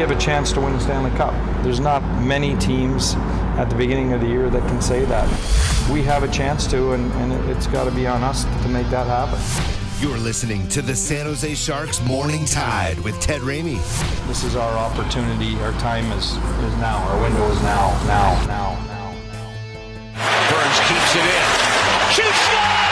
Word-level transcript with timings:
We 0.00 0.06
have 0.06 0.16
a 0.16 0.18
chance 0.18 0.50
to 0.50 0.62
win 0.62 0.72
the 0.72 0.80
Stanley 0.80 1.10
Cup. 1.10 1.34
There's 1.62 1.78
not 1.78 2.02
many 2.22 2.56
teams 2.56 3.16
at 3.58 3.66
the 3.66 3.76
beginning 3.76 4.14
of 4.14 4.22
the 4.22 4.26
year 4.26 4.48
that 4.48 4.66
can 4.66 4.80
say 4.80 5.04
that. 5.04 5.28
We 5.92 6.00
have 6.04 6.22
a 6.22 6.28
chance 6.28 6.66
to, 6.68 6.92
and, 6.92 7.12
and 7.20 7.50
it's 7.50 7.66
got 7.66 7.84
to 7.84 7.90
be 7.90 8.06
on 8.06 8.22
us 8.22 8.44
to 8.44 8.68
make 8.68 8.88
that 8.88 9.06
happen. 9.06 9.38
You're 10.00 10.16
listening 10.16 10.66
to 10.68 10.80
the 10.80 10.96
San 10.96 11.26
Jose 11.26 11.54
Sharks 11.54 12.02
Morning 12.06 12.46
Tide 12.46 12.98
with 13.00 13.20
Ted 13.20 13.42
Ramey. 13.42 13.76
This 14.26 14.42
is 14.42 14.56
our 14.56 14.72
opportunity. 14.72 15.60
Our 15.60 15.72
time 15.72 16.10
is, 16.12 16.30
is 16.30 16.76
now. 16.78 17.06
Our 17.10 17.20
window 17.20 17.50
is 17.50 17.60
now, 17.60 17.90
now, 18.06 18.46
now, 18.46 18.72
now. 18.86 19.12
Burns 20.48 20.80
keeps 20.88 21.14
it 21.14 21.26
in. 21.28 22.14
Shoots! 22.14 22.89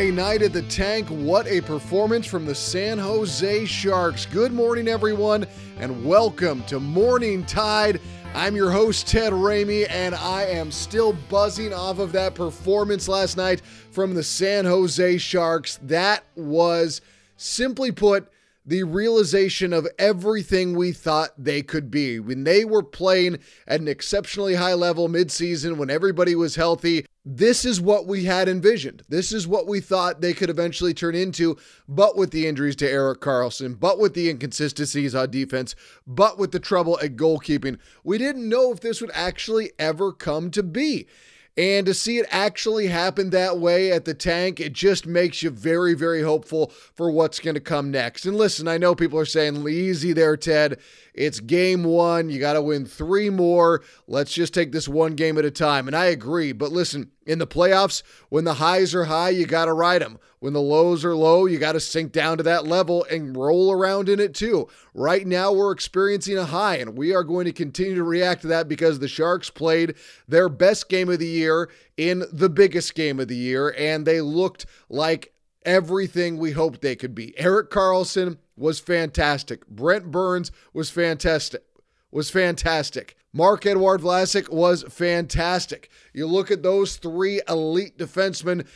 A 0.00 0.10
night 0.10 0.40
at 0.40 0.54
the 0.54 0.62
tank. 0.62 1.06
What 1.08 1.46
a 1.46 1.60
performance 1.60 2.24
from 2.24 2.46
the 2.46 2.54
San 2.54 2.96
Jose 2.96 3.66
Sharks. 3.66 4.24
Good 4.24 4.50
morning, 4.50 4.88
everyone, 4.88 5.46
and 5.78 6.06
welcome 6.06 6.62
to 6.68 6.80
Morning 6.80 7.44
Tide. 7.44 8.00
I'm 8.32 8.56
your 8.56 8.70
host, 8.70 9.06
Ted 9.06 9.34
Ramey, 9.34 9.86
and 9.90 10.14
I 10.14 10.44
am 10.44 10.70
still 10.70 11.12
buzzing 11.28 11.74
off 11.74 11.98
of 11.98 12.12
that 12.12 12.34
performance 12.34 13.08
last 13.08 13.36
night 13.36 13.60
from 13.90 14.14
the 14.14 14.22
San 14.22 14.64
Jose 14.64 15.18
Sharks. 15.18 15.78
That 15.82 16.24
was, 16.34 17.02
simply 17.36 17.92
put, 17.92 18.26
the 18.70 18.84
realization 18.84 19.72
of 19.72 19.88
everything 19.98 20.76
we 20.76 20.92
thought 20.92 21.30
they 21.36 21.60
could 21.60 21.90
be. 21.90 22.20
When 22.20 22.44
they 22.44 22.64
were 22.64 22.84
playing 22.84 23.40
at 23.66 23.80
an 23.80 23.88
exceptionally 23.88 24.54
high 24.54 24.74
level 24.74 25.08
midseason, 25.08 25.76
when 25.76 25.90
everybody 25.90 26.36
was 26.36 26.54
healthy, 26.54 27.04
this 27.24 27.64
is 27.64 27.80
what 27.80 28.06
we 28.06 28.26
had 28.26 28.48
envisioned. 28.48 29.02
This 29.08 29.32
is 29.32 29.48
what 29.48 29.66
we 29.66 29.80
thought 29.80 30.20
they 30.20 30.32
could 30.32 30.50
eventually 30.50 30.94
turn 30.94 31.16
into, 31.16 31.56
but 31.88 32.16
with 32.16 32.30
the 32.30 32.46
injuries 32.46 32.76
to 32.76 32.88
Erik 32.88 33.20
Karlsson, 33.20 33.78
but 33.78 33.98
with 33.98 34.14
the 34.14 34.30
inconsistencies 34.30 35.16
on 35.16 35.32
defense, 35.32 35.74
but 36.06 36.38
with 36.38 36.52
the 36.52 36.60
trouble 36.60 36.96
at 37.02 37.16
goalkeeping. 37.16 37.76
We 38.04 38.18
didn't 38.18 38.48
know 38.48 38.70
if 38.70 38.78
this 38.78 39.00
would 39.00 39.10
actually 39.14 39.72
ever 39.80 40.12
come 40.12 40.48
to 40.52 40.62
be. 40.62 41.08
And 41.56 41.84
to 41.86 41.94
see 41.94 42.18
it 42.18 42.26
actually 42.30 42.86
happen 42.86 43.30
that 43.30 43.58
way 43.58 43.90
at 43.92 44.04
the 44.04 44.14
tank, 44.14 44.60
it 44.60 44.72
just 44.72 45.06
makes 45.06 45.42
you 45.42 45.50
very, 45.50 45.94
very 45.94 46.22
hopeful 46.22 46.68
for 46.94 47.10
what's 47.10 47.40
going 47.40 47.54
to 47.54 47.60
come 47.60 47.90
next. 47.90 48.24
And 48.24 48.36
listen, 48.36 48.68
I 48.68 48.78
know 48.78 48.94
people 48.94 49.18
are 49.18 49.24
saying, 49.24 49.68
easy 49.68 50.12
there, 50.12 50.36
Ted. 50.36 50.78
It's 51.12 51.40
game 51.40 51.84
one. 51.84 52.30
You 52.30 52.38
got 52.38 52.52
to 52.54 52.62
win 52.62 52.86
three 52.86 53.30
more. 53.30 53.82
Let's 54.06 54.32
just 54.32 54.54
take 54.54 54.72
this 54.72 54.88
one 54.88 55.16
game 55.16 55.36
at 55.38 55.44
a 55.44 55.50
time. 55.50 55.86
And 55.86 55.96
I 55.96 56.06
agree. 56.06 56.52
But 56.52 56.72
listen, 56.72 57.10
in 57.26 57.38
the 57.38 57.46
playoffs, 57.46 58.02
when 58.28 58.44
the 58.44 58.54
highs 58.54 58.94
are 58.94 59.04
high, 59.04 59.30
you 59.30 59.46
got 59.46 59.66
to 59.66 59.72
ride 59.72 60.02
them. 60.02 60.18
When 60.38 60.54
the 60.54 60.60
lows 60.60 61.04
are 61.04 61.14
low, 61.14 61.44
you 61.44 61.58
got 61.58 61.72
to 61.72 61.80
sink 61.80 62.12
down 62.12 62.38
to 62.38 62.42
that 62.44 62.66
level 62.66 63.04
and 63.10 63.36
roll 63.36 63.70
around 63.70 64.08
in 64.08 64.18
it 64.18 64.34
too. 64.34 64.68
Right 64.94 65.26
now, 65.26 65.52
we're 65.52 65.72
experiencing 65.72 66.38
a 66.38 66.46
high, 66.46 66.76
and 66.76 66.96
we 66.96 67.14
are 67.14 67.22
going 67.22 67.44
to 67.44 67.52
continue 67.52 67.94
to 67.94 68.02
react 68.02 68.42
to 68.42 68.48
that 68.48 68.68
because 68.68 68.98
the 68.98 69.08
Sharks 69.08 69.50
played 69.50 69.94
their 70.26 70.48
best 70.48 70.88
game 70.88 71.10
of 71.10 71.18
the 71.18 71.26
year 71.26 71.70
in 71.98 72.24
the 72.32 72.48
biggest 72.48 72.94
game 72.94 73.20
of 73.20 73.28
the 73.28 73.36
year, 73.36 73.74
and 73.76 74.06
they 74.06 74.22
looked 74.22 74.64
like 74.88 75.34
everything 75.66 76.38
we 76.38 76.52
hoped 76.52 76.80
they 76.80 76.96
could 76.96 77.14
be. 77.14 77.38
Erik 77.38 77.70
Karlsson 77.70 78.38
was 78.56 78.80
fantastic. 78.80 79.66
Brent 79.68 80.10
Burns 80.10 80.50
was 80.72 80.88
fantastic. 80.88 81.62
Was 82.10 82.30
fantastic. 82.30 83.14
Marc-Edouard 83.32 84.00
Vlasic 84.00 84.48
was 84.48 84.82
fantastic. 84.88 85.90
You 86.12 86.26
look 86.26 86.50
at 86.50 86.62
those 86.62 86.96
three 86.96 87.40
elite 87.48 87.96
defensemen, 87.96 88.66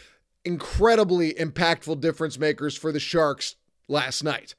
incredibly 0.45 1.35
impactful 1.35 2.01
difference 2.01 2.39
makers 2.39 2.77
for 2.77 2.93
the 2.93 3.01
Sharks 3.01 3.57
last 3.89 4.23
night. 4.23 4.55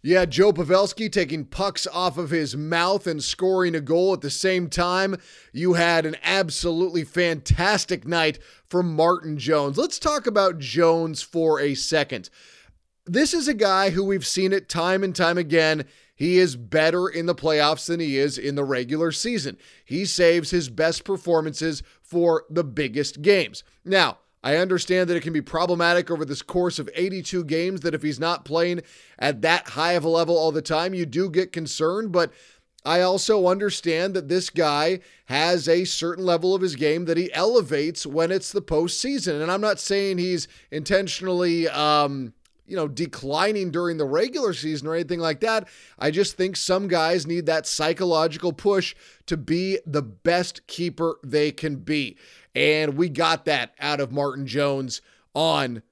You 0.00 0.16
had 0.16 0.30
Joe 0.30 0.52
Pavelski 0.52 1.10
taking 1.10 1.44
pucks 1.44 1.86
off 1.86 2.18
of 2.18 2.30
his 2.30 2.56
mouth 2.56 3.06
and 3.06 3.22
scoring 3.22 3.74
a 3.74 3.80
goal 3.80 4.12
at 4.12 4.20
the 4.20 4.30
same 4.30 4.68
time. 4.68 5.16
You 5.52 5.74
had 5.74 6.06
an 6.06 6.16
absolutely 6.22 7.02
fantastic 7.02 8.06
night 8.06 8.38
from 8.68 8.94
Martin 8.94 9.38
Jones. 9.38 9.76
Let's 9.76 9.98
talk 9.98 10.26
about 10.26 10.60
Jones 10.60 11.22
for 11.22 11.58
a 11.58 11.74
second. 11.74 12.30
This 13.06 13.34
is 13.34 13.48
a 13.48 13.54
guy 13.54 13.90
who 13.90 14.04
we've 14.04 14.26
seen 14.26 14.52
it 14.52 14.68
time 14.68 15.02
and 15.02 15.16
time 15.16 15.36
again. 15.36 15.84
He 16.18 16.38
is 16.38 16.56
better 16.56 17.08
in 17.08 17.26
the 17.26 17.34
playoffs 17.34 17.86
than 17.86 18.00
he 18.00 18.18
is 18.18 18.38
in 18.38 18.56
the 18.56 18.64
regular 18.64 19.12
season. 19.12 19.56
He 19.84 20.04
saves 20.04 20.50
his 20.50 20.68
best 20.68 21.04
performances 21.04 21.84
for 22.02 22.44
the 22.50 22.64
biggest 22.64 23.22
games. 23.22 23.62
Now, 23.84 24.18
I 24.42 24.56
understand 24.56 25.08
that 25.08 25.16
it 25.16 25.22
can 25.22 25.32
be 25.32 25.40
problematic 25.40 26.10
over 26.10 26.24
this 26.24 26.42
course 26.42 26.80
of 26.80 26.90
82 26.92 27.44
games 27.44 27.82
that 27.82 27.94
if 27.94 28.02
he's 28.02 28.18
not 28.18 28.44
playing 28.44 28.82
at 29.16 29.42
that 29.42 29.68
high 29.68 29.92
of 29.92 30.02
a 30.02 30.08
level 30.08 30.36
all 30.36 30.50
the 30.50 30.60
time, 30.60 30.92
you 30.92 31.06
do 31.06 31.30
get 31.30 31.52
concerned. 31.52 32.10
But 32.10 32.32
I 32.84 33.00
also 33.00 33.46
understand 33.46 34.14
that 34.14 34.28
this 34.28 34.50
guy 34.50 34.98
has 35.26 35.68
a 35.68 35.84
certain 35.84 36.24
level 36.24 36.52
of 36.52 36.62
his 36.62 36.74
game 36.74 37.04
that 37.04 37.16
he 37.16 37.32
elevates 37.32 38.06
when 38.06 38.32
it's 38.32 38.50
the 38.50 38.62
postseason. 38.62 39.40
And 39.40 39.52
I'm 39.52 39.60
not 39.60 39.78
saying 39.78 40.18
he's 40.18 40.48
intentionally, 40.72 41.68
um, 41.68 42.32
you 42.68 42.76
know, 42.76 42.86
declining 42.86 43.70
during 43.70 43.96
the 43.96 44.04
regular 44.04 44.52
season 44.52 44.86
or 44.86 44.94
anything 44.94 45.20
like 45.20 45.40
that. 45.40 45.66
I 45.98 46.10
just 46.10 46.36
think 46.36 46.56
some 46.56 46.86
guys 46.86 47.26
need 47.26 47.46
that 47.46 47.66
psychological 47.66 48.52
push 48.52 48.94
to 49.26 49.36
be 49.36 49.78
the 49.86 50.02
best 50.02 50.66
keeper 50.66 51.18
they 51.24 51.50
can 51.50 51.76
be. 51.76 52.16
And 52.54 52.96
we 52.96 53.08
got 53.08 53.46
that 53.46 53.74
out 53.80 54.00
of 54.00 54.12
Martin 54.12 54.46
Jones 54.46 55.00
on 55.34 55.82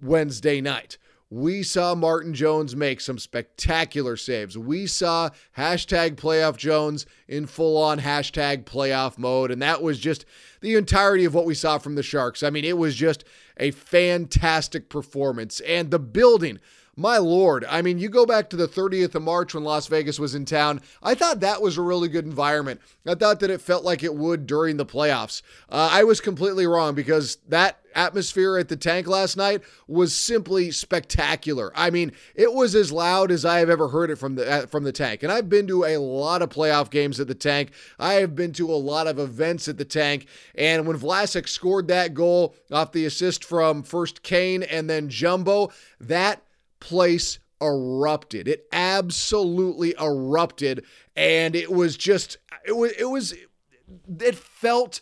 Wednesday 0.00 0.60
night. 0.60 0.98
We 1.34 1.62
saw 1.62 1.94
Martin 1.94 2.34
Jones 2.34 2.76
make 2.76 3.00
some 3.00 3.18
spectacular 3.18 4.18
saves. 4.18 4.58
We 4.58 4.86
saw 4.86 5.30
hashtag 5.56 6.16
playoff 6.16 6.58
Jones 6.58 7.06
in 7.26 7.46
full 7.46 7.78
on 7.78 8.00
hashtag 8.00 8.64
playoff 8.64 9.16
mode. 9.16 9.50
And 9.50 9.62
that 9.62 9.80
was 9.80 9.98
just 9.98 10.26
the 10.60 10.74
entirety 10.74 11.24
of 11.24 11.32
what 11.32 11.46
we 11.46 11.54
saw 11.54 11.78
from 11.78 11.94
the 11.94 12.02
Sharks. 12.02 12.42
I 12.42 12.50
mean, 12.50 12.66
it 12.66 12.76
was 12.76 12.94
just 12.94 13.24
a 13.56 13.70
fantastic 13.70 14.90
performance. 14.90 15.60
And 15.60 15.90
the 15.90 15.98
building, 15.98 16.60
my 16.96 17.16
lord, 17.16 17.64
I 17.70 17.80
mean, 17.80 17.98
you 17.98 18.10
go 18.10 18.26
back 18.26 18.50
to 18.50 18.56
the 18.56 18.68
30th 18.68 19.14
of 19.14 19.22
March 19.22 19.54
when 19.54 19.64
Las 19.64 19.86
Vegas 19.86 20.18
was 20.18 20.34
in 20.34 20.44
town. 20.44 20.82
I 21.02 21.14
thought 21.14 21.40
that 21.40 21.62
was 21.62 21.78
a 21.78 21.82
really 21.82 22.08
good 22.08 22.26
environment. 22.26 22.82
I 23.06 23.14
thought 23.14 23.40
that 23.40 23.50
it 23.50 23.62
felt 23.62 23.82
like 23.82 24.02
it 24.02 24.14
would 24.14 24.46
during 24.46 24.76
the 24.76 24.84
playoffs. 24.84 25.40
Uh, 25.70 25.88
I 25.90 26.04
was 26.04 26.20
completely 26.20 26.66
wrong 26.66 26.94
because 26.94 27.38
that 27.48 27.78
atmosphere 27.94 28.58
at 28.58 28.68
the 28.68 28.76
tank 28.76 29.06
last 29.06 29.38
night 29.38 29.62
was 29.86 30.14
simply 30.14 30.70
spectacular. 30.70 31.72
I 31.74 31.88
mean, 31.88 32.12
it 32.34 32.52
was 32.52 32.74
as 32.74 32.92
loud 32.92 33.30
as 33.30 33.46
I 33.46 33.58
have 33.60 33.70
ever 33.70 33.88
heard 33.88 34.10
it 34.10 34.16
from 34.16 34.34
the 34.34 34.50
uh, 34.50 34.66
from 34.66 34.84
the 34.84 34.92
tank. 34.92 35.22
And 35.22 35.32
I've 35.32 35.48
been 35.48 35.66
to 35.68 35.84
a 35.84 35.96
lot 35.96 36.42
of 36.42 36.50
playoff 36.50 36.90
games 36.90 37.20
at 37.20 37.26
the 37.26 37.34
tank. 37.34 37.70
I 37.98 38.14
have 38.14 38.34
been 38.34 38.52
to 38.54 38.70
a 38.70 38.76
lot 38.76 39.06
of 39.06 39.18
events 39.18 39.66
at 39.66 39.78
the 39.78 39.84
tank. 39.84 40.26
And 40.54 40.86
when 40.86 40.98
Vlasic 40.98 41.48
scored 41.48 41.88
that 41.88 42.12
goal 42.12 42.54
off 42.70 42.92
the 42.92 43.06
assist 43.06 43.44
from 43.44 43.82
first 43.82 44.22
Kane 44.22 44.62
and 44.62 44.90
then 44.90 45.08
Jumbo, 45.08 45.70
that 46.00 46.42
place 46.82 47.38
erupted. 47.62 48.48
It 48.48 48.66
absolutely 48.72 49.94
erupted 49.98 50.84
and 51.16 51.54
it 51.54 51.70
was 51.70 51.96
just 51.96 52.38
it 52.66 52.72
was 52.72 52.92
it 52.98 53.08
was 53.08 53.34
it 54.20 54.34
felt 54.34 55.00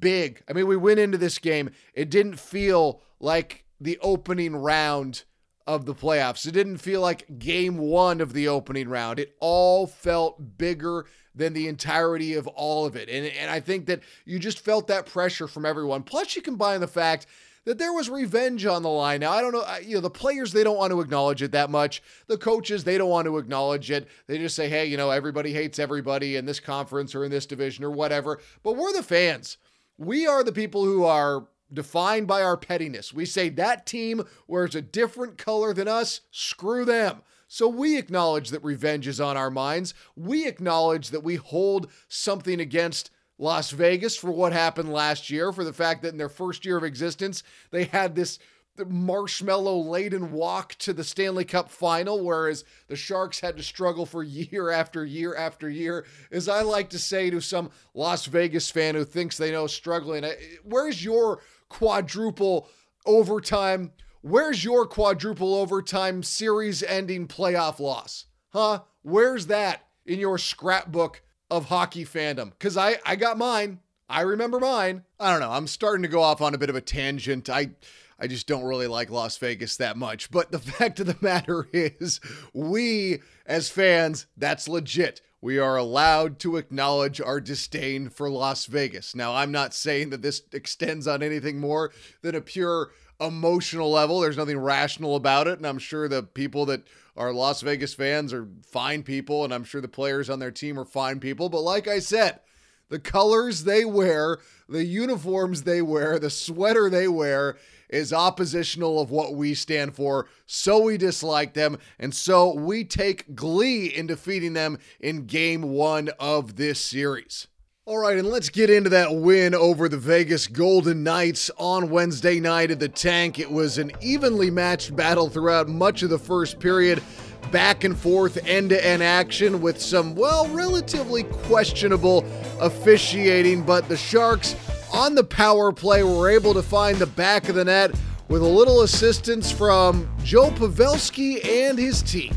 big. 0.00 0.42
I 0.48 0.52
mean, 0.52 0.66
we 0.66 0.76
went 0.76 1.00
into 1.00 1.18
this 1.18 1.38
game, 1.38 1.70
it 1.94 2.10
didn't 2.10 2.38
feel 2.38 3.02
like 3.20 3.64
the 3.80 3.98
opening 4.00 4.56
round 4.56 5.24
of 5.66 5.84
the 5.84 5.94
playoffs. 5.94 6.46
It 6.46 6.52
didn't 6.52 6.78
feel 6.78 7.00
like 7.00 7.38
game 7.38 7.78
one 7.78 8.20
of 8.20 8.32
the 8.32 8.48
opening 8.48 8.88
round. 8.88 9.18
It 9.18 9.34
all 9.40 9.86
felt 9.86 10.58
bigger 10.58 11.06
than 11.34 11.52
the 11.52 11.68
entirety 11.68 12.34
of 12.34 12.46
all 12.48 12.84
of 12.84 12.96
it. 12.96 13.08
And, 13.08 13.26
and 13.26 13.50
I 13.50 13.60
think 13.60 13.86
that 13.86 14.00
you 14.24 14.38
just 14.38 14.60
felt 14.60 14.88
that 14.88 15.06
pressure 15.06 15.46
from 15.46 15.64
everyone. 15.64 16.02
Plus, 16.02 16.36
you 16.36 16.42
combine 16.42 16.80
the 16.80 16.88
fact 16.88 17.26
that 17.64 17.78
there 17.78 17.92
was 17.92 18.10
revenge 18.10 18.66
on 18.66 18.82
the 18.82 18.88
line. 18.88 19.20
Now, 19.20 19.32
I 19.32 19.40
don't 19.40 19.52
know, 19.52 19.64
you 19.84 19.94
know, 19.94 20.00
the 20.00 20.10
players, 20.10 20.52
they 20.52 20.64
don't 20.64 20.76
want 20.76 20.90
to 20.92 21.00
acknowledge 21.00 21.42
it 21.42 21.52
that 21.52 21.70
much. 21.70 22.02
The 22.26 22.38
coaches, 22.38 22.84
they 22.84 22.98
don't 22.98 23.10
want 23.10 23.26
to 23.26 23.38
acknowledge 23.38 23.90
it. 23.90 24.08
They 24.26 24.38
just 24.38 24.56
say, 24.56 24.68
hey, 24.68 24.86
you 24.86 24.96
know, 24.96 25.10
everybody 25.10 25.52
hates 25.52 25.78
everybody 25.78 26.36
in 26.36 26.44
this 26.44 26.60
conference 26.60 27.14
or 27.14 27.24
in 27.24 27.30
this 27.30 27.46
division 27.46 27.84
or 27.84 27.90
whatever. 27.90 28.40
But 28.62 28.76
we're 28.76 28.92
the 28.92 29.02
fans. 29.02 29.58
We 29.96 30.26
are 30.26 30.42
the 30.42 30.52
people 30.52 30.84
who 30.84 31.04
are 31.04 31.46
defined 31.72 32.26
by 32.26 32.42
our 32.42 32.56
pettiness. 32.56 33.12
We 33.12 33.24
say 33.24 33.48
that 33.50 33.86
team 33.86 34.24
wears 34.46 34.74
a 34.74 34.82
different 34.82 35.38
color 35.38 35.72
than 35.72 35.88
us, 35.88 36.22
screw 36.30 36.84
them. 36.84 37.22
So 37.48 37.68
we 37.68 37.98
acknowledge 37.98 38.48
that 38.50 38.64
revenge 38.64 39.06
is 39.06 39.20
on 39.20 39.36
our 39.36 39.50
minds. 39.50 39.92
We 40.16 40.46
acknowledge 40.46 41.10
that 41.10 41.22
we 41.22 41.36
hold 41.36 41.90
something 42.08 42.60
against 42.60 43.10
Las 43.42 43.72
Vegas 43.72 44.16
for 44.16 44.30
what 44.30 44.52
happened 44.52 44.92
last 44.92 45.28
year, 45.28 45.52
for 45.52 45.64
the 45.64 45.72
fact 45.72 46.02
that 46.02 46.12
in 46.12 46.16
their 46.16 46.28
first 46.28 46.64
year 46.64 46.76
of 46.76 46.84
existence, 46.84 47.42
they 47.72 47.86
had 47.86 48.14
this 48.14 48.38
marshmallow 48.86 49.78
laden 49.80 50.30
walk 50.30 50.76
to 50.76 50.92
the 50.92 51.02
Stanley 51.02 51.44
Cup 51.44 51.68
final, 51.68 52.24
whereas 52.24 52.64
the 52.86 52.94
Sharks 52.94 53.40
had 53.40 53.56
to 53.56 53.64
struggle 53.64 54.06
for 54.06 54.22
year 54.22 54.70
after 54.70 55.04
year 55.04 55.34
after 55.34 55.68
year. 55.68 56.06
As 56.30 56.48
I 56.48 56.62
like 56.62 56.90
to 56.90 57.00
say 57.00 57.30
to 57.30 57.40
some 57.40 57.72
Las 57.94 58.26
Vegas 58.26 58.70
fan 58.70 58.94
who 58.94 59.04
thinks 59.04 59.36
they 59.36 59.50
know 59.50 59.66
struggling, 59.66 60.24
where's 60.62 61.04
your 61.04 61.40
quadruple 61.68 62.68
overtime. 63.04 63.90
Where's 64.20 64.62
your 64.62 64.86
quadruple 64.86 65.56
overtime 65.56 66.22
series 66.22 66.84
ending 66.84 67.26
playoff 67.26 67.80
loss? 67.80 68.26
Huh? 68.50 68.82
Where's 69.02 69.48
that 69.48 69.88
in 70.06 70.20
your 70.20 70.38
scrapbook 70.38 71.22
of 71.52 71.66
hockey 71.66 72.04
fandom? 72.04 72.50
Because 72.50 72.76
I, 72.76 72.96
I 73.04 73.16
got 73.16 73.38
mine. 73.38 73.80
I 74.08 74.22
remember 74.22 74.58
mine. 74.58 75.04
I 75.18 75.30
don't 75.30 75.40
know. 75.40 75.50
I'm 75.50 75.66
starting 75.66 76.02
to 76.02 76.08
go 76.08 76.22
off 76.22 76.40
on 76.40 76.54
a 76.54 76.58
bit 76.58 76.70
of 76.70 76.76
a 76.76 76.80
tangent. 76.80 77.48
I 77.48 77.70
I 78.18 78.26
just 78.28 78.46
don't 78.46 78.64
really 78.64 78.86
like 78.86 79.10
Las 79.10 79.36
Vegas 79.38 79.76
that 79.76 79.96
much. 79.96 80.30
But 80.30 80.52
the 80.52 80.58
fact 80.58 81.00
of 81.00 81.06
the 81.06 81.16
matter 81.20 81.68
is, 81.72 82.20
we 82.52 83.22
as 83.46 83.68
fans, 83.68 84.26
that's 84.36 84.68
legit 84.68 85.22
we 85.42 85.58
are 85.58 85.76
allowed 85.76 86.38
to 86.38 86.56
acknowledge 86.56 87.20
our 87.20 87.40
disdain 87.40 88.08
for 88.08 88.30
Las 88.30 88.66
Vegas. 88.66 89.14
Now, 89.14 89.34
I'm 89.34 89.50
not 89.50 89.74
saying 89.74 90.10
that 90.10 90.22
this 90.22 90.42
extends 90.52 91.08
on 91.08 91.20
anything 91.20 91.58
more 91.58 91.92
than 92.22 92.36
a 92.36 92.40
pure 92.40 92.92
emotional 93.26 93.90
level. 93.90 94.20
There's 94.20 94.36
nothing 94.36 94.58
rational 94.58 95.16
about 95.16 95.48
it. 95.48 95.58
And 95.58 95.66
I'm 95.66 95.78
sure 95.78 96.08
the 96.08 96.22
people 96.22 96.66
that 96.66 96.86
are 97.16 97.32
Las 97.32 97.60
Vegas 97.60 97.94
fans 97.94 98.32
are 98.32 98.48
fine 98.66 99.02
people. 99.02 99.44
And 99.44 99.52
I'm 99.52 99.64
sure 99.64 99.80
the 99.80 99.88
players 99.88 100.30
on 100.30 100.38
their 100.38 100.50
team 100.50 100.78
are 100.78 100.84
fine 100.84 101.20
people. 101.20 101.48
But 101.48 101.62
like 101.62 101.88
I 101.88 101.98
said, 101.98 102.40
the 102.88 102.98
colors 102.98 103.64
they 103.64 103.84
wear, 103.84 104.38
the 104.68 104.84
uniforms 104.84 105.62
they 105.62 105.80
wear, 105.80 106.18
the 106.18 106.30
sweater 106.30 106.90
they 106.90 107.08
wear 107.08 107.56
is 107.88 108.12
oppositional 108.12 109.00
of 109.00 109.10
what 109.10 109.34
we 109.34 109.54
stand 109.54 109.94
for. 109.94 110.28
So 110.46 110.80
we 110.80 110.96
dislike 110.96 111.54
them. 111.54 111.78
And 111.98 112.14
so 112.14 112.54
we 112.54 112.84
take 112.84 113.34
glee 113.34 113.86
in 113.86 114.06
defeating 114.06 114.54
them 114.54 114.78
in 114.98 115.26
game 115.26 115.62
one 115.62 116.10
of 116.18 116.56
this 116.56 116.80
series. 116.80 117.48
All 117.84 117.98
right, 117.98 118.16
and 118.16 118.28
let's 118.28 118.48
get 118.48 118.70
into 118.70 118.90
that 118.90 119.12
win 119.12 119.56
over 119.56 119.88
the 119.88 119.96
Vegas 119.96 120.46
Golden 120.46 121.02
Knights 121.02 121.50
on 121.58 121.90
Wednesday 121.90 122.38
night 122.38 122.70
at 122.70 122.78
the 122.78 122.88
tank. 122.88 123.40
It 123.40 123.50
was 123.50 123.76
an 123.76 123.90
evenly 124.00 124.52
matched 124.52 124.94
battle 124.94 125.28
throughout 125.28 125.68
much 125.68 126.04
of 126.04 126.10
the 126.10 126.18
first 126.18 126.60
period 126.60 127.02
back 127.50 127.82
and 127.82 127.98
forth 127.98 128.38
end 128.46 128.70
to 128.70 128.86
end 128.86 129.02
action 129.02 129.60
with 129.60 129.82
some, 129.82 130.14
well, 130.14 130.46
relatively 130.50 131.24
questionable 131.24 132.24
officiating, 132.60 133.64
but 133.64 133.88
the 133.88 133.96
Sharks 133.96 134.54
on 134.92 135.16
the 135.16 135.24
power 135.24 135.72
play 135.72 136.04
were 136.04 136.30
able 136.30 136.54
to 136.54 136.62
find 136.62 136.98
the 136.98 137.06
back 137.06 137.48
of 137.48 137.56
the 137.56 137.64
net 137.64 137.90
with 138.28 138.42
a 138.42 138.48
little 138.48 138.82
assistance 138.82 139.50
from 139.50 140.08
Joe 140.22 140.50
Pavelski 140.52 141.44
and 141.44 141.76
his 141.76 142.00
team. 142.00 142.32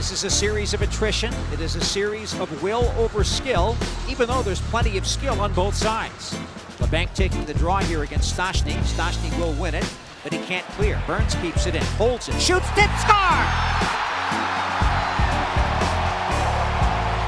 This 0.00 0.12
is 0.12 0.24
a 0.24 0.30
series 0.30 0.72
of 0.72 0.80
attrition. 0.80 1.30
It 1.52 1.60
is 1.60 1.76
a 1.76 1.80
series 1.82 2.32
of 2.40 2.62
will 2.62 2.90
over 2.96 3.22
skill, 3.22 3.76
even 4.08 4.28
though 4.28 4.40
there's 4.40 4.62
plenty 4.62 4.96
of 4.96 5.06
skill 5.06 5.38
on 5.42 5.52
both 5.52 5.74
sides. 5.74 6.34
Labanc 6.78 7.12
taking 7.12 7.44
the 7.44 7.52
draw 7.52 7.80
here 7.80 8.02
against 8.02 8.34
Stastny. 8.34 8.72
Stastny 8.84 9.28
will 9.38 9.52
win 9.60 9.74
it, 9.74 9.84
but 10.22 10.32
he 10.32 10.38
can't 10.46 10.64
clear. 10.68 10.98
Burns 11.06 11.34
keeps 11.34 11.66
it 11.66 11.74
in, 11.74 11.82
holds 12.00 12.30
it, 12.30 12.40
shoots, 12.40 12.66
tip, 12.68 12.88
score! 12.96 13.44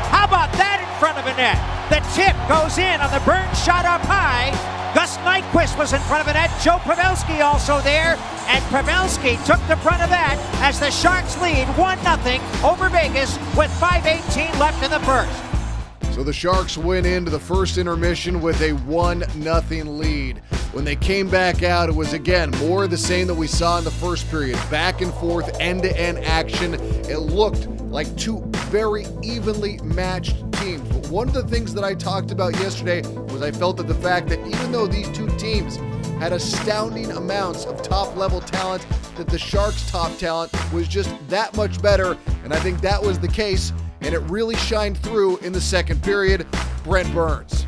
How 0.08 0.24
about 0.24 0.50
that 0.54 0.80
in 0.80 0.88
front 0.98 1.18
of 1.18 1.26
a 1.26 1.36
net? 1.36 1.60
The 1.90 2.00
tip 2.16 2.34
goes 2.48 2.78
in 2.78 3.02
on 3.02 3.12
the 3.12 3.20
Burns 3.26 3.62
shot 3.62 3.84
up 3.84 4.00
high. 4.00 4.81
Gus 4.94 5.16
Nyquist 5.18 5.78
was 5.78 5.94
in 5.94 6.00
front 6.00 6.22
of 6.22 6.28
it. 6.28 6.34
net. 6.34 6.50
Joe 6.62 6.76
Pavelski 6.76 7.42
also 7.42 7.80
there. 7.80 8.18
And 8.46 8.62
Pavelski 8.64 9.42
took 9.46 9.60
the 9.66 9.76
front 9.76 10.02
of 10.02 10.10
that 10.10 10.36
as 10.60 10.78
the 10.78 10.90
Sharks 10.90 11.40
lead 11.40 11.66
1 11.78 11.98
0 11.98 12.40
over 12.62 12.90
Vegas 12.90 13.38
with 13.56 13.70
5.18 13.80 14.58
left 14.60 14.82
in 14.82 14.90
the 14.90 15.00
first. 15.00 16.14
So 16.14 16.22
the 16.22 16.32
Sharks 16.32 16.76
went 16.76 17.06
into 17.06 17.30
the 17.30 17.40
first 17.40 17.78
intermission 17.78 18.42
with 18.42 18.60
a 18.60 18.72
1 18.72 19.24
0 19.30 19.84
lead. 19.84 20.38
When 20.72 20.84
they 20.84 20.96
came 20.96 21.30
back 21.30 21.62
out, 21.62 21.88
it 21.88 21.94
was 21.94 22.12
again 22.12 22.50
more 22.58 22.84
of 22.84 22.90
the 22.90 22.98
same 22.98 23.26
that 23.28 23.34
we 23.34 23.46
saw 23.46 23.78
in 23.78 23.84
the 23.84 23.90
first 23.90 24.30
period. 24.30 24.58
Back 24.70 25.00
and 25.00 25.12
forth, 25.14 25.58
end 25.58 25.84
to 25.84 25.98
end 25.98 26.18
action. 26.18 26.74
It 26.74 27.18
looked 27.20 27.66
like 27.80 28.14
two 28.18 28.42
very 28.68 29.06
evenly 29.22 29.78
matched 29.78 30.36
teams. 30.52 30.91
But 31.12 31.16
one 31.16 31.28
of 31.28 31.34
the 31.34 31.46
things 31.46 31.74
that 31.74 31.84
I 31.84 31.92
talked 31.92 32.30
about 32.30 32.58
yesterday 32.58 33.02
was 33.24 33.42
I 33.42 33.50
felt 33.50 33.76
that 33.76 33.86
the 33.86 33.94
fact 33.96 34.28
that 34.30 34.38
even 34.38 34.72
though 34.72 34.86
these 34.86 35.10
two 35.10 35.28
teams 35.36 35.76
had 36.18 36.32
astounding 36.32 37.10
amounts 37.10 37.66
of 37.66 37.82
top 37.82 38.16
level 38.16 38.40
talent, 38.40 38.86
that 39.16 39.26
the 39.26 39.38
Sharks' 39.38 39.90
top 39.90 40.16
talent 40.16 40.50
was 40.72 40.88
just 40.88 41.10
that 41.28 41.54
much 41.54 41.82
better. 41.82 42.16
And 42.44 42.54
I 42.54 42.58
think 42.60 42.80
that 42.80 43.02
was 43.02 43.18
the 43.18 43.28
case, 43.28 43.74
and 44.00 44.14
it 44.14 44.20
really 44.20 44.54
shined 44.56 44.96
through 44.96 45.36
in 45.38 45.52
the 45.52 45.60
second 45.60 46.02
period. 46.02 46.46
Brent 46.82 47.12
Burns. 47.12 47.66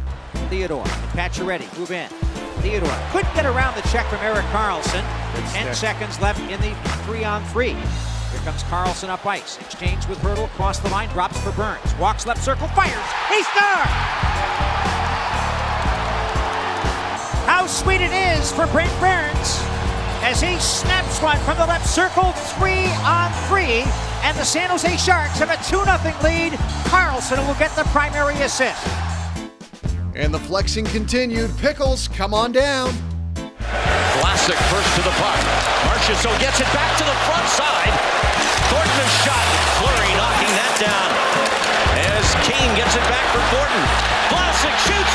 Theodore 0.49 0.81
and 0.81 1.11
Pacioretty 1.13 1.79
move 1.79 1.91
in. 1.91 2.09
Theodore 2.63 2.99
couldn't 3.11 3.35
get 3.35 3.45
around 3.45 3.77
the 3.77 3.87
check 3.91 4.07
from 4.07 4.21
Erik 4.21 4.47
Karlsson. 4.47 5.05
Ten 5.53 5.75
seconds 5.75 6.19
left 6.19 6.41
in 6.51 6.59
the 6.63 6.75
three 7.05 7.25
on 7.25 7.45
three. 7.49 7.77
Comes 8.45 8.63
Karlsson 8.65 9.09
up 9.09 9.25
ice. 9.25 9.59
Exchange 9.59 10.07
with 10.07 10.19
Hertl 10.19 10.45
across 10.45 10.79
the 10.79 10.91
line. 10.91 11.09
Drops 11.09 11.41
for 11.41 11.51
Burns. 11.53 11.95
Walks 11.99 12.27
left 12.27 12.45
circle. 12.45 12.69
Fires. 12.69 12.93
He 13.31 13.43
scores! 13.43 13.89
How 17.49 17.67
sweet 17.67 18.03
it 18.03 18.13
is 18.13 18.53
for 18.53 18.67
Brent 18.67 18.93
Burns 19.01 19.59
as 20.21 20.43
he 20.43 20.59
snaps 20.59 21.23
one 21.23 21.39
from 21.39 21.57
the 21.57 21.65
left 21.65 21.89
circle. 21.89 22.33
Three 22.59 22.85
on 23.03 23.33
three. 23.49 23.85
And 24.23 24.37
the 24.37 24.45
San 24.45 24.69
Jose 24.69 24.95
Sharks 24.99 25.39
have 25.39 25.49
a 25.49 25.57
2 25.65 25.83
0 25.83 25.87
lead. 26.23 26.53
Karlsson 26.91 27.47
will 27.47 27.59
get 27.59 27.75
the 27.77 27.85
primary 27.85 28.35
assist. 28.43 28.87
And 30.15 30.35
the 30.35 30.39
flexing 30.39 30.85
continued. 30.85 31.51
Pickles, 31.57 32.09
come 32.09 32.35
on 32.35 32.53
down. 32.53 32.93
Vlasic 34.45 34.61
first 34.69 34.95
to 34.97 35.01
the 35.01 35.11
puck. 35.17 35.41
Marchessault 35.89 36.39
gets 36.39 36.61
it 36.61 36.67
back 36.75 36.99
to 36.99 37.05
the 37.05 37.15
front 37.25 37.49
side. 37.49 37.95
Thornton 38.69 39.09
shot. 39.25 39.47
Fleury 39.81 40.13
knocking 40.21 40.53
that 40.53 40.77
down. 40.85 41.09
As 42.13 42.29
Kane 42.45 42.77
gets 42.77 42.95
it 42.95 43.01
back 43.09 43.25
for 43.33 43.41
Thornton. 43.49 43.81
Vlasic 44.29 44.77
shoots. 44.85 45.15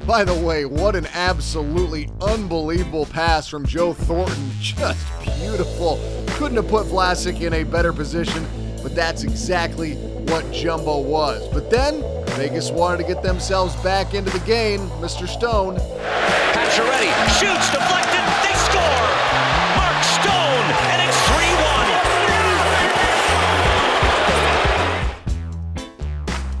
Goal! 0.00 0.04
By 0.04 0.24
the 0.24 0.34
way, 0.34 0.64
what 0.64 0.96
an 0.96 1.06
absolutely 1.14 2.08
unbelievable 2.20 3.06
pass 3.06 3.46
from 3.46 3.64
Joe 3.66 3.92
Thornton. 3.92 4.50
Just 4.60 5.06
beautiful. 5.22 6.00
Couldn't 6.30 6.56
have 6.56 6.66
put 6.66 6.86
Vlasic 6.86 7.40
in 7.40 7.52
a 7.52 7.62
better 7.62 7.92
position, 7.92 8.44
but 8.82 8.96
that's 8.96 9.22
exactly 9.22 9.94
what 9.94 10.50
Jumbo 10.52 10.98
was. 11.02 11.46
But 11.52 11.70
then 11.70 12.02
Vegas 12.36 12.70
wanted 12.70 12.98
to 12.98 13.04
get 13.04 13.22
themselves 13.22 13.74
back 13.76 14.12
into 14.12 14.30
the 14.30 14.40
game. 14.40 14.80
Mr. 15.00 15.26
Stone. 15.26 15.76
Pacioretty 16.52 17.10
shoots, 17.40 17.70
deflected, 17.70 18.20
they 18.44 18.52
score! 18.68 19.08
Mark 19.74 20.04
Stone, 20.04 20.68
and 20.92 21.00
it's 21.08 21.16
3 21.28 21.34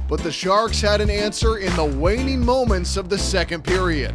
1. 0.00 0.08
But 0.08 0.22
the 0.22 0.32
Sharks 0.32 0.80
had 0.80 1.02
an 1.02 1.10
answer 1.10 1.58
in 1.58 1.76
the 1.76 1.84
waning 1.84 2.42
moments 2.42 2.96
of 2.96 3.10
the 3.10 3.18
second 3.18 3.62
period. 3.62 4.14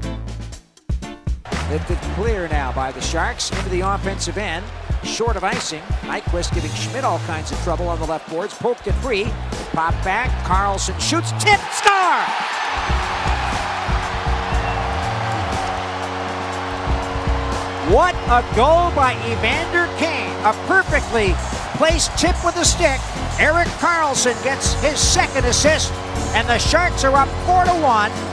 Lifted 1.71 1.99
clear 2.15 2.49
now 2.49 2.73
by 2.73 2.91
the 2.91 2.99
Sharks 2.99 3.49
into 3.49 3.69
the 3.69 3.79
offensive 3.79 4.37
end. 4.37 4.65
Short 5.05 5.37
of 5.37 5.45
icing. 5.45 5.81
Nyquist 6.01 6.53
giving 6.53 6.69
Schmidt 6.71 7.05
all 7.05 7.19
kinds 7.19 7.49
of 7.53 7.57
trouble 7.59 7.87
on 7.87 7.97
the 7.97 8.05
left 8.05 8.29
boards. 8.29 8.53
Poked 8.53 8.87
it 8.87 8.93
free. 8.95 9.23
Pop 9.71 9.93
back. 10.03 10.29
Karlsson 10.43 10.99
shoots. 10.99 11.31
Tip. 11.41 11.61
Star! 11.71 12.25
What 17.89 18.15
a 18.27 18.43
goal 18.53 18.91
by 18.91 19.13
Evander 19.31 19.87
Kane. 19.97 20.35
A 20.43 20.51
perfectly 20.67 21.33
placed 21.77 22.11
tip 22.17 22.35
with 22.43 22.57
a 22.57 22.65
stick. 22.65 22.99
Erik 23.39 23.69
Karlsson 23.79 24.35
gets 24.43 24.73
his 24.83 24.99
second 24.99 25.45
assist, 25.45 25.93
and 26.35 26.49
the 26.49 26.57
Sharks 26.57 27.05
are 27.05 27.15
up 27.15 27.29
4 27.47 27.63
to 27.63 27.81
1. 27.81 28.30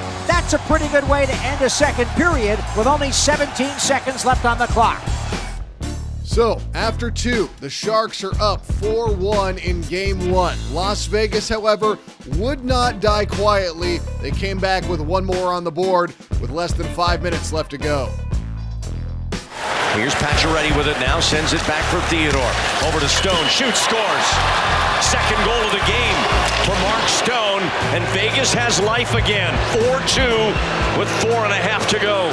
That's 0.51 0.65
a 0.65 0.67
pretty 0.67 0.89
good 0.89 1.07
way 1.11 1.27
to 1.27 1.35
end 1.43 1.61
a 1.61 1.69
second 1.69 2.07
period 2.13 2.59
with 2.75 2.87
only 2.87 3.13
17 3.13 3.69
seconds 3.79 4.25
left 4.25 4.47
on 4.47 4.57
the 4.57 4.67
clock. 4.69 4.99
So, 6.25 6.59
after 6.73 7.11
two, 7.11 7.51
the 7.61 7.69
Sharks 7.69 8.25
are 8.25 8.33
up 8.41 8.65
4 8.65 9.13
1 9.13 9.59
in 9.59 9.83
game 9.83 10.31
one. 10.31 10.57
Las 10.73 11.05
Vegas, 11.05 11.51
however, 11.51 11.99
would 12.39 12.65
not 12.65 13.01
die 13.01 13.27
quietly. 13.27 13.99
They 14.23 14.31
came 14.31 14.59
back 14.59 14.89
with 14.89 15.03
one 15.03 15.27
more 15.27 15.53
on 15.53 15.65
the 15.65 15.71
board 15.71 16.15
with 16.41 16.49
less 16.49 16.73
than 16.73 16.87
five 16.95 17.23
minutes 17.23 17.53
left 17.53 17.71
to 17.73 17.77
go. 17.77 18.11
Here's 19.99 20.15
Pacioretty 20.15 20.77
with 20.77 20.87
it 20.87 20.97
now, 21.01 21.19
sends 21.19 21.53
it 21.53 21.61
back 21.67 21.83
for 21.91 22.01
Theodore. 22.07 22.53
Over 22.87 23.01
to 23.01 23.09
Stone, 23.09 23.49
shoots, 23.49 23.81
scores. 23.81 24.27
Second 25.03 25.45
goal 25.45 25.59
of 25.59 25.73
the 25.73 25.83
game 25.91 26.15
for 26.63 26.79
Mark 26.87 27.09
Stone, 27.09 27.63
and 27.91 28.05
Vegas 28.15 28.55
has 28.55 28.81
life 28.81 29.15
again. 29.15 29.53
4-2 29.75 30.99
with 31.01 31.09
four 31.21 31.43
and 31.43 31.53
a 31.53 31.57
half 31.57 31.89
to 31.91 31.99
go. 31.99 32.31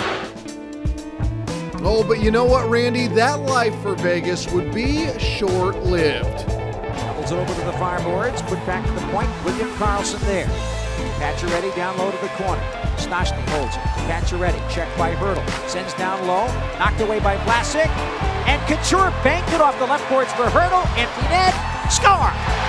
Oh, 1.84 2.06
but 2.08 2.22
you 2.22 2.30
know 2.30 2.46
what, 2.46 2.70
Randy? 2.70 3.08
That 3.08 3.40
life 3.40 3.76
for 3.82 3.96
Vegas 3.96 4.48
would 4.52 4.72
be 4.72 5.18
short 5.18 5.76
lived. 5.78 6.48
Doubles 6.48 7.32
over 7.32 7.52
to 7.52 7.66
the 7.66 7.74
far 7.74 8.00
boards, 8.04 8.44
put 8.44 8.64
back 8.68 8.86
to 8.86 8.92
the 8.92 9.12
point. 9.12 9.28
William 9.44 9.70
Karlsson 9.72 10.20
there. 10.28 10.75
Pacioretty 11.20 11.76
down 11.76 11.98
low 11.98 12.12
to 12.12 12.18
the 12.18 12.28
corner. 12.36 12.62
Stastny 12.98 13.48
holds 13.50 13.76
it. 13.76 13.82
Pacioretty, 14.10 14.62
checked 14.70 14.98
by 14.98 15.14
Hertl. 15.16 15.46
Sends 15.70 15.94
down 15.94 16.28
low, 16.28 16.48
knocked 16.80 17.02
away 17.02 17.20
by 17.20 17.38
Vlasic. 17.38 17.90
And 18.48 18.62
Couture 18.68 19.12
banked 19.24 19.52
it 19.54 19.62
off 19.62 19.78
the 19.80 19.86
left 19.86 20.08
boards 20.10 20.32
for 20.34 20.46
Hertl. 20.46 20.86
Empty 20.98 21.22
net, 21.30 21.54
score! 21.92 22.65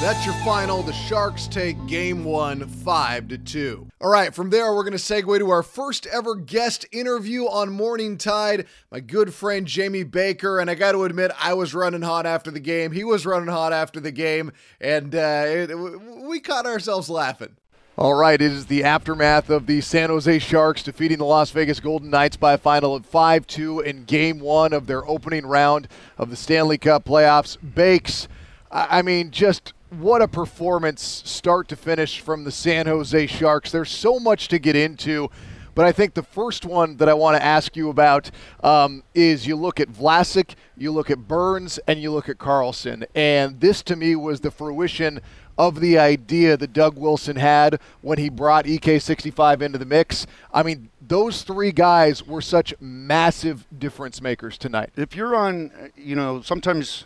That's 0.00 0.24
your 0.24 0.34
final. 0.36 0.82
The 0.82 0.94
Sharks 0.94 1.46
take 1.46 1.86
game 1.86 2.24
one, 2.24 2.66
five 2.66 3.28
to 3.28 3.36
two. 3.36 3.86
All 4.00 4.10
right, 4.10 4.34
from 4.34 4.48
there, 4.48 4.74
we're 4.74 4.82
going 4.82 4.96
to 4.96 4.98
segue 4.98 5.38
to 5.38 5.50
our 5.50 5.62
first 5.62 6.06
ever 6.06 6.36
guest 6.36 6.86
interview 6.90 7.44
on 7.44 7.70
Morning 7.70 8.16
Tide. 8.16 8.66
My 8.90 9.00
good 9.00 9.34
friend 9.34 9.66
Jamie 9.66 10.04
Baker. 10.04 10.58
And 10.58 10.70
I 10.70 10.74
got 10.74 10.92
to 10.92 11.04
admit, 11.04 11.32
I 11.38 11.52
was 11.52 11.74
running 11.74 12.00
hot 12.00 12.24
after 12.24 12.50
the 12.50 12.60
game. 12.60 12.92
He 12.92 13.04
was 13.04 13.26
running 13.26 13.50
hot 13.50 13.74
after 13.74 14.00
the 14.00 14.10
game. 14.10 14.52
And 14.80 15.14
uh, 15.14 15.44
it, 15.46 15.76
we 15.76 16.40
caught 16.40 16.64
ourselves 16.64 17.10
laughing. 17.10 17.56
All 17.98 18.14
right, 18.14 18.40
it 18.40 18.52
is 18.52 18.66
the 18.66 18.82
aftermath 18.82 19.50
of 19.50 19.66
the 19.66 19.82
San 19.82 20.08
Jose 20.08 20.38
Sharks 20.38 20.82
defeating 20.82 21.18
the 21.18 21.26
Las 21.26 21.50
Vegas 21.50 21.78
Golden 21.78 22.08
Knights 22.08 22.38
by 22.38 22.54
a 22.54 22.58
final 22.58 22.94
of 22.94 23.04
5 23.04 23.46
2 23.46 23.80
in 23.80 24.04
game 24.04 24.40
one 24.40 24.72
of 24.72 24.86
their 24.86 25.06
opening 25.06 25.44
round 25.44 25.88
of 26.16 26.30
the 26.30 26.36
Stanley 26.36 26.78
Cup 26.78 27.04
playoffs. 27.04 27.58
Bakes, 27.74 28.28
I 28.70 29.02
mean, 29.02 29.30
just 29.30 29.74
what 29.90 30.22
a 30.22 30.28
performance 30.28 31.22
start 31.24 31.68
to 31.68 31.76
finish 31.76 32.20
from 32.20 32.44
the 32.44 32.52
San 32.52 32.86
Jose 32.86 33.26
Sharks. 33.26 33.72
There's 33.72 33.90
so 33.90 34.18
much 34.18 34.48
to 34.48 34.58
get 34.58 34.76
into. 34.76 35.30
But 35.74 35.86
I 35.86 35.92
think 35.92 36.14
the 36.14 36.22
first 36.22 36.66
one 36.66 36.96
that 36.96 37.08
I 37.08 37.14
want 37.14 37.36
to 37.36 37.42
ask 37.42 37.76
you 37.76 37.90
about 37.90 38.30
um, 38.62 39.02
is 39.14 39.46
you 39.46 39.56
look 39.56 39.80
at 39.80 39.88
Vlasic, 39.88 40.54
you 40.76 40.90
look 40.90 41.10
at 41.10 41.28
Burns, 41.28 41.78
and 41.86 42.02
you 42.02 42.10
look 42.10 42.28
at 42.28 42.38
Karlsson. 42.38 43.04
And 43.14 43.60
this 43.60 43.82
to 43.84 43.96
me 43.96 44.16
was 44.16 44.40
the 44.40 44.50
fruition 44.50 45.20
of 45.56 45.80
the 45.80 45.98
idea 45.98 46.56
that 46.56 46.72
Doug 46.72 46.96
Wilson 46.96 47.36
had 47.36 47.80
when 48.00 48.18
he 48.18 48.28
brought 48.28 48.64
EK65 48.64 49.62
into 49.62 49.78
the 49.78 49.84
mix. 49.84 50.26
I 50.52 50.62
mean, 50.62 50.90
those 51.00 51.42
three 51.42 51.72
guys 51.72 52.26
were 52.26 52.40
such 52.40 52.74
massive 52.80 53.66
difference 53.78 54.22
makers 54.22 54.56
tonight. 54.56 54.90
If 54.96 55.14
you're 55.14 55.36
on, 55.36 55.70
you 55.96 56.16
know, 56.16 56.40
sometimes 56.42 57.04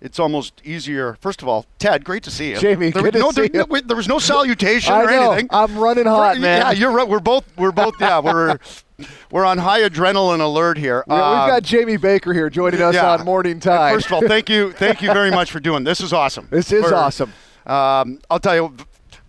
it's 0.00 0.18
almost 0.18 0.60
easier. 0.64 1.16
First 1.20 1.42
of 1.42 1.48
all, 1.48 1.66
Ted, 1.78 2.04
great 2.04 2.22
to 2.24 2.30
see 2.30 2.50
you. 2.50 2.58
Jamie, 2.58 2.90
there, 2.90 3.02
good 3.02 3.12
to 3.14 3.18
no, 3.18 3.30
see 3.30 3.48
there, 3.48 3.64
you. 3.68 3.80
there 3.82 3.96
was 3.96 4.08
no 4.08 4.18
salutation 4.18 4.92
I 4.92 5.02
or 5.02 5.06
know. 5.10 5.30
anything. 5.32 5.48
I'm 5.50 5.76
running 5.78 6.06
hot, 6.06 6.36
For- 6.36 6.40
man. 6.42 6.60
Yeah, 6.62 6.70
you're 6.72 6.92
right. 6.92 7.08
We're 7.08 7.20
both 7.20 7.44
we're 7.56 7.72
both 7.72 7.94
yeah 8.00 8.18
we're 8.20 8.58
we're 9.30 9.44
on 9.44 9.58
high 9.58 9.80
adrenaline 9.80 10.40
alert 10.40 10.78
here. 10.78 11.04
Yeah, 11.08 11.14
Um, 11.14 11.40
We've 11.40 11.54
got 11.54 11.62
Jamie 11.62 11.96
Baker 11.96 12.32
here 12.32 12.50
joining 12.50 12.82
us 12.82 12.94
yeah. 12.94 13.12
on 13.12 13.24
Morning 13.24 13.52
And 13.52 13.62
Tide. 13.62 13.94
First 13.94 14.06
of 14.06 14.12
all, 14.12 14.20
thank 14.28 14.48
you 14.48 14.72
thank 14.78 15.02
you 15.02 15.12
very 15.12 15.30
much 15.30 15.50
for 15.50 15.60
doing 15.60 15.84
this. 15.84 16.00
Is 16.00 16.12
awesome. 16.12 16.48
This 16.50 16.72
is 16.72 16.90
awesome. 16.92 17.32
Um, 17.66 18.20
I'll 18.30 18.38
tell 18.40 18.54
you. 18.54 18.76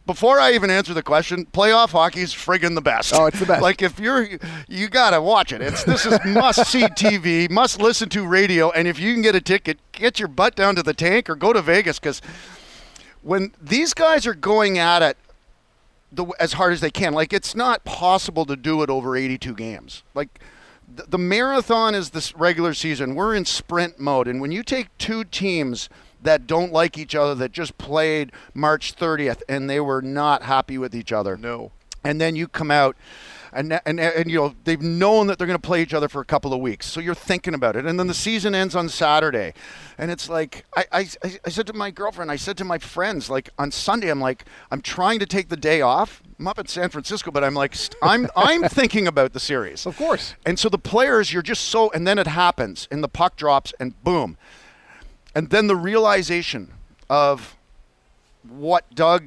Before 0.07 0.39
I 0.39 0.53
even 0.53 0.69
answer 0.69 0.93
the 0.93 1.03
question, 1.03 1.45
playoff 1.45 1.89
hockey 1.89 2.21
is 2.21 2.33
friggin' 2.33 2.75
the 2.75 2.81
best. 2.81 3.13
Oh, 3.13 3.25
it's 3.25 3.39
the 3.39 3.45
best. 3.45 3.61
Like 3.61 3.81
if 3.81 3.99
you're, 3.99 4.27
you 4.67 4.87
gotta 4.87 5.21
watch 5.21 5.51
it. 5.51 5.61
It's 5.61 5.83
this 5.83 6.05
is 6.05 6.17
must 6.25 6.65
see 6.65 6.81
TV, 6.83 7.49
must 7.51 7.81
listen 7.81 8.07
to 8.09 8.25
radio, 8.25 8.71
and 8.71 8.87
if 8.87 8.99
you 8.99 9.13
can 9.13 9.21
get 9.21 9.35
a 9.35 9.41
ticket, 9.41 9.77
get 9.91 10.17
your 10.17 10.29
butt 10.29 10.55
down 10.55 10.75
to 10.77 10.81
the 10.81 10.93
tank 10.93 11.29
or 11.29 11.35
go 11.35 11.51
to 11.51 11.61
Vegas 11.61 11.99
because 11.99 12.21
when 13.21 13.51
these 13.61 13.93
guys 13.93 14.25
are 14.25 14.33
going 14.33 14.77
at 14.77 15.01
it 15.01 15.17
the, 16.11 16.25
as 16.39 16.53
hard 16.53 16.71
as 16.71 16.79
they 16.79 16.89
can, 16.89 17.13
like 17.13 17.33
it's 17.33 17.53
not 17.53 17.83
possible 17.83 18.45
to 18.45 18.55
do 18.55 18.81
it 18.81 18.89
over 18.89 19.17
82 19.17 19.53
games. 19.55 20.03
Like 20.13 20.39
the, 20.87 21.03
the 21.03 21.17
marathon 21.17 21.93
is 21.95 22.11
this 22.11 22.33
regular 22.33 22.73
season. 22.73 23.13
We're 23.13 23.35
in 23.35 23.43
sprint 23.43 23.99
mode, 23.99 24.29
and 24.29 24.39
when 24.39 24.53
you 24.53 24.63
take 24.63 24.97
two 24.97 25.25
teams 25.25 25.89
that 26.23 26.47
don't 26.47 26.71
like 26.71 26.97
each 26.97 27.15
other 27.15 27.35
that 27.35 27.51
just 27.51 27.77
played 27.77 28.31
March 28.53 28.95
30th 28.95 29.41
and 29.47 29.69
they 29.69 29.79
were 29.79 30.01
not 30.01 30.43
happy 30.43 30.77
with 30.77 30.95
each 30.95 31.11
other. 31.11 31.37
No. 31.37 31.71
And 32.03 32.19
then 32.21 32.35
you 32.35 32.47
come 32.47 32.71
out 32.71 32.95
and, 33.53 33.79
and, 33.85 33.99
and 33.99 34.29
you 34.29 34.37
know 34.37 34.55
they've 34.65 34.81
known 34.81 35.27
that 35.27 35.37
they're 35.37 35.47
going 35.47 35.59
to 35.59 35.67
play 35.67 35.81
each 35.81 35.93
other 35.93 36.07
for 36.07 36.21
a 36.21 36.25
couple 36.25 36.53
of 36.53 36.59
weeks, 36.59 36.85
so 36.85 36.99
you're 36.99 37.15
thinking 37.15 37.53
about 37.53 37.75
it. 37.75 37.85
And 37.85 37.97
then 37.99 38.07
the 38.07 38.13
season 38.13 38.53
ends 38.53 38.75
on 38.75 38.89
Saturday, 38.89 39.53
and 39.97 40.11
it's 40.11 40.29
like 40.29 40.65
I, 40.75 40.85
I, 40.91 41.07
I 41.45 41.49
said 41.49 41.65
to 41.67 41.73
my 41.73 41.89
girlfriend, 41.89 42.29
I 42.29 42.35
said 42.35 42.57
to 42.57 42.65
my 42.65 42.77
friends, 42.77 43.29
like 43.29 43.49
on 43.57 43.71
Sunday, 43.71 44.09
I'm 44.09 44.19
like 44.19 44.45
I'm 44.69 44.81
trying 44.81 45.19
to 45.19 45.25
take 45.25 45.49
the 45.49 45.57
day 45.57 45.81
off. 45.81 46.21
I'm 46.39 46.47
up 46.47 46.59
in 46.59 46.67
San 46.67 46.89
Francisco, 46.89 47.31
but 47.31 47.43
I'm 47.43 47.53
like 47.55 47.73
st- 47.73 47.95
I'm 48.01 48.27
I'm 48.35 48.63
thinking 48.63 49.07
about 49.07 49.33
the 49.33 49.39
series, 49.39 49.85
Of 49.85 49.97
course. 49.97 50.35
and 50.45 50.59
so 50.59 50.69
the 50.69 50.77
players, 50.77 51.33
you're 51.33 51.41
just 51.41 51.65
so, 51.65 51.89
and 51.91 52.05
then 52.05 52.19
it 52.19 52.27
happens, 52.27 52.87
and 52.91 53.03
the 53.03 53.09
puck 53.09 53.37
drops, 53.37 53.73
and 53.79 54.01
boom, 54.03 54.37
and 55.37 55.51
then 55.51 55.67
the 55.67 55.75
realization 55.75 56.73
of 57.11 57.55
what 58.41 58.95
Doug 58.95 59.25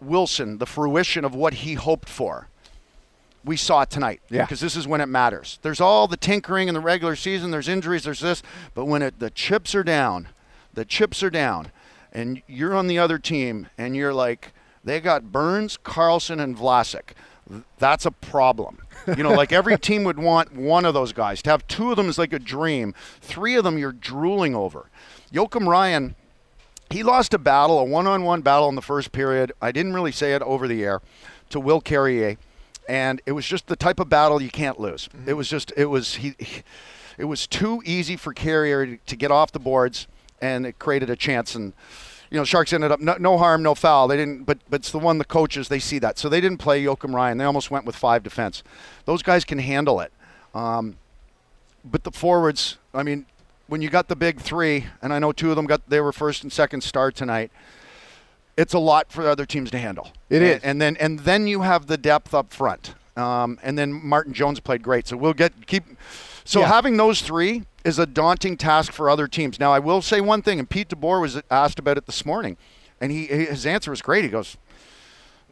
Wilson, 0.00 0.58
the 0.58 0.66
fruition 0.66 1.24
of 1.24 1.34
what 1.34 1.54
he 1.54 1.74
hoped 1.74 2.08
for, 2.08 2.46
we 3.44 3.56
saw 3.56 3.84
tonight. 3.84 4.20
Yeah. 4.30 4.44
Because 4.44 4.60
this 4.60 4.76
is 4.76 4.86
when 4.86 5.00
it 5.00 5.06
matters. 5.06 5.58
There's 5.62 5.80
all 5.80 6.06
the 6.06 6.16
tinkering 6.16 6.68
in 6.68 6.74
the 6.74 6.80
regular 6.80 7.16
season, 7.16 7.50
there's 7.50 7.66
injuries, 7.66 8.04
there's 8.04 8.20
this, 8.20 8.40
but 8.72 8.84
when 8.84 9.02
it, 9.02 9.18
the 9.18 9.30
chips 9.30 9.74
are 9.74 9.82
down, 9.82 10.28
the 10.74 10.84
chips 10.84 11.24
are 11.24 11.30
down, 11.30 11.72
and 12.12 12.40
you're 12.46 12.76
on 12.76 12.86
the 12.86 13.00
other 13.00 13.18
team, 13.18 13.66
and 13.76 13.96
you're 13.96 14.14
like, 14.14 14.52
they 14.84 15.00
got 15.00 15.32
Burns, 15.32 15.76
Karlsson, 15.76 16.40
and 16.40 16.56
Vlasic. 16.56 17.16
That's 17.78 18.06
a 18.06 18.10
problem. 18.10 18.78
You 19.06 19.22
know, 19.22 19.32
like 19.32 19.52
every 19.52 19.78
team 19.78 20.04
would 20.04 20.18
want 20.18 20.52
one 20.54 20.84
of 20.84 20.94
those 20.94 21.12
guys. 21.12 21.42
To 21.42 21.50
have 21.50 21.66
two 21.68 21.90
of 21.90 21.96
them 21.96 22.08
is 22.08 22.18
like 22.18 22.32
a 22.32 22.38
dream. 22.38 22.94
Three 23.20 23.54
of 23.54 23.64
them 23.64 23.78
you're 23.78 23.92
drooling 23.92 24.54
over. 24.56 24.90
Joakim 25.32 25.66
Ryan, 25.68 26.16
he 26.90 27.02
lost 27.02 27.34
a 27.34 27.38
battle, 27.38 27.78
a 27.78 27.84
one-on-one 27.84 28.42
battle 28.42 28.68
in 28.68 28.74
the 28.74 28.82
first 28.82 29.12
period. 29.12 29.52
I 29.62 29.70
didn't 29.70 29.94
really 29.94 30.12
say 30.12 30.34
it 30.34 30.42
over 30.42 30.66
the 30.66 30.84
air 30.84 31.02
to 31.50 31.60
Will 31.60 31.80
Carrier, 31.80 32.36
and 32.88 33.22
it 33.26 33.32
was 33.32 33.46
just 33.46 33.68
the 33.68 33.76
type 33.76 34.00
of 34.00 34.08
battle 34.08 34.42
you 34.42 34.50
can't 34.50 34.80
lose. 34.80 35.08
Mm-hmm. 35.08 35.28
It 35.28 35.36
was 35.36 35.48
just 35.48 35.72
it 35.76 35.86
was 35.86 36.16
he, 36.16 36.34
he- 36.38 36.62
it 37.18 37.24
was 37.24 37.46
too 37.46 37.82
easy 37.86 38.16
for 38.16 38.34
Carrier 38.34 38.84
to, 38.86 38.96
to 39.06 39.16
get 39.16 39.30
off 39.30 39.50
the 39.52 39.58
boards, 39.58 40.06
and 40.40 40.66
it 40.66 40.78
created 40.78 41.08
a 41.08 41.16
chance. 41.16 41.54
And 41.54 41.72
you 42.30 42.38
know, 42.38 42.44
Sharks 42.44 42.72
ended 42.72 42.90
up 42.92 43.00
no, 43.00 43.16
no 43.18 43.38
harm, 43.38 43.62
no 43.62 43.74
foul. 43.74 44.08
They 44.08 44.16
didn't, 44.16 44.44
but 44.44 44.58
but 44.68 44.80
it's 44.80 44.90
the 44.90 44.98
one 44.98 45.18
the 45.18 45.24
coaches 45.24 45.68
they 45.68 45.78
see 45.78 45.98
that, 46.00 46.18
so 46.18 46.28
they 46.28 46.40
didn't 46.40 46.58
play 46.58 46.82
Joakim 46.82 47.14
Ryan. 47.14 47.38
They 47.38 47.44
almost 47.44 47.70
went 47.70 47.84
with 47.84 47.96
five 47.96 48.22
defense. 48.22 48.62
Those 49.04 49.22
guys 49.22 49.44
can 49.44 49.58
handle 49.58 50.00
it. 50.00 50.12
Um, 50.54 50.96
but 51.84 52.04
the 52.04 52.10
forwards, 52.10 52.78
I 52.92 53.02
mean, 53.02 53.26
when 53.68 53.80
you 53.82 53.88
got 53.90 54.08
the 54.08 54.16
big 54.16 54.40
three, 54.40 54.86
and 55.02 55.12
I 55.12 55.18
know 55.18 55.32
two 55.32 55.50
of 55.50 55.56
them 55.56 55.66
got 55.66 55.88
they 55.88 56.00
were 56.00 56.12
first 56.12 56.42
and 56.42 56.52
second 56.52 56.82
star 56.82 57.10
tonight. 57.10 57.50
It's 58.56 58.72
a 58.72 58.78
lot 58.78 59.12
for 59.12 59.28
other 59.28 59.44
teams 59.44 59.70
to 59.72 59.78
handle. 59.78 60.12
It 60.30 60.40
is, 60.40 60.56
is. 60.56 60.62
and 60.62 60.80
then 60.80 60.96
and 60.96 61.18
then 61.20 61.46
you 61.46 61.60
have 61.62 61.86
the 61.86 61.98
depth 61.98 62.32
up 62.32 62.52
front. 62.52 62.94
Um, 63.16 63.58
and 63.62 63.78
then 63.78 63.92
Martin 63.92 64.32
Jones 64.34 64.60
played 64.60 64.82
great, 64.82 65.06
so 65.06 65.16
we'll 65.16 65.34
get 65.34 65.66
keep. 65.66 65.84
So 66.44 66.60
Yeah. 66.60 66.68
having 66.68 66.96
those 66.96 67.20
three 67.22 67.64
is 67.86 67.98
a 68.00 68.06
daunting 68.06 68.56
task 68.56 68.92
for 68.92 69.08
other 69.08 69.28
teams. 69.28 69.60
Now 69.60 69.72
I 69.72 69.78
will 69.78 70.02
say 70.02 70.20
one 70.20 70.42
thing, 70.42 70.58
and 70.58 70.68
Pete 70.68 70.88
DeBoer 70.88 71.20
was 71.20 71.40
asked 71.50 71.78
about 71.78 71.96
it 71.96 72.06
this 72.06 72.26
morning, 72.26 72.56
and 73.00 73.12
he 73.12 73.26
his 73.26 73.64
answer 73.64 73.90
was 73.90 74.02
great. 74.02 74.24
He 74.24 74.30
goes, 74.30 74.56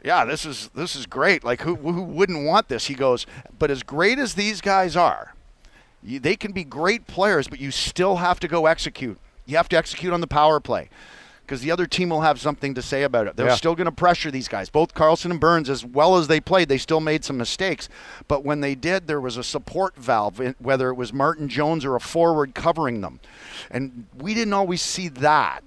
yeah, 0.04 0.24
this 0.24 0.44
is 0.44 0.68
this 0.74 0.96
is 0.96 1.06
great. 1.06 1.44
Like 1.44 1.62
who 1.62 1.76
who 1.76 2.02
wouldn't 2.02 2.44
want 2.44 2.68
this? 2.68 2.86
He 2.86 2.94
goes, 2.94 3.24
but 3.58 3.70
as 3.70 3.82
great 3.82 4.18
as 4.18 4.34
these 4.34 4.60
guys 4.60 4.96
are, 4.96 5.34
you, 6.02 6.18
they 6.18 6.34
can 6.36 6.52
be 6.52 6.64
great 6.64 7.06
players, 7.06 7.46
but 7.46 7.60
you 7.60 7.70
still 7.70 8.16
have 8.16 8.40
to 8.40 8.48
go 8.48 8.66
execute. 8.66 9.18
You 9.46 9.56
have 9.56 9.68
to 9.70 9.76
execute 9.76 10.12
on 10.12 10.20
the 10.20 10.26
power 10.26 10.58
play. 10.58 10.90
Because 11.44 11.60
the 11.60 11.70
other 11.70 11.86
team 11.86 12.08
will 12.08 12.22
have 12.22 12.40
something 12.40 12.74
to 12.74 12.80
say 12.82 13.02
about 13.02 13.26
it. 13.26 13.36
They're 13.36 13.48
Yeah. 13.48 13.54
still 13.56 13.74
going 13.74 13.84
to 13.84 13.92
pressure 13.92 14.30
these 14.30 14.48
guys. 14.48 14.70
Both 14.70 14.94
Karlsson 14.94 15.30
and 15.30 15.38
Burns, 15.38 15.68
as 15.68 15.84
well 15.84 16.16
as 16.16 16.26
they 16.26 16.40
played, 16.40 16.68
they 16.68 16.78
still 16.78 17.00
made 17.00 17.24
some 17.24 17.36
mistakes. 17.36 17.88
But 18.28 18.44
when 18.44 18.60
they 18.60 18.74
did, 18.74 19.06
there 19.06 19.20
was 19.20 19.36
a 19.36 19.44
support 19.44 19.96
valve, 19.96 20.40
eh, 20.40 20.52
whether 20.58 20.88
it 20.88 20.94
was 20.94 21.12
Martin 21.12 21.48
Jones 21.48 21.84
or 21.84 21.96
a 21.96 22.00
forward 22.00 22.54
covering 22.54 23.02
them. 23.02 23.20
And 23.70 24.06
we 24.16 24.32
didn't 24.32 24.54
always 24.54 24.80
see 24.80 25.08
that 25.08 25.64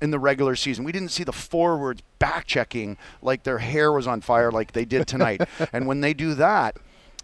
in 0.00 0.10
the 0.10 0.18
regular 0.18 0.54
season. 0.54 0.84
We 0.84 0.92
didn't 0.92 1.10
see 1.10 1.24
the 1.24 1.32
forwards 1.32 2.02
back 2.18 2.46
checking 2.46 2.96
like 3.20 3.42
their 3.42 3.58
hair 3.58 3.90
was 3.92 4.06
on 4.06 4.20
fire 4.20 4.52
like 4.52 4.72
they 4.72 4.84
did 4.84 5.06
tonight. 5.08 5.40
and 5.72 5.86
when 5.86 6.02
they 6.02 6.14
do 6.14 6.34
that, 6.34 6.76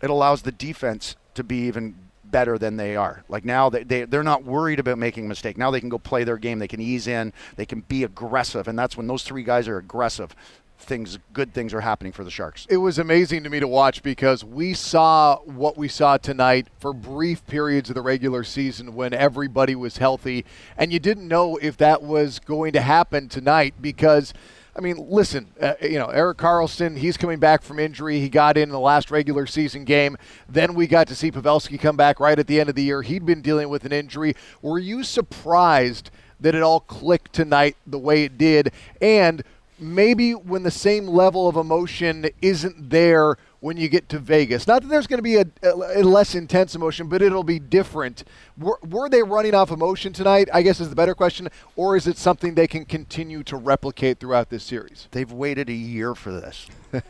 it 0.02 0.10
allows 0.10 0.42
the 0.42 0.52
defense 0.52 1.14
to 1.34 1.44
be 1.44 1.58
even 1.68 1.94
better 2.32 2.58
than 2.58 2.76
they 2.76 2.96
are. 2.96 3.22
Like 3.28 3.44
now 3.44 3.70
they, 3.70 3.84
they 3.84 4.04
they're 4.04 4.24
not 4.24 4.42
worried 4.42 4.80
about 4.80 4.98
making 4.98 5.26
a 5.26 5.28
mistake. 5.28 5.56
Now 5.56 5.70
they 5.70 5.78
can 5.78 5.88
go 5.88 5.98
play 5.98 6.24
their 6.24 6.38
game. 6.38 6.58
They 6.58 6.66
can 6.66 6.80
ease 6.80 7.06
in. 7.06 7.32
They 7.54 7.66
can 7.66 7.82
be 7.82 8.02
aggressive. 8.02 8.66
And 8.66 8.76
that's 8.76 8.96
when 8.96 9.06
those 9.06 9.22
three 9.22 9.44
guys 9.44 9.68
are 9.68 9.78
aggressive. 9.78 10.34
Things 10.78 11.20
good 11.32 11.54
things 11.54 11.72
are 11.72 11.82
happening 11.82 12.10
for 12.10 12.24
the 12.24 12.30
Sharks. 12.30 12.66
it 12.68 12.78
was 12.78 12.98
amazing 12.98 13.44
to 13.44 13.50
me 13.50 13.60
to 13.60 13.68
watch 13.68 14.02
because 14.02 14.42
we 14.42 14.74
saw 14.74 15.36
what 15.44 15.78
we 15.78 15.86
saw 15.86 16.16
tonight 16.16 16.66
for 16.80 16.92
brief 16.92 17.46
periods 17.46 17.88
of 17.88 17.94
the 17.94 18.02
regular 18.02 18.42
season 18.42 18.96
when 18.96 19.14
everybody 19.14 19.76
was 19.76 19.98
healthy, 19.98 20.44
and 20.76 20.92
you 20.92 20.98
didn't 20.98 21.28
know 21.28 21.56
if 21.58 21.76
that 21.76 22.02
was 22.02 22.40
going 22.40 22.72
to 22.72 22.80
happen 22.80 23.28
tonight 23.28 23.74
because. 23.80 24.34
I 24.74 24.80
mean, 24.80 25.06
listen, 25.10 25.48
uh, 25.60 25.74
you 25.82 25.98
know, 25.98 26.06
Erik 26.06 26.38
Karlsson, 26.38 26.96
he's 26.96 27.18
coming 27.18 27.38
back 27.38 27.62
from 27.62 27.78
injury. 27.78 28.20
He 28.20 28.30
got 28.30 28.56
in 28.56 28.70
the 28.70 28.80
last 28.80 29.10
regular 29.10 29.46
season 29.46 29.84
game. 29.84 30.16
Then 30.48 30.72
we 30.72 30.86
got 30.86 31.08
to 31.08 31.14
see 31.14 31.30
Pavelski 31.30 31.78
come 31.78 31.96
back 31.96 32.18
right 32.18 32.38
at 32.38 32.46
the 32.46 32.58
end 32.58 32.70
of 32.70 32.74
the 32.74 32.82
year. 32.82 33.02
He'd 33.02 33.26
been 33.26 33.42
dealing 33.42 33.68
with 33.68 33.84
an 33.84 33.92
injury. 33.92 34.34
Were 34.62 34.78
you 34.78 35.04
surprised 35.04 36.10
that 36.40 36.54
it 36.54 36.62
all 36.62 36.80
clicked 36.80 37.34
tonight 37.34 37.76
the 37.86 37.98
way 37.98 38.24
it 38.24 38.38
did? 38.38 38.72
And 39.02 39.42
maybe 39.82 40.32
when 40.32 40.62
the 40.62 40.70
same 40.70 41.06
level 41.06 41.48
of 41.48 41.56
emotion 41.56 42.30
isn't 42.40 42.90
there 42.90 43.36
when 43.60 43.76
you 43.76 43.88
get 43.88 44.08
to 44.08 44.18
Vegas. 44.18 44.66
Not 44.66 44.82
that 44.82 44.88
there's 44.88 45.06
going 45.06 45.18
to 45.18 45.22
be 45.22 45.36
a, 45.36 45.44
a, 45.62 46.02
less 46.02 46.34
intense 46.34 46.74
emotion, 46.74 47.08
but 47.08 47.22
it'll 47.22 47.44
be 47.44 47.60
different. 47.60 48.24
Were, 48.58 48.78
were 48.82 49.08
they 49.08 49.22
running 49.22 49.54
off 49.54 49.70
emotion 49.70 50.12
tonight? 50.12 50.48
I 50.52 50.62
guess 50.62 50.80
is 50.80 50.88
the 50.90 50.96
better 50.96 51.14
question. 51.14 51.48
Or 51.76 51.96
is 51.96 52.08
it 52.08 52.18
something 52.18 52.54
they 52.54 52.66
can 52.66 52.84
continue 52.84 53.44
to 53.44 53.56
replicate 53.56 54.18
throughout 54.18 54.50
this 54.50 54.64
series? 54.64 55.06
They've 55.12 55.30
waited 55.30 55.68
a 55.68 55.74
year 55.74 56.16
for 56.16 56.32
this. 56.32 56.66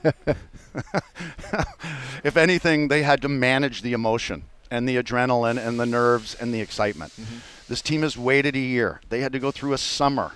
if 2.22 2.36
anything, 2.36 2.88
they 2.88 3.02
had 3.02 3.22
to 3.22 3.28
manage 3.28 3.80
the 3.80 3.94
emotion 3.94 4.44
and 4.70 4.86
the 4.86 4.96
adrenaline 4.96 5.58
and 5.58 5.80
the 5.80 5.86
nerves 5.86 6.34
and 6.34 6.52
the 6.52 6.60
excitement. 6.60 7.12
Mm-hmm. 7.12 7.38
This 7.68 7.80
team 7.80 8.02
has 8.02 8.18
waited 8.18 8.56
a 8.56 8.60
year. 8.60 9.00
They 9.08 9.20
had 9.20 9.32
to 9.32 9.38
go 9.38 9.50
through 9.50 9.72
a 9.72 9.78
summer 9.78 10.32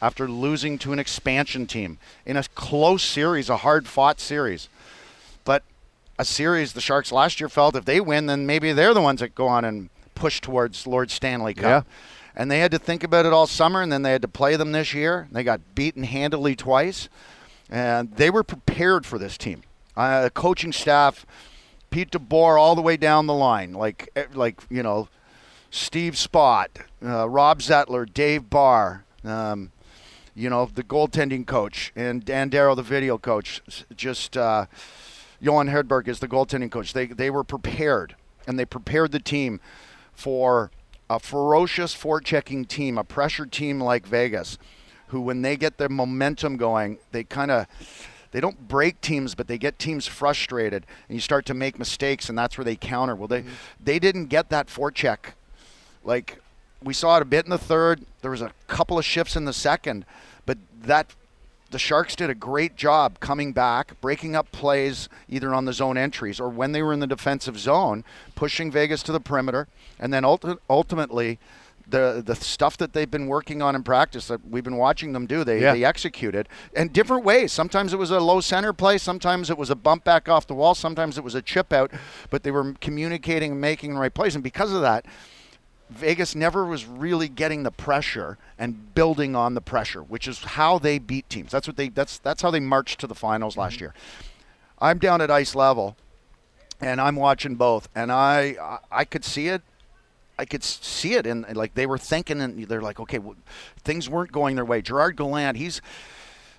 after 0.00 0.28
losing 0.28 0.78
to 0.78 0.92
an 0.92 0.98
expansion 0.98 1.66
team 1.66 1.98
in 2.24 2.36
a 2.36 2.44
close 2.54 3.02
series, 3.02 3.48
a 3.48 3.58
hard 3.58 3.86
fought 3.86 4.20
series. 4.20 4.68
But 5.44 5.62
a 6.18 6.24
series 6.24 6.72
the 6.72 6.80
Sharks 6.80 7.12
last 7.12 7.40
year 7.40 7.48
felt 7.48 7.76
if 7.76 7.84
they 7.84 8.00
win, 8.00 8.26
then 8.26 8.46
maybe 8.46 8.72
they're 8.72 8.94
the 8.94 9.00
ones 9.00 9.20
that 9.20 9.34
go 9.34 9.48
on 9.48 9.64
and 9.64 9.90
push 10.14 10.40
towards 10.40 10.86
Lord 10.86 11.10
Stanley 11.10 11.54
Cup. 11.54 11.86
Yeah. 11.86 11.92
And 12.36 12.50
they 12.50 12.60
had 12.60 12.70
to 12.70 12.78
think 12.78 13.02
about 13.02 13.26
it 13.26 13.32
all 13.32 13.46
summer, 13.48 13.82
and 13.82 13.90
then 13.90 14.02
they 14.02 14.12
had 14.12 14.22
to 14.22 14.28
play 14.28 14.54
them 14.54 14.72
this 14.72 14.94
year. 14.94 15.28
They 15.32 15.42
got 15.42 15.60
beaten 15.74 16.04
handily 16.04 16.54
twice, 16.54 17.08
and 17.68 18.12
they 18.12 18.30
were 18.30 18.44
prepared 18.44 19.04
for 19.06 19.18
this 19.18 19.36
team. 19.36 19.62
Uh, 19.96 20.22
the 20.22 20.30
coaching 20.30 20.72
staff, 20.72 21.26
Pete 21.90 22.12
DeBoer, 22.12 22.60
all 22.60 22.76
the 22.76 22.82
way 22.82 22.96
down 22.96 23.26
the 23.26 23.34
line, 23.34 23.72
like 23.72 24.10
eh, 24.14 24.26
like 24.34 24.60
you 24.70 24.84
know, 24.84 25.08
Steve 25.70 26.14
Spott, 26.14 26.68
uh, 27.04 27.28
Rob 27.28 27.58
Zettler, 27.60 28.12
Dave 28.12 28.48
Barr, 28.48 29.04
um, 29.24 29.72
you 30.38 30.48
know, 30.48 30.70
the 30.72 30.84
goaltending 30.84 31.44
coach, 31.46 31.92
and 31.96 32.24
Dan 32.24 32.48
Darrow, 32.48 32.76
the 32.76 32.82
video 32.82 33.18
coach. 33.18 33.60
Just 33.94 34.36
uh, 34.36 34.66
Johan 35.40 35.68
Hedberg 35.68 36.06
is 36.06 36.20
the 36.20 36.28
goaltending 36.28 36.70
coach. 36.70 36.92
They 36.92 37.06
they 37.06 37.28
were 37.28 37.42
prepared, 37.42 38.14
and 38.46 38.56
they 38.58 38.64
prepared 38.64 39.10
the 39.10 39.18
team 39.18 39.60
for 40.12 40.70
a 41.10 41.18
ferocious 41.18 41.94
forechecking 41.94 42.68
team, 42.68 42.98
a 42.98 43.04
pressure 43.04 43.46
team 43.46 43.80
like 43.80 44.06
Vegas, 44.06 44.58
who 45.08 45.20
when 45.20 45.42
they 45.42 45.56
get 45.56 45.78
their 45.78 45.88
momentum 45.88 46.56
going, 46.56 46.98
they 47.10 47.24
kind 47.24 47.50
of 47.50 47.66
they 48.30 48.40
don't 48.40 48.68
break 48.68 49.00
teams, 49.00 49.34
but 49.34 49.48
they 49.48 49.58
get 49.58 49.76
teams 49.80 50.06
frustrated, 50.06 50.86
and 51.08 51.16
you 51.16 51.20
start 51.20 51.46
to 51.46 51.54
make 51.54 51.80
mistakes, 51.80 52.28
and 52.28 52.38
that's 52.38 52.56
where 52.56 52.64
they 52.64 52.76
counter. 52.76 53.16
Well, 53.16 53.28
they 53.28 53.42
they 53.82 53.98
didn't 53.98 54.26
get 54.26 54.50
that 54.50 54.68
forecheck 54.68 55.32
like 56.04 56.38
we 56.82 56.94
saw 56.94 57.16
it 57.16 57.22
a 57.22 57.26
bit 57.26 57.44
in 57.44 57.50
the 57.50 57.58
third. 57.58 58.02
There 58.22 58.30
was 58.30 58.42
a 58.42 58.52
couple 58.66 58.98
of 58.98 59.04
shifts 59.04 59.36
in 59.36 59.44
the 59.44 59.52
second, 59.52 60.04
but 60.46 60.58
that 60.82 61.14
the 61.70 61.78
Sharks 61.78 62.16
did 62.16 62.30
a 62.30 62.34
great 62.34 62.76
job 62.76 63.20
coming 63.20 63.52
back, 63.52 64.00
breaking 64.00 64.34
up 64.34 64.50
plays 64.52 65.08
either 65.28 65.52
on 65.54 65.66
the 65.66 65.72
zone 65.72 65.98
entries 65.98 66.40
or 66.40 66.48
when 66.48 66.72
they 66.72 66.82
were 66.82 66.92
in 66.94 67.00
the 67.00 67.06
defensive 67.06 67.58
zone, 67.58 68.04
pushing 68.34 68.70
Vegas 68.70 69.02
to 69.02 69.12
the 69.12 69.20
perimeter, 69.20 69.68
and 69.98 70.12
then 70.12 70.22
ulti- 70.22 70.58
ultimately. 70.70 71.38
The, 71.90 72.22
the 72.22 72.34
stuff 72.34 72.76
that 72.76 72.92
they've 72.92 73.10
been 73.10 73.28
working 73.28 73.62
on 73.62 73.74
in 73.74 73.82
practice 73.82 74.28
that 74.28 74.46
we've 74.46 74.62
been 74.62 74.76
watching 74.76 75.14
them 75.14 75.24
do, 75.24 75.42
they, 75.42 75.62
Yeah. 75.62 75.72
they 75.72 75.84
executed 75.84 76.46
in 76.76 76.88
different 76.88 77.24
ways. 77.24 77.50
Sometimes 77.50 77.94
it 77.94 77.96
was 77.98 78.10
a 78.10 78.20
low 78.20 78.42
center 78.42 78.74
play, 78.74 78.98
sometimes 78.98 79.48
it 79.48 79.56
was 79.56 79.70
a 79.70 79.74
bump 79.74 80.04
back 80.04 80.28
off 80.28 80.46
the 80.46 80.52
wall, 80.52 80.74
sometimes 80.74 81.16
it 81.16 81.24
was 81.24 81.34
a 81.34 81.40
chip 81.40 81.72
out, 81.72 81.90
but 82.28 82.42
they 82.42 82.50
were 82.50 82.74
communicating 82.82 83.52
and 83.52 83.60
making 83.62 83.94
the 83.94 84.00
right 84.00 84.12
plays. 84.12 84.34
And 84.34 84.44
because 84.44 84.70
of 84.74 84.82
that, 84.82 85.06
Vegas 85.90 86.34
never 86.34 86.64
was 86.64 86.84
really 86.84 87.28
getting 87.28 87.62
the 87.62 87.70
pressure 87.70 88.36
and 88.58 88.94
building 88.94 89.34
on 89.34 89.54
the 89.54 89.60
pressure, 89.60 90.02
which 90.02 90.28
is 90.28 90.38
how 90.40 90.78
they 90.78 90.98
beat 90.98 91.28
teams. 91.30 91.50
That's 91.50 91.66
what 91.66 91.76
they 91.76 91.88
that's 91.88 92.18
that's 92.18 92.42
how 92.42 92.50
they 92.50 92.60
marched 92.60 93.00
to 93.00 93.06
the 93.06 93.14
finals 93.14 93.56
last 93.56 93.76
mm-hmm. 93.76 93.84
year. 93.84 93.94
I'm 94.78 94.98
down 94.98 95.20
at 95.20 95.30
ice 95.30 95.54
level 95.54 95.96
and 96.80 97.00
I'm 97.00 97.16
watching 97.16 97.54
both 97.54 97.88
and 97.94 98.12
I 98.12 98.56
I, 98.60 98.78
I 98.90 99.04
could 99.04 99.24
see 99.24 99.48
it 99.48 99.62
I 100.38 100.44
could 100.44 100.62
see 100.62 101.14
it 101.14 101.26
and 101.26 101.56
like 101.56 101.74
they 101.74 101.86
were 101.86 101.98
thinking 101.98 102.40
and 102.40 102.64
they're 102.66 102.82
like 102.82 103.00
okay 103.00 103.18
well, 103.18 103.36
things 103.82 104.08
weren't 104.08 104.32
going 104.32 104.56
their 104.56 104.64
way. 104.64 104.82
Gerard 104.82 105.16
Gallant, 105.16 105.56
he's 105.56 105.80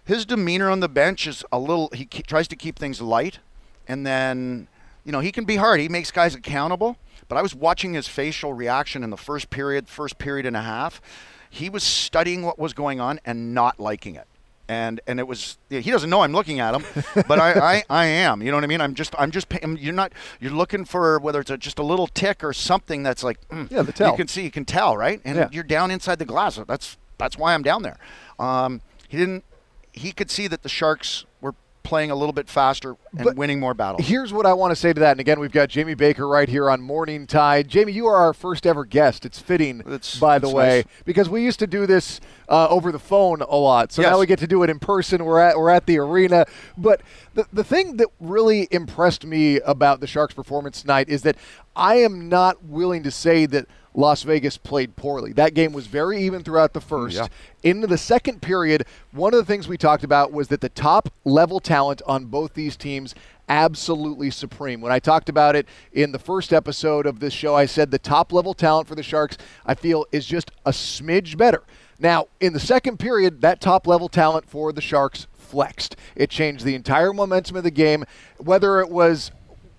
his 0.03 0.25
demeanor 0.25 0.69
on 0.69 0.79
the 0.79 0.89
bench 0.89 1.27
is 1.27 1.43
a 1.51 1.59
little 1.59 1.89
he 1.93 2.05
ke- 2.05 2.25
tries 2.25 2.47
to 2.47 2.55
keep 2.55 2.79
things 2.79 2.99
light 2.99 3.39
and 3.87 4.05
then 4.07 4.67
you 5.05 5.11
know 5.11 5.19
he 5.19 5.31
can 5.31 5.45
be 5.45 5.57
hard 5.57 5.79
he 5.79 5.87
makes 5.87 6.09
guys 6.09 6.33
accountable 6.33 6.97
but 7.29 7.37
i 7.37 7.41
was 7.41 7.55
watching 7.55 7.93
his 7.93 8.07
facial 8.09 8.53
reaction 8.53 9.03
in 9.03 9.09
the 9.09 9.17
first 9.17 9.49
period 9.49 9.87
first 9.87 10.17
period 10.17 10.45
and 10.45 10.57
a 10.57 10.61
half 10.61 11.01
he 11.49 11.69
was 11.69 11.83
studying 11.83 12.43
what 12.43 12.59
was 12.59 12.73
going 12.73 12.99
on 12.99 13.19
and 13.25 13.53
not 13.53 13.79
liking 13.79 14.15
it 14.15 14.27
and 14.69 15.01
and 15.07 15.19
it 15.19 15.27
was 15.27 15.57
he 15.69 15.89
doesn't 15.89 16.11
know 16.11 16.21
I'm 16.21 16.31
looking 16.31 16.59
at 16.59 16.75
him, 16.75 16.83
but 17.27 17.39
I, 17.39 17.53
I, 17.53 17.83
I 17.89 18.05
am. 18.05 18.43
You 18.43 18.51
know 18.51 18.57
what 18.57 18.63
I 18.63 18.67
mean? 18.67 18.81
I'm 18.81 18.93
just 18.93 19.15
I'm 19.17 19.31
just 19.31 19.47
you're 19.79 19.93
not 19.93 20.13
you're 20.39 20.51
looking 20.51 20.85
for 20.85 21.17
whether 21.19 21.39
it's 21.41 21.49
a, 21.49 21.57
just 21.57 21.79
a 21.79 21.83
little 21.83 22.05
tick 22.05 22.43
or 22.43 22.53
something 22.53 23.01
that's 23.01 23.23
like 23.23 23.41
mm, 23.49 23.69
Yeah, 23.71 23.81
the 23.81 23.91
tell. 23.91 24.11
You 24.11 24.17
can 24.17 24.27
see 24.27 24.43
you 24.43 24.51
can 24.51 24.65
tell 24.65 24.95
right, 24.95 25.19
and 25.25 25.35
Yeah. 25.37 25.49
you're 25.51 25.63
down 25.63 25.89
inside 25.89 26.19
the 26.19 26.25
glass. 26.25 26.59
That's 26.67 26.97
that's 27.17 27.35
why 27.35 27.55
I'm 27.55 27.63
down 27.63 27.81
there. 27.81 27.97
Um, 28.37 28.81
he 29.07 29.17
didn't. 29.17 29.43
He 29.91 30.11
could 30.11 30.29
see 30.29 30.47
that 30.47 30.61
the 30.61 30.69
Sharks 30.69 31.25
were 31.41 31.55
playing 31.89 32.11
a 32.11 32.15
little 32.15 32.31
bit 32.33 32.47
faster 32.47 32.95
and 33.17 33.23
But 33.25 33.35
winning 33.35 33.59
more 33.59 33.73
battles. 33.73 34.07
Here's 34.07 34.31
what 34.31 34.45
I 34.45 34.53
want 34.53 34.69
to 34.69 34.75
say 34.75 34.93
to 34.93 34.99
that. 34.99 35.11
And 35.11 35.19
again, 35.19 35.39
we've 35.39 35.51
got 35.51 35.69
Jamie 35.69 35.95
Baker 35.95 36.27
right 36.27 36.47
here 36.47 36.69
on 36.69 36.81
Morning 36.81 37.25
Tide. 37.25 37.67
Jamie, 37.67 37.93
you 37.93 38.05
are 38.05 38.15
our 38.15 38.31
first 38.31 38.67
ever 38.67 38.85
guest. 38.85 39.25
It's 39.25 39.39
fitting, 39.39 39.79
It's- 39.79 40.19
by 40.19 40.37
the 40.37 40.49
way, 40.49 40.83
nice. 40.85 41.03
because 41.03 41.29
we 41.29 41.43
used 41.43 41.57
to 41.59 41.67
do 41.67 41.87
this 41.87 42.19
uh, 42.47 42.67
over 42.69 42.91
the 42.91 42.99
phone 42.99 43.41
a 43.41 43.55
lot. 43.55 43.91
So 43.91 44.03
Yes. 44.03 44.11
now 44.11 44.19
we 44.19 44.27
get 44.27 44.37
to 44.39 44.47
do 44.47 44.61
it 44.61 44.69
in 44.69 44.77
person. 44.77 45.25
We're 45.25 45.39
at 45.39 45.57
we're 45.57 45.71
at 45.71 45.87
the 45.87 45.97
arena. 45.97 46.45
But 46.77 47.01
the 47.33 47.47
the 47.51 47.63
thing 47.63 47.97
that 47.97 48.07
really 48.19 48.67
impressed 48.69 49.25
me 49.25 49.59
about 49.61 49.99
the 49.99 50.07
Sharks' 50.07 50.35
performance 50.35 50.81
tonight 50.81 51.09
is 51.09 51.23
that 51.23 51.37
I 51.75 51.95
am 51.95 52.29
not 52.29 52.63
willing 52.63 53.01
to 53.03 53.09
say 53.11 53.47
that 53.47 53.65
Las 53.93 54.23
Vegas 54.23 54.57
played 54.57 54.95
poorly. 54.95 55.33
That 55.33 55.53
game 55.53 55.73
was 55.73 55.87
very 55.87 56.21
even 56.23 56.43
throughout 56.43 56.73
the 56.73 56.81
first. 56.81 57.15
Yeah. 57.15 57.27
Into 57.63 57.87
the 57.87 57.97
second 57.97 58.41
period, 58.41 58.85
one 59.11 59.33
of 59.33 59.39
the 59.39 59.45
things 59.45 59.67
we 59.67 59.77
talked 59.77 60.03
about 60.03 60.31
was 60.31 60.47
that 60.49 60.61
the 60.61 60.69
top 60.69 61.09
level 61.25 61.59
talent 61.59 62.01
on 62.05 62.25
both 62.25 62.53
these 62.53 62.77
teams 62.77 63.15
absolutely 63.49 64.29
supreme. 64.29 64.79
When 64.79 64.91
I 64.91 64.99
talked 64.99 65.27
about 65.27 65.55
it 65.55 65.67
in 65.91 66.11
the 66.11 66.19
first 66.19 66.53
episode 66.53 67.05
of 67.05 67.19
this 67.19 67.33
show, 67.33 67.55
I 67.55 67.65
said 67.65 67.89
the 67.89 67.97
top 67.99 68.31
level 68.31 68.53
talent 68.53 68.87
for 68.87 68.95
the 68.95 69.03
Sharks, 69.03 69.37
I 69.65 69.73
feel, 69.73 70.05
is 70.11 70.25
just 70.25 70.51
a 70.65 70.71
smidge 70.71 71.35
better. 71.35 71.63
Now, 71.99 72.27
in 72.39 72.53
the 72.53 72.59
second 72.59 72.99
period, 72.99 73.41
that 73.41 73.59
top 73.59 73.87
level 73.87 74.07
talent 74.07 74.49
for 74.49 74.71
the 74.71 74.81
Sharks 74.81 75.27
flexed. 75.33 75.95
It 76.15 76.29
changed 76.29 76.63
the 76.63 76.75
entire 76.75 77.11
momentum 77.11 77.57
of 77.57 77.63
the 77.63 77.71
game, 77.71 78.05
whether 78.37 78.79
it 78.79 78.89
was, 78.89 79.31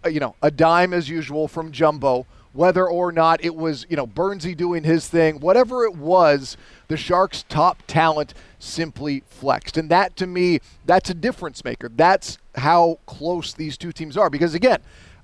uh, 0.05 0.09
you 0.09 0.20
know, 0.20 0.35
a 0.42 0.51
dime 0.51 0.92
as 0.92 1.09
usual 1.09 1.49
from 1.49 1.70
Jumbo, 1.70 2.27
whether 2.52 2.86
or 2.86 3.12
not 3.12 3.44
it 3.44 3.54
was, 3.54 3.86
you 3.88 3.96
know, 3.96 4.06
Burnsy 4.06 4.56
doing 4.56 4.84
his 4.84 5.08
thing, 5.08 5.40
whatever 5.40 5.84
it 5.84 5.94
was, 5.94 6.56
the 6.88 6.96
Sharks' 6.96 7.44
top 7.48 7.82
talent 7.86 8.34
simply 8.58 9.22
flexed. 9.28 9.76
And 9.76 9.88
that 9.90 10.16
to 10.16 10.26
me, 10.26 10.60
that's 10.84 11.10
a 11.10 11.14
difference 11.14 11.64
maker. 11.64 11.88
That's 11.88 12.38
how 12.56 12.98
close 13.06 13.52
these 13.52 13.76
two 13.76 13.92
teams 13.92 14.16
are. 14.16 14.30
Because 14.30 14.54
again, 14.54 14.80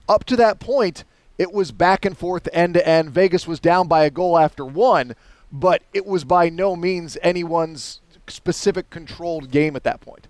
up 0.08 0.24
to 0.24 0.36
that 0.36 0.60
point, 0.60 1.04
it 1.38 1.52
was 1.52 1.72
back 1.72 2.04
and 2.04 2.16
forth 2.16 2.48
end 2.52 2.74
to 2.74 2.88
end. 2.88 3.10
Vegas 3.10 3.46
was 3.46 3.60
down 3.60 3.88
by 3.88 4.04
a 4.04 4.10
goal 4.10 4.38
after 4.38 4.64
one, 4.64 5.14
but 5.52 5.82
it 5.92 6.06
was 6.06 6.24
by 6.24 6.48
no 6.48 6.76
means 6.76 7.18
anyone's 7.22 8.00
specific 8.28 8.90
controlled 8.90 9.50
game 9.50 9.76
at 9.76 9.84
that 9.84 10.00
point? 10.00 10.28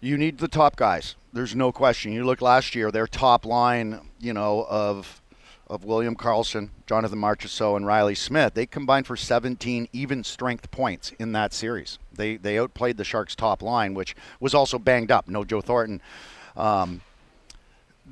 You 0.00 0.16
need 0.16 0.38
the 0.38 0.48
top 0.48 0.76
guys. 0.76 1.14
There's 1.32 1.54
no 1.54 1.72
question. 1.72 2.12
You 2.12 2.24
look 2.24 2.40
last 2.40 2.74
year, 2.74 2.90
their 2.90 3.06
top 3.06 3.44
line, 3.44 4.00
you 4.18 4.32
know, 4.32 4.66
of 4.68 5.20
of 5.70 5.84
William 5.84 6.16
Karlsson, 6.16 6.70
Jonathan 6.86 7.20
Marchessault, 7.20 7.76
and 7.76 7.86
Reilly 7.86 8.16
Smith, 8.16 8.54
they 8.54 8.66
combined 8.66 9.06
for 9.06 9.16
17 9.16 9.88
even 9.92 10.24
strength 10.24 10.70
points 10.72 11.12
in 11.18 11.32
that 11.32 11.54
series. 11.54 11.98
They 12.12 12.36
they 12.36 12.58
outplayed 12.58 12.96
the 12.96 13.04
Sharks' 13.04 13.36
top 13.36 13.62
line, 13.62 13.94
which 13.94 14.16
was 14.40 14.52
also 14.52 14.78
banged 14.78 15.12
up. 15.12 15.28
No 15.28 15.44
Joe 15.44 15.60
Thornton. 15.60 16.02
Um, 16.56 17.02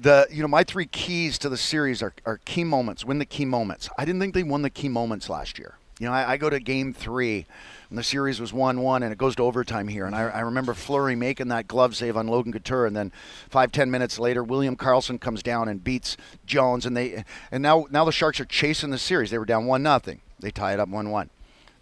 the 0.01 0.29
you 0.31 0.41
know 0.41 0.49
my 0.49 0.63
three 0.63 0.87
keys 0.87 1.37
to 1.39 1.49
the 1.49 1.57
series 1.57 2.01
are, 2.01 2.15
are 2.25 2.39
key 2.45 2.63
moments. 2.63 3.05
Win 3.05 3.19
the 3.19 3.27
key 3.27 3.45
moments. 3.45 3.91
I 3.99 4.05
didn't 4.05 4.21
think 4.21 4.35
they 4.35 4.45
won 4.45 4.63
the 4.63 4.71
key 4.71 4.89
moments 4.89 5.29
last 5.29 5.59
year. 5.59 5.78
You 6.01 6.07
know, 6.07 6.13
I, 6.13 6.33
I 6.33 6.37
go 6.37 6.49
to 6.49 6.61
game 6.61 6.93
three, 6.93 7.47
and 7.91 7.99
the 7.99 8.05
series 8.05 8.41
was 8.41 8.53
1 8.53 8.81
1, 8.81 9.03
and 9.03 9.13
it 9.13 9.19
goes 9.19 9.35
to 9.37 9.43
overtime 9.43 9.89
here. 9.89 10.07
And 10.07 10.15
I, 10.15 10.29
I 10.29 10.41
remember 10.41 10.75
Fleury 10.75 11.17
making 11.17 11.49
that 11.49 11.67
glove 11.67 11.97
save 11.97 12.17
on 12.17 12.29
Logan 12.29 12.53
Couture, 12.53 12.87
and 12.87 12.95
then 12.95 13.13
five, 13.51 13.73
ten 13.73 13.91
minutes 13.91 14.19
later, 14.19 14.45
William 14.45 14.77
Karlsson 14.77 15.21
comes 15.21 15.43
down 15.43 15.69
and 15.69 15.83
beats 15.83 16.17
Jones. 16.47 16.87
And 16.87 16.97
they 16.97 17.25
and 17.51 17.63
now 17.63 17.87
now 17.91 18.05
the 18.05 18.13
Sharks 18.13 18.39
are 18.39 18.45
chasing 18.45 18.91
the 18.91 18.99
series. 18.99 19.31
They 19.31 19.39
were 19.39 19.45
down 19.45 19.67
1 19.67 19.83
nothing. 19.83 20.21
They 20.39 20.51
tie 20.53 20.73
it 20.75 20.81
up 20.81 20.89
1 20.89 21.11
1. 21.11 21.31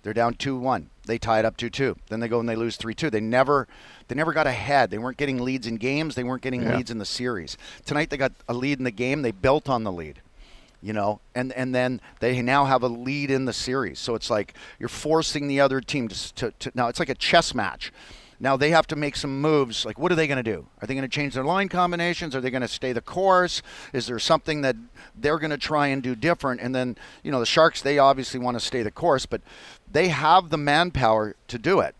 They're 0.02 0.14
down 0.14 0.34
2 0.34 0.56
1. 0.56 0.88
They 1.04 1.18
tie 1.18 1.40
it 1.40 1.44
up 1.44 1.56
2 1.56 1.68
2. 1.68 1.96
Then 2.08 2.20
they 2.20 2.28
go 2.28 2.40
and 2.40 2.48
they 2.48 2.56
lose 2.56 2.76
3 2.76 2.94
2. 2.94 3.10
They 3.10 3.20
never. 3.20 3.68
They 4.08 4.14
never 4.14 4.32
got 4.32 4.46
ahead. 4.46 4.90
They 4.90 4.98
weren't 4.98 5.16
getting 5.18 5.42
leads 5.42 5.66
in 5.66 5.76
games. 5.76 6.14
They 6.14 6.22
weren't 6.24 6.42
getting 6.42 6.62
Yeah. 6.62 6.76
leads 6.76 6.90
in 6.92 6.98
the 6.98 7.04
series. 7.04 7.58
Tonight 7.84 8.08
they 8.10 8.16
got 8.16 8.32
a 8.48 8.54
lead 8.54 8.78
in 8.78 8.84
the 8.84 8.90
game. 8.92 9.22
They 9.22 9.32
built 9.32 9.68
on 9.68 9.82
the 9.84 9.92
lead 9.92 10.20
you 10.82 10.92
know 10.92 11.20
and 11.34 11.52
and 11.52 11.74
then 11.74 12.00
they 12.20 12.40
now 12.42 12.64
have 12.64 12.82
a 12.82 12.88
lead 12.88 13.30
in 13.30 13.44
the 13.44 13.52
series. 13.52 13.98
So 13.98 14.14
it's 14.14 14.30
like 14.30 14.54
you're 14.78 14.88
forcing 14.88 15.48
the 15.48 15.60
other 15.60 15.80
team 15.80 16.08
to, 16.08 16.34
to, 16.34 16.50
to 16.58 16.72
now 16.74 16.88
it's 16.88 16.98
like 16.98 17.08
a 17.08 17.14
chess 17.14 17.54
match. 17.54 17.92
Now 18.38 18.56
they 18.58 18.70
have 18.70 18.86
to 18.88 18.96
make 18.96 19.16
some 19.16 19.40
moves 19.40 19.84
like 19.84 19.98
what 19.98 20.12
are 20.12 20.14
they 20.14 20.26
going 20.26 20.42
to 20.42 20.42
do? 20.42 20.66
Are 20.80 20.86
they 20.86 20.94
going 20.94 21.08
to 21.08 21.14
change 21.14 21.34
their 21.34 21.44
line 21.44 21.68
combinations? 21.68 22.34
Are 22.34 22.40
they 22.40 22.50
going 22.50 22.62
to 22.62 22.68
stay 22.68 22.92
the 22.92 23.00
course? 23.00 23.62
Is 23.92 24.06
there 24.06 24.18
something 24.18 24.60
that 24.62 24.76
they're 25.14 25.38
going 25.38 25.50
to 25.50 25.58
try 25.58 25.88
and 25.88 26.02
do 26.02 26.14
different? 26.14 26.60
And 26.60 26.74
then 26.74 26.96
you 27.22 27.30
know 27.30 27.40
the 27.40 27.46
sharks 27.46 27.80
they 27.80 27.98
obviously 27.98 28.40
want 28.40 28.58
to 28.58 28.64
stay 28.64 28.82
the 28.82 28.90
course 28.90 29.26
but 29.26 29.40
they 29.90 30.08
have 30.08 30.50
the 30.50 30.58
manpower 30.58 31.36
to 31.48 31.58
do 31.58 31.80
it. 31.80 31.94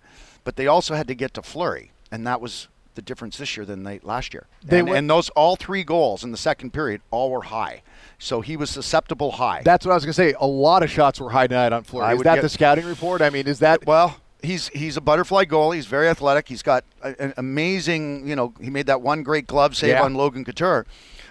But 0.45 0.57
they 0.57 0.67
also 0.67 0.95
had 0.95 1.09
to 1.09 1.15
get 1.15 1.35
to 1.35 1.43
Fleury 1.43 1.93
and 2.11 2.27
that 2.27 2.41
was 2.41 2.69
the 2.97 3.03
difference 3.03 3.39
this 3.39 3.57
year 3.57 3.65
than 3.65 3.85
they 3.85 4.01
last 4.01 4.35
year 4.35 4.47
They 4.65 4.81
and, 4.81 4.89
went- 4.89 4.99
and 4.99 5.11
those 5.11 5.29
all 5.31 5.55
three 5.55 5.85
goals 5.85 6.25
in 6.25 6.33
the 6.33 6.37
second 6.37 6.73
period 6.73 7.01
all 7.13 7.31
were 7.31 7.43
high 7.43 7.83
so 8.19 8.41
he 8.41 8.57
was 8.57 8.71
susceptible 8.71 9.33
high 9.33 9.63
That's 9.65 9.87
what 9.87 9.93
I 9.93 9.95
was 9.95 10.05
going 10.05 10.13
to 10.15 10.15
say. 10.15 10.35
A 10.41 10.47
lot 10.47 10.83
of 10.83 10.91
shots 10.91 11.21
were 11.21 11.29
high 11.31 11.47
tonight 11.47 11.73
on 11.75 11.85
Fleury. 11.85 12.07
I 12.07 12.15
Is 12.15 12.23
that 12.23 12.37
get- 12.37 12.41
the 12.43 12.49
scouting 12.49 12.87
report? 12.87 13.21
I 13.23 13.29
mean, 13.31 13.47
is 13.47 13.59
that 13.61 13.87
well 13.87 14.17
he's 14.43 14.69
he's 14.69 14.97
a 14.97 15.01
butterfly 15.01 15.45
goalie 15.45 15.77
he's 15.77 15.87
very 15.87 16.09
athletic 16.09 16.47
he's 16.49 16.63
got 16.63 16.85
an 17.03 17.33
amazing 17.37 18.27
you 18.29 18.37
know 18.37 18.53
he 18.61 18.71
made 18.71 18.87
that 18.87 19.01
one 19.03 19.23
great 19.23 19.47
glove 19.47 19.75
save 19.77 19.91
Yeah. 19.91 20.03
on 20.03 20.15
logan 20.15 20.45
couture 20.45 20.87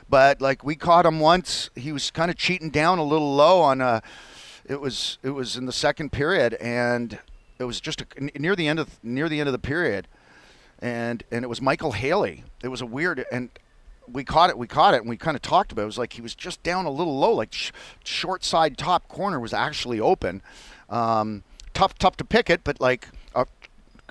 but 0.10 0.42
like 0.42 0.64
we 0.64 0.76
caught 0.76 1.06
him 1.06 1.20
once 1.20 1.70
he 1.76 1.92
was 1.92 2.10
kind 2.12 2.30
of 2.32 2.36
cheating 2.38 2.70
down 2.72 2.98
a 2.98 3.04
little 3.04 3.34
low 3.36 3.62
on 3.62 3.80
a 3.80 4.02
it 4.68 4.82
was 4.82 5.18
it 5.24 5.30
was 5.30 5.56
in 5.56 5.66
the 5.66 5.72
second 5.72 6.12
period 6.12 6.56
and 6.56 7.20
it 7.60 7.64
was 7.64 7.80
just 7.80 8.02
a, 8.02 8.06
near 8.40 8.56
the 8.56 8.68
end 8.68 8.80
of 8.80 9.00
near 9.04 9.30
the 9.30 9.40
end 9.40 9.48
of 9.48 9.54
the 9.54 9.60
period 9.60 10.08
and 10.80 11.24
and 11.32 11.44
it 11.44 11.48
was 11.48 11.60
Micheal 11.60 11.94
Haley. 11.94 12.44
It 12.64 12.68
was 12.70 12.82
a 12.82 12.86
weird 12.86 13.26
and 13.32 13.50
we 14.08 14.24
caught 14.24 14.50
it. 14.52 14.58
We 14.58 14.68
caught 14.68 14.94
it, 14.94 15.02
and 15.02 15.10
we 15.10 15.18
kind 15.18 15.36
of 15.36 15.42
talked 15.42 15.72
about. 15.72 15.82
it. 15.82 15.86
It 15.86 15.88
was 15.88 15.98
like 15.98 16.14
he 16.14 16.22
was 16.22 16.36
just 16.36 16.62
down 16.62 16.86
a 16.86 16.92
little 16.92 17.18
low, 17.18 17.34
like 17.34 17.52
sh- 17.54 17.72
short 18.04 18.44
side 18.44 18.78
top 18.78 19.08
corner 19.08 19.40
was 19.40 19.52
actually 19.54 20.00
open. 20.00 20.44
Um, 20.92 21.44
tough, 21.74 21.98
tough 21.98 22.16
to 22.18 22.24
pick 22.24 22.50
it, 22.52 22.64
but 22.64 22.80
like 22.80 23.08
a, 23.34 23.48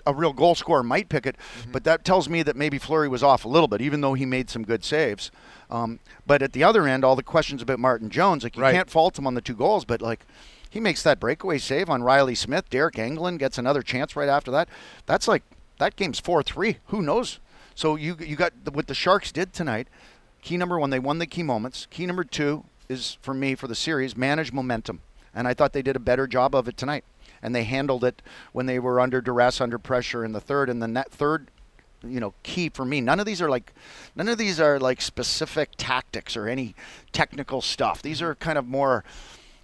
a 0.05 0.13
real 0.13 0.33
goal 0.33 0.57
scorer 0.57 0.83
might 0.83 1.09
pick 1.09 1.27
it. 1.27 1.37
But 1.71 1.85
that 1.85 2.05
tells 2.05 2.29
me 2.29 2.43
that 2.43 2.57
maybe 2.57 2.77
Fleury 2.79 3.07
was 3.09 3.23
off 3.23 3.45
a 3.45 3.49
little 3.49 3.69
bit, 3.69 3.81
even 3.81 4.01
though 4.01 4.15
he 4.15 4.27
made 4.27 4.51
some 4.51 4.65
good 4.65 4.83
saves. 4.85 5.31
Um, 5.71 6.01
but 6.27 6.43
at 6.43 6.53
the 6.55 6.65
other 6.65 6.89
end, 6.89 7.05
all 7.05 7.15
the 7.15 7.23
questions 7.23 7.63
about 7.63 7.79
Martin 7.79 8.11
Jones, 8.11 8.43
like 8.43 8.57
you 8.57 8.63
Right. 8.63 8.75
can't 8.75 8.91
fault 8.91 9.17
him 9.17 9.27
on 9.29 9.35
the 9.35 9.41
two 9.43 9.55
goals, 9.55 9.85
but 9.85 10.03
like. 10.03 10.25
He 10.71 10.81
makes 10.81 11.05
that 11.05 11.21
breakaway 11.21 11.59
save 11.59 11.89
on 11.89 12.03
Reilly 12.03 12.35
Smith. 12.35 12.69
Deryk 12.69 12.95
Engelland 12.97 13.39
gets 13.39 13.59
another 13.59 13.81
chance 13.81 14.17
right 14.17 14.29
after 14.29 14.51
that. 14.51 14.69
That's 15.07 15.29
like 15.29 15.45
that 15.79 15.97
game's 15.97 16.21
four 16.21 16.43
three. 16.43 16.79
Who 16.87 17.03
knows? 17.03 17.41
So 17.75 17.97
you 17.97 18.17
you 18.21 18.37
got 18.37 18.53
what 18.73 18.87
the 18.87 18.95
Sharks 18.95 19.33
did 19.33 19.53
tonight. 19.53 19.89
Key 20.43 20.57
number 20.57 20.79
one, 20.79 20.91
they 20.91 20.99
won 20.99 21.19
the 21.19 21.27
key 21.27 21.43
moments. 21.43 21.87
Key 21.91 22.07
number 22.07 22.25
two 22.25 22.65
is 22.89 23.17
for 23.23 23.33
me 23.35 23.55
for 23.55 23.67
the 23.67 23.75
series 23.75 24.17
manage 24.17 24.53
momentum, 24.53 25.01
and 25.35 25.49
I 25.49 25.55
thought 25.55 25.73
they 25.73 25.83
did 25.83 25.97
a 25.97 26.01
better 26.01 26.27
job 26.27 26.55
of 26.55 26.69
it 26.69 26.77
tonight. 26.77 27.05
And 27.43 27.55
they 27.55 27.65
handled 27.65 28.05
it 28.05 28.23
when 28.53 28.65
they 28.65 28.79
were 28.79 28.99
under 28.99 29.21
duress, 29.21 29.61
under 29.61 29.79
pressure 29.79 30.25
in 30.25 30.33
the 30.33 30.41
third. 30.41 30.71
And 30.71 30.81
the 30.83 30.89
net 30.89 31.11
third, 31.11 31.51
you 32.03 32.19
know, 32.19 32.33
key 32.43 32.71
for 32.71 32.87
me. 32.87 33.03
None 33.03 33.21
of 33.21 33.27
these 33.27 33.43
are 33.43 33.51
like, 33.51 33.75
none 34.17 34.29
of 34.29 34.39
these 34.39 34.59
are 34.59 34.81
like 34.81 35.03
specific 35.03 35.69
tactics 35.77 36.39
or 36.39 36.49
any 36.49 36.75
technical 37.13 37.61
stuff. 37.61 38.01
These 38.01 38.23
are 38.23 38.35
kind 38.35 38.57
of 38.57 38.67
more 38.67 39.05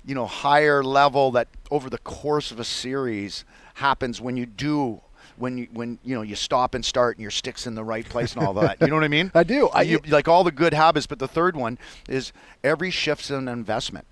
you 0.05 0.14
know 0.14 0.27
higher 0.27 0.83
level 0.83 1.31
that 1.33 1.49
over 1.70 1.90
the 1.90 1.99
course 1.99 2.51
of 2.51 2.59
a 2.59 2.64
series 2.64 3.44
happens 3.75 4.20
when 4.20 4.37
you 4.37 4.46
do 4.46 5.01
when 5.40 5.59
you 5.59 5.68
when 5.72 5.98
you 6.05 6.14
know 6.14 6.22
you 6.22 6.37
stop 6.37 6.74
and 6.74 6.85
start 6.85 7.16
and 7.16 7.22
your 7.22 7.31
sticks 7.31 7.66
in 7.66 7.74
the 7.74 7.83
right 7.83 8.09
place 8.09 8.35
and 8.35 8.44
all 8.46 8.55
that. 8.55 8.81
You 8.81 8.87
know 8.88 8.94
what 8.94 9.05
i 9.05 9.09
mean? 9.09 9.31
I 9.35 9.42
do. 9.42 9.68
I- 9.68 9.83
you, 9.83 10.00
like 10.09 10.29
all 10.29 10.44
the 10.44 10.53
good 10.53 10.74
habits 10.74 11.07
but 11.07 11.18
the 11.18 11.29
third 11.29 11.57
one 11.57 11.79
is 12.09 12.33
every 12.62 12.90
shift's 12.90 13.31
an 13.31 13.48
investment. 13.48 14.07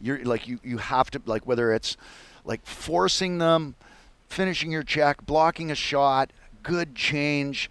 You're 0.00 0.24
like 0.24 0.46
you 0.46 0.60
you 0.62 0.78
have 0.78 1.10
to 1.10 1.20
like 1.26 1.46
whether 1.46 1.72
it's 1.72 1.96
like 2.44 2.64
forcing 2.64 3.38
them 3.38 3.74
finishing 4.28 4.70
your 4.70 4.82
check 4.84 5.24
blocking 5.26 5.70
a 5.70 5.74
shot 5.74 6.32
good 6.62 6.94
change 6.94 7.70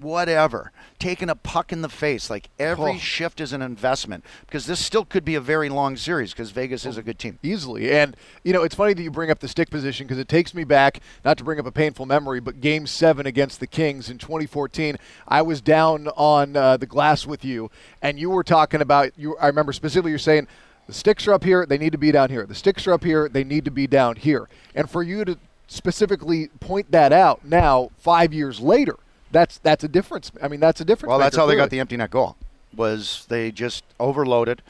whatever 0.00 0.72
taking 0.98 1.28
a 1.28 1.34
puck 1.34 1.72
in 1.72 1.82
the 1.82 1.88
face 1.88 2.30
like 2.30 2.48
every 2.58 2.92
Oh. 2.92 2.98
shift 2.98 3.40
is 3.40 3.52
an 3.52 3.60
investment 3.62 4.24
because 4.46 4.66
this 4.66 4.80
still 4.80 5.04
could 5.04 5.24
be 5.24 5.34
a 5.34 5.40
very 5.40 5.68
long 5.68 5.96
series 5.96 6.32
because 6.32 6.50
vegas 6.50 6.86
is 6.86 6.96
a 6.96 7.02
good 7.02 7.18
team 7.18 7.38
easily. 7.42 7.92
And 7.92 8.16
you 8.42 8.52
know, 8.52 8.62
it's 8.62 8.74
funny 8.74 8.94
that 8.94 9.02
you 9.02 9.10
bring 9.10 9.30
up 9.30 9.40
the 9.40 9.48
stick 9.48 9.70
position 9.70 10.06
because 10.06 10.18
it 10.18 10.28
takes 10.28 10.54
me 10.54 10.64
back, 10.64 11.00
not 11.24 11.36
to 11.38 11.44
bring 11.44 11.58
up 11.58 11.66
a 11.66 11.72
painful 11.72 12.06
memory, 12.06 12.40
but 12.40 12.60
Game 12.60 12.86
Seven 12.86 13.26
against 13.26 13.60
the 13.60 13.66
Kings 13.66 14.08
in 14.10 14.18
2014. 14.18 14.96
I 15.28 15.42
was 15.42 15.60
down 15.60 16.08
on 16.16 16.56
uh, 16.56 16.76
the 16.76 16.86
glass 16.86 17.26
with 17.26 17.44
you, 17.44 17.70
and 18.02 18.18
you 18.18 18.30
were 18.30 18.44
talking 18.44 18.80
about. 18.80 19.10
You, 19.16 19.36
I 19.38 19.46
remember 19.48 19.72
specifically 19.72 20.10
you're 20.10 20.18
saying. 20.18 20.46
The 20.86 20.92
sticks 20.92 21.26
are 21.26 21.32
up 21.32 21.44
here, 21.44 21.64
they 21.64 21.78
need 21.78 21.92
to 21.92 21.98
be 21.98 22.12
down 22.12 22.28
here. 22.28 22.44
The 22.44 22.54
sticks 22.54 22.86
are 22.86 22.92
up 22.92 23.04
here, 23.04 23.26
they 23.26 23.42
need 23.42 23.64
to 23.64 23.70
be 23.70 23.86
down 23.86 24.16
here. 24.16 24.50
And 24.74 24.90
for 24.90 25.02
you 25.02 25.24
to 25.24 25.38
specifically 25.66 26.48
point 26.60 26.90
that 26.92 27.10
out 27.10 27.44
now, 27.44 27.88
five 27.98 28.34
years 28.34 28.60
later, 28.60 28.96
that's 29.34 29.58
that's 29.58 29.84
a 29.84 29.88
difference. 29.88 30.32
I 30.40 30.48
mean, 30.48 30.60
that's 30.60 30.80
a 30.80 30.84
difference. 30.84 31.10
Well, 31.10 31.18
that's 31.18 31.36
how 31.36 31.44
they 31.46 31.56
got 31.56 31.70
the 31.70 31.80
empty 31.80 31.96
net 31.96 32.10
goal. 32.10 32.36
Was 32.74 33.26
they 33.28 33.50
just 33.50 33.84
overloaded? 34.00 34.62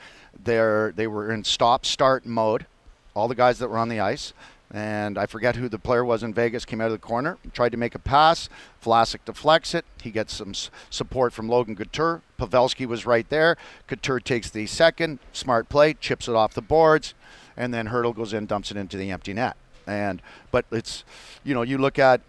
They're 0.42 0.92
they 0.96 1.06
were 1.06 1.30
in 1.32 1.44
stop 1.44 1.86
start 1.86 2.26
mode. 2.26 2.66
All 3.14 3.28
the 3.28 3.36
guys 3.36 3.60
that 3.60 3.68
were 3.68 3.78
on 3.78 3.88
the 3.88 4.00
ice, 4.00 4.32
and 4.72 5.16
I 5.16 5.26
forget 5.26 5.54
who 5.54 5.68
the 5.68 5.78
player 5.78 6.04
was 6.04 6.24
in 6.24 6.34
Vegas. 6.34 6.64
Came 6.64 6.80
out 6.80 6.86
of 6.86 6.92
the 6.92 6.98
corner, 6.98 7.38
tried 7.52 7.70
to 7.70 7.78
make 7.78 7.94
a 7.94 7.98
pass. 8.00 8.48
Vlasic 8.84 9.20
deflects 9.24 9.72
it. 9.74 9.84
He 10.02 10.10
gets 10.10 10.34
some 10.34 10.50
s- 10.50 10.68
support 10.90 11.32
from 11.32 11.48
Logan 11.48 11.76
Couture. 11.76 12.22
Pavelski 12.40 12.84
was 12.86 13.06
right 13.06 13.28
there. 13.28 13.56
Couture 13.86 14.18
takes 14.18 14.50
the 14.50 14.66
second 14.66 15.20
smart 15.32 15.68
play, 15.68 15.94
chips 15.94 16.26
it 16.26 16.34
off 16.34 16.54
the 16.54 16.60
boards, 16.62 17.14
and 17.56 17.72
then 17.72 17.88
Hertl 17.88 18.14
goes 18.16 18.32
in, 18.32 18.46
dumps 18.46 18.72
it 18.72 18.76
into 18.76 18.96
the 18.96 19.10
empty 19.12 19.32
net. 19.32 19.56
And 19.86 20.20
but 20.50 20.64
it's, 20.72 21.04
you 21.44 21.54
know, 21.54 21.62
you 21.62 21.78
look 21.78 21.98
at 21.98 22.20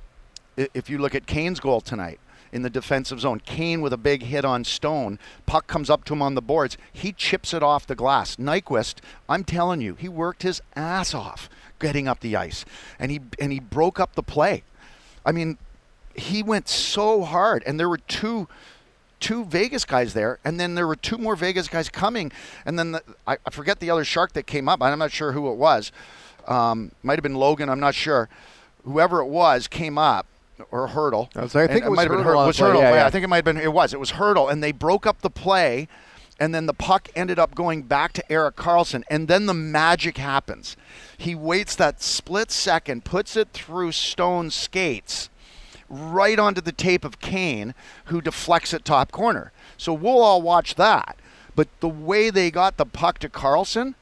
if 0.58 0.90
you 0.90 0.98
look 1.00 1.16
at 1.16 1.26
Kane's 1.26 1.60
goal 1.60 1.82
tonight 1.82 2.20
in 2.56 2.62
the 2.62 2.70
defensive 2.70 3.20
zone, 3.20 3.42
Kane 3.42 3.82
with 3.82 3.92
a 3.92 3.98
big 3.98 4.24
hit 4.24 4.46
on 4.46 4.64
Stone, 4.64 5.20
puck 5.46 5.68
comes 5.68 5.90
up 5.90 6.06
to 6.06 6.14
him 6.14 6.22
on 6.22 6.36
the 6.36 6.42
boards, 6.42 6.78
he 6.92 7.12
chips 7.12 7.54
it 7.54 7.62
off 7.62 7.86
the 7.86 7.96
glass. 7.96 8.38
Nyquist, 8.38 9.00
I'm 9.28 9.44
telling 9.44 9.82
you, 9.82 9.96
he 9.96 10.08
worked 10.08 10.44
his 10.44 10.62
ass 10.74 11.14
off 11.14 11.50
getting 11.80 12.08
up 12.08 12.22
the 12.22 12.38
ice, 12.38 12.64
and 12.98 13.12
he 13.12 13.20
and 13.42 13.52
he 13.52 13.60
broke 13.60 14.00
up 14.00 14.16
the 14.16 14.24
play. 14.24 14.64
I 15.26 15.34
mean, 15.34 15.58
he 16.16 16.42
went 16.42 16.70
so 16.70 17.24
hard, 17.24 17.62
and 17.68 17.78
there 17.78 17.90
were 17.90 17.98
two 17.98 18.48
two 19.20 19.44
Vegas 19.44 19.84
guys 19.84 20.14
there, 20.14 20.40
and 20.46 20.58
then 20.58 20.76
there 20.76 20.88
were 20.88 20.96
two 20.96 21.18
more 21.18 21.36
Vegas 21.36 21.68
guys 21.68 21.90
coming, 21.90 22.32
and 22.66 22.80
then 22.80 22.94
the, 22.94 23.04
I, 23.28 23.38
I 23.46 23.50
forget 23.50 23.82
the 23.82 23.90
other 23.90 24.06
shark 24.06 24.32
that 24.32 24.48
came 24.48 24.70
up. 24.70 24.82
I'm 24.82 24.98
not 24.98 25.12
sure 25.12 25.34
who 25.34 25.52
it 25.52 25.58
was. 25.58 25.92
Um, 26.48 26.94
might 27.04 27.18
have 27.18 27.24
been 27.24 27.36
Logan. 27.36 27.68
I'm 27.68 27.82
not 27.82 27.96
sure. 27.96 28.30
Whoever 28.86 29.20
it 29.20 29.28
was 29.28 29.68
came 29.68 29.98
up, 29.98 30.26
or 30.72 30.88
Hertl. 30.88 31.30
I 31.36 31.42
was 31.42 31.56
like, 31.56 31.66
I 31.70 31.74
think 31.74 31.80
And 31.84 31.86
it 31.88 31.90
was 31.90 31.98
might 31.98 32.04
have 32.04 32.12
been 32.12 32.20
Hertl 32.26 32.40
Hur- 32.42 32.46
was. 32.48 32.58
Hertl. 32.60 32.76
Yeah, 32.76 32.90
Yeah, 32.90 32.94
yeah. 32.96 33.06
I 33.06 33.10
think 33.10 33.24
it 33.24 33.28
might 33.28 33.38
have 33.38 33.46
been. 33.46 33.58
It 33.58 33.74
was. 33.74 33.94
It 33.94 34.00
was 34.00 34.14
Hertl, 34.14 34.52
and 34.52 34.64
they 34.64 34.72
broke 34.72 35.06
up 35.06 35.22
the 35.22 35.30
play, 35.30 35.88
and 36.40 36.54
then 36.54 36.66
the 36.66 36.74
puck 36.74 37.10
ended 37.16 37.40
up 37.40 37.56
going 37.56 37.84
back 37.84 38.14
to 38.14 38.32
Erik 38.32 38.56
Karlsson, 38.56 39.04
and 39.10 39.28
then 39.28 39.46
the 39.46 39.54
magic 39.54 40.18
happens. 40.18 40.76
He 41.18 41.36
waits 41.36 41.76
that 41.76 42.02
split 42.02 42.52
second, 42.52 43.06
puts 43.06 43.36
it 43.36 43.50
through 43.54 43.92
Stone's 43.94 44.56
skates 44.56 45.30
right 45.88 46.40
onto 46.40 46.62
the 46.62 46.72
tape 46.72 47.06
of 47.06 47.20
Kane, 47.20 47.76
who 48.06 48.20
deflects 48.20 48.74
it 48.74 48.84
top 48.84 49.12
corner. 49.12 49.52
So 49.78 49.94
we'll 49.94 50.22
all 50.22 50.42
watch 50.42 50.76
that. 50.76 51.18
But 51.56 51.68
the 51.80 51.88
way 51.88 52.30
they 52.30 52.50
got 52.52 52.78
the 52.78 52.86
puck 52.88 53.20
to 53.20 53.30
Karlsson, 53.30 53.94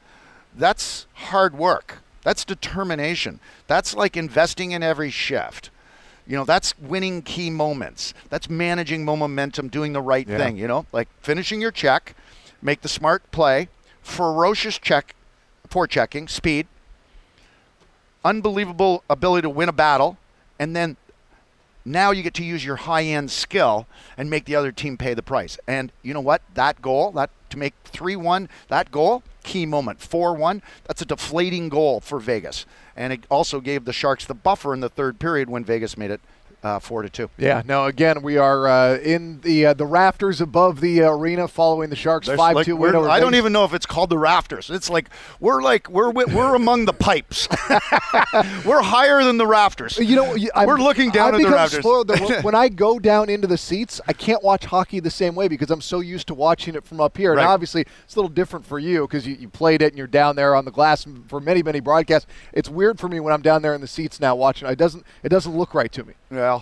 that's 0.56 1.08
hard 1.14 1.56
work. 1.56 2.00
That's 2.24 2.46
determination. 2.46 3.40
That's 3.68 3.94
like 3.96 4.16
investing 4.16 4.72
in 4.72 4.82
every 4.82 5.12
shift. 5.12 5.70
You 6.26 6.38
know, 6.38 6.46
that's 6.46 6.78
winning 6.80 7.22
key 7.22 7.50
moments. 7.50 8.14
That's 8.30 8.50
managing 8.50 9.04
momentum, 9.06 9.68
doing 9.68 9.94
the 9.94 10.02
right 10.02 10.28
Yeah. 10.28 10.38
thing, 10.38 10.58
you 10.58 10.68
know? 10.68 10.86
Like 10.92 11.10
finishing 11.22 11.60
your 11.60 11.72
check, 11.72 12.16
make 12.62 12.82
the 12.82 12.88
smart 12.90 13.30
play, 13.32 13.68
ferocious 14.02 14.78
check, 14.80 15.16
for 15.68 15.88
checking, 15.88 16.28
speed, 16.28 16.68
unbelievable 18.24 19.04
ability 19.10 19.42
to 19.44 19.50
win 19.50 19.70
a 19.70 19.74
battle, 19.74 20.18
and 20.60 20.76
then 20.76 20.98
now 21.86 22.12
you 22.12 22.24
get 22.24 22.34
to 22.36 22.44
use 22.44 22.64
your 22.64 22.78
high-end 22.78 23.30
skill 23.32 23.88
and 24.18 24.30
make 24.30 24.46
the 24.46 24.56
other 24.56 24.72
team 24.72 24.98
pay 24.98 25.14
the 25.14 25.24
price. 25.24 25.58
And 25.68 25.92
you 26.02 26.14
know 26.14 26.22
what? 26.22 26.42
That 26.54 26.82
goal, 26.82 27.12
that 27.14 27.30
to 27.54 27.60
make 27.60 27.74
3-1, 27.86 28.50
that 28.68 28.92
goal, 28.92 29.24
key 29.44 29.66
moment. 29.66 30.00
4-1, 30.00 30.62
that's 30.86 31.02
a 31.02 31.06
deflating 31.06 31.70
goal 31.70 32.00
for 32.02 32.20
Vegas. 32.20 32.66
And 32.96 33.14
it 33.14 33.26
also 33.30 33.62
gave 33.62 33.86
the 33.86 33.94
Sharks 33.94 34.26
the 34.26 34.34
buffer 34.34 34.74
in 34.74 34.82
the 34.82 34.90
third 34.90 35.20
period 35.20 35.50
when 35.50 35.64
Vegas 35.64 35.98
made 35.98 36.12
it 36.12 36.22
uh, 36.64 36.80
4 36.80 37.04
to 37.04 37.10
2. 37.10 37.30
Yeah, 37.38 37.62
no. 37.66 37.86
Again, 37.86 38.22
we 38.22 38.38
are 38.38 38.68
uh, 38.68 38.98
in 38.98 39.42
the 39.42 39.66
uh, 39.68 39.74
the 39.74 39.86
rafters 39.86 40.40
above 40.42 40.80
the 40.80 41.02
arena, 41.02 41.48
following 41.48 41.90
the 41.90 41.96
Sharks 41.96 42.28
There's 42.28 42.38
five 42.38 42.56
like- 42.56 42.66
two 42.66 42.76
win 42.76 42.96
over. 42.96 43.10
I 43.10 43.20
don't 43.20 43.36
even 43.36 43.52
know 43.54 43.66
if 43.66 43.74
it's 43.74 43.86
called 43.86 44.10
the 44.10 44.18
rafters. 44.18 44.70
It's 44.70 44.90
like 44.90 45.10
we're 45.40 45.62
like 45.62 45.90
we're 45.90 46.12
we're 46.12 46.56
among 46.56 46.86
the 46.86 46.94
pipes. 46.94 47.48
we're 48.66 48.82
higher 48.82 49.24
than 49.24 49.38
the 49.38 49.48
rafters. 49.48 49.98
You 49.98 50.16
know, 50.16 50.36
I'm- 50.56 50.68
we're 50.68 50.78
looking 50.78 51.12
down 51.12 51.36
I've 51.36 51.42
at 51.42 51.48
the 51.48 51.54
rafters. 51.54 51.80
spoiled 51.80 52.08
that 52.08 52.22
when, 52.30 52.44
when 52.44 52.56
I 52.56 52.70
go 52.70 53.00
down 53.00 53.30
into 53.30 53.48
the 53.48 53.58
seats, 53.58 54.00
I 54.08 54.14
can't 54.14 54.44
watch 54.44 54.66
hockey 54.66 55.00
the 55.00 55.10
same 55.10 55.36
way 55.36 55.48
because 55.48 55.70
I'm 55.70 55.82
so 55.82 56.00
used 56.00 56.28
to 56.28 56.34
watching 56.34 56.76
it 56.76 56.86
from 56.86 57.02
up 57.02 57.18
here. 57.18 57.34
Right. 57.36 57.44
Now, 57.44 57.50
obviously, 57.50 57.86
it's 58.04 58.16
a 58.16 58.20
little 58.20 58.30
different 58.30 58.66
for 58.66 58.80
you 58.80 59.02
because 59.02 59.28
you, 59.28 59.36
you 59.36 59.50
played 59.50 59.82
it 59.82 59.88
and 59.88 59.98
you're 59.98 60.08
down 60.08 60.36
there 60.36 60.56
on 60.56 60.66
the 60.66 60.72
glass 60.72 61.06
for 61.28 61.40
many, 61.40 61.62
many 61.62 61.80
broadcasts. 61.80 62.28
It's 62.54 62.70
weird 62.70 63.00
for 63.00 63.10
me 63.10 63.20
when 63.20 63.34
I'm 63.34 63.42
down 63.42 63.62
there 63.62 63.74
in 63.74 63.82
the 63.82 63.88
seats 63.88 64.20
now 64.20 64.36
watching. 64.36 64.68
It 64.70 64.78
doesn't 64.78 65.06
it 65.24 65.30
doesn't 65.30 65.56
look 65.56 65.74
right 65.74 65.92
to 65.92 66.04
me. 66.04 66.14
Well, 66.32 66.53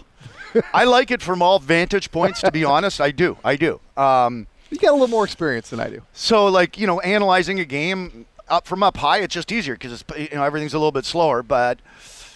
I 0.73 0.83
like 0.85 1.11
it 1.11 1.21
from 1.21 1.41
all 1.41 1.59
vantage 1.59 2.11
points. 2.11 2.41
To 2.41 2.51
be 2.51 2.63
honest, 2.75 2.99
I 3.01 3.11
do. 3.11 3.37
I 3.43 3.55
do. 3.55 3.79
Um, 3.97 4.47
You 4.69 4.77
got 4.77 4.91
a 4.91 4.93
little 4.93 5.07
more 5.07 5.23
experience 5.25 5.69
than 5.69 5.79
I 5.79 5.89
do. 5.89 6.01
so, 6.13 6.47
like 6.47 6.77
you 6.77 6.87
know, 6.87 6.99
analyzing 7.01 7.59
a 7.59 7.65
game 7.65 8.25
up 8.49 8.67
from 8.67 8.83
up 8.83 8.97
high, 8.97 9.19
it's 9.19 9.33
just 9.33 9.51
easier 9.51 9.75
because 9.75 9.93
it's 10.01 10.03
you 10.17 10.35
know 10.37 10.43
everything's 10.43 10.73
a 10.73 10.77
little 10.77 10.91
bit 10.91 11.05
slower. 11.05 11.41
But 11.43 11.79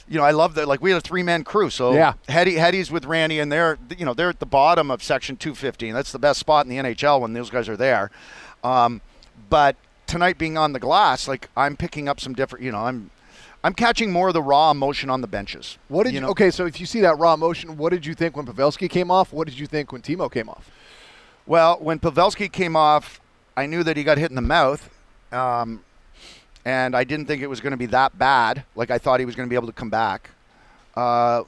you 0.07 0.17
know, 0.17 0.23
I 0.23 0.31
love 0.31 0.53
that. 0.55 0.67
Like 0.67 0.81
we 0.81 0.91
had 0.91 0.97
a 0.97 1.01
three 1.01 1.23
man 1.23 1.43
crew, 1.43 1.69
so 1.69 1.93
Yeah. 1.93 2.13
Hetty, 2.29 2.55
Hetty's 2.55 2.91
with 2.91 3.05
Randy, 3.05 3.39
and 3.39 3.51
they're 3.51 3.77
you 3.97 4.05
know 4.05 4.13
they're 4.13 4.29
at 4.29 4.39
the 4.39 4.45
bottom 4.45 4.89
of 4.91 5.01
section 5.03 5.35
215. 5.37 5.93
That's 5.93 6.11
the 6.11 6.19
best 6.19 6.39
spot 6.39 6.65
in 6.65 6.69
the 6.69 6.77
NHL 6.77 7.19
when 7.21 7.33
those 7.33 7.49
guys 7.49 7.67
are 7.67 7.77
there. 7.77 8.11
Um, 8.63 9.01
but 9.49 9.75
tonight 10.07 10.37
being 10.37 10.57
on 10.57 10.73
the 10.73 10.79
glass, 10.79 11.27
like 11.27 11.49
I'm 11.57 11.75
picking 11.75 12.07
up 12.07 12.19
some 12.19 12.33
different. 12.33 12.63
You 12.63 12.71
know, 12.71 12.79
I'm 12.79 13.09
I'm 13.65 13.73
catching 13.73 14.11
more 14.11 14.27
of 14.27 14.35
the 14.35 14.43
raw 14.43 14.69
emotion 14.69 15.09
on 15.09 15.21
the 15.21 15.27
benches. 15.27 15.79
What 15.87 16.03
did 16.03 16.13
you? 16.13 16.21
know? 16.21 16.29
okay, 16.29 16.51
so 16.51 16.67
if 16.67 16.79
you 16.79 16.85
see 16.85 17.01
that 17.01 17.17
raw 17.17 17.33
emotion, 17.33 17.77
what 17.77 17.89
did 17.89 18.05
you 18.05 18.13
think 18.13 18.37
when 18.37 18.45
Pavelski 18.45 18.87
came 18.87 19.09
off? 19.09 19.33
What 19.33 19.47
did 19.47 19.57
you 19.57 19.65
think 19.65 19.91
when 19.91 20.03
Timo 20.03 20.31
came 20.31 20.49
off? 20.49 20.69
Well, 21.47 21.79
when 21.79 21.97
Pavelski 21.97 22.51
came 22.51 22.75
off, 22.75 23.19
I 23.57 23.65
knew 23.65 23.81
that 23.81 23.97
he 23.97 24.03
got 24.03 24.19
hit 24.19 24.29
in 24.29 24.35
the 24.35 24.41
mouth, 24.43 24.87
um, 25.31 25.83
and 26.63 26.95
I 26.95 27.03
didn't 27.03 27.25
think 27.25 27.41
it 27.41 27.47
was 27.47 27.59
going 27.59 27.71
to 27.71 27.77
be 27.77 27.87
that 27.87 28.19
bad. 28.19 28.65
Like 28.75 28.91
I 28.91 28.99
thought 28.99 29.19
he 29.19 29.25
was 29.25 29.35
going 29.35 29.47
to 29.47 29.49
be 29.49 29.55
able 29.55 29.65
to 29.65 29.73
come 29.73 29.89
back. 29.89 30.29
Uh, 30.95 31.45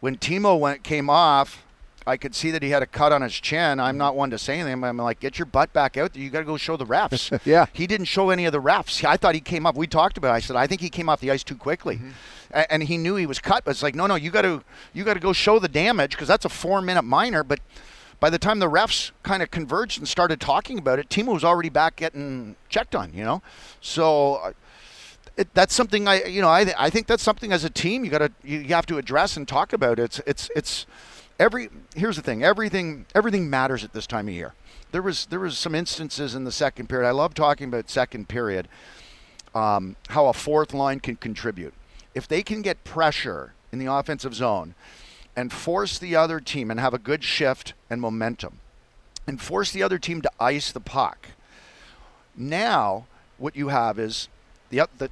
when 0.00 0.16
Timo 0.16 0.58
went 0.58 0.82
came 0.82 1.10
off, 1.10 1.62
I 2.06 2.16
could 2.16 2.34
see 2.34 2.50
that 2.50 2.62
he 2.62 2.70
had 2.70 2.82
a 2.82 2.86
cut 2.86 3.12
on 3.12 3.22
his 3.22 3.34
chin. 3.34 3.78
I'm 3.78 3.98
not 3.98 4.16
one 4.16 4.30
to 4.30 4.38
say 4.38 4.58
anything. 4.58 4.82
I'm 4.82 4.96
like, 4.96 5.20
get 5.20 5.38
your 5.38 5.46
butt 5.46 5.72
back 5.72 5.96
out 5.96 6.14
there. 6.14 6.22
You 6.22 6.30
got 6.30 6.38
to 6.40 6.44
go 6.46 6.56
show 6.56 6.76
the 6.76 6.86
refs. 6.86 7.30
Yeah. 7.44 7.66
He 7.72 7.86
didn't 7.86 8.06
show 8.06 8.30
any 8.30 8.46
of 8.46 8.52
the 8.52 8.60
refs. 8.60 9.04
I 9.04 9.16
thought 9.16 9.34
he 9.34 9.40
came 9.40 9.66
up. 9.66 9.76
We 9.76 9.86
talked 9.86 10.16
about. 10.18 10.30
it. 10.32 10.36
I 10.36 10.40
said 10.40 10.56
I 10.56 10.66
think 10.66 10.80
he 10.80 10.88
came 10.90 11.08
off 11.08 11.20
the 11.20 11.30
ice 11.30 11.44
too 11.44 11.56
quickly, 11.56 12.00
A- 12.52 12.72
and 12.72 12.82
he 12.84 12.96
knew 12.96 13.16
he 13.16 13.26
was 13.26 13.38
cut. 13.38 13.64
But 13.64 13.72
it's 13.72 13.82
like, 13.82 13.94
no, 13.94 14.06
no, 14.06 14.14
you 14.14 14.30
got 14.30 14.42
to 14.42 14.62
you 14.94 15.04
got 15.04 15.14
to 15.14 15.20
go 15.20 15.32
show 15.32 15.58
the 15.58 15.68
damage 15.68 16.12
because 16.12 16.28
that's 16.28 16.44
a 16.44 16.48
four 16.48 16.80
minute 16.80 17.02
minor. 17.02 17.44
But 17.44 17.60
by 18.18 18.30
the 18.30 18.38
time 18.38 18.58
the 18.60 18.68
refs 18.70 19.10
kind 19.22 19.42
of 19.42 19.50
converged 19.50 19.98
and 19.98 20.08
started 20.08 20.40
talking 20.40 20.78
about 20.78 20.98
it, 20.98 21.08
Timo 21.08 21.32
was 21.34 21.44
already 21.44 21.68
back 21.70 21.96
getting 21.96 22.56
checked 22.68 22.94
on. 22.94 23.12
You 23.12 23.24
know, 23.24 23.42
so. 23.80 24.34
uh, 24.36 24.52
It, 25.36 25.48
that's 25.54 25.74
something 25.74 26.08
I, 26.08 26.24
you 26.24 26.42
know, 26.42 26.50
I, 26.50 26.64
th- 26.64 26.76
I 26.78 26.90
think 26.90 27.06
that's 27.06 27.22
something 27.22 27.52
as 27.52 27.64
a 27.64 27.70
team 27.70 28.04
you 28.04 28.10
got 28.10 28.18
to 28.18 28.30
you 28.42 28.74
have 28.74 28.84
to 28.86 28.98
address 28.98 29.36
and 29.38 29.46
talk 29.46 29.72
about. 29.72 29.98
It's 29.98 30.20
it's 30.26 30.50
it's 30.56 30.86
every 31.40 31.70
here's 31.96 32.16
the 32.16 32.22
thing 32.22 32.44
everything 32.44 33.06
everything 33.14 33.50
matters 33.50 33.82
at 33.82 33.92
this 33.92 34.06
time 34.06 34.28
of 34.28 34.34
year. 34.34 34.54
There 34.92 35.02
was 35.02 35.26
there 35.26 35.40
was 35.40 35.58
some 35.58 35.74
instances 35.74 36.34
in 36.34 36.44
the 36.44 36.52
second 36.52 36.88
period 36.88 37.08
i 37.08 37.10
love 37.10 37.34
talking 37.34 37.68
about 37.68 37.90
second 37.90 38.28
period 38.28 38.68
um, 39.52 39.96
how 40.10 40.26
a 40.26 40.32
fourth 40.32 40.72
line 40.72 41.00
can 41.00 41.16
contribute. 41.16 41.74
If 42.14 42.28
they 42.28 42.42
can 42.42 42.62
get 42.62 42.84
pressure 42.84 43.54
in 43.72 43.80
the 43.80 43.86
offensive 43.86 44.34
zone 44.34 44.74
and 45.34 45.52
force 45.52 45.98
the 45.98 46.14
other 46.14 46.38
team 46.38 46.70
and 46.70 46.78
have 46.78 46.94
a 46.94 46.98
good 46.98 47.24
shift 47.24 47.72
and 47.88 48.00
momentum 48.00 48.60
and 49.26 49.40
force 49.40 49.72
the 49.72 49.82
other 49.82 49.98
team 49.98 50.22
to 50.22 50.30
ice 50.38 50.70
the 50.70 50.80
puck 50.80 51.28
now 52.36 53.06
what 53.38 53.56
you 53.56 53.68
have 53.68 53.98
is 53.98 54.28
the, 54.70 54.86
the, 54.98 55.10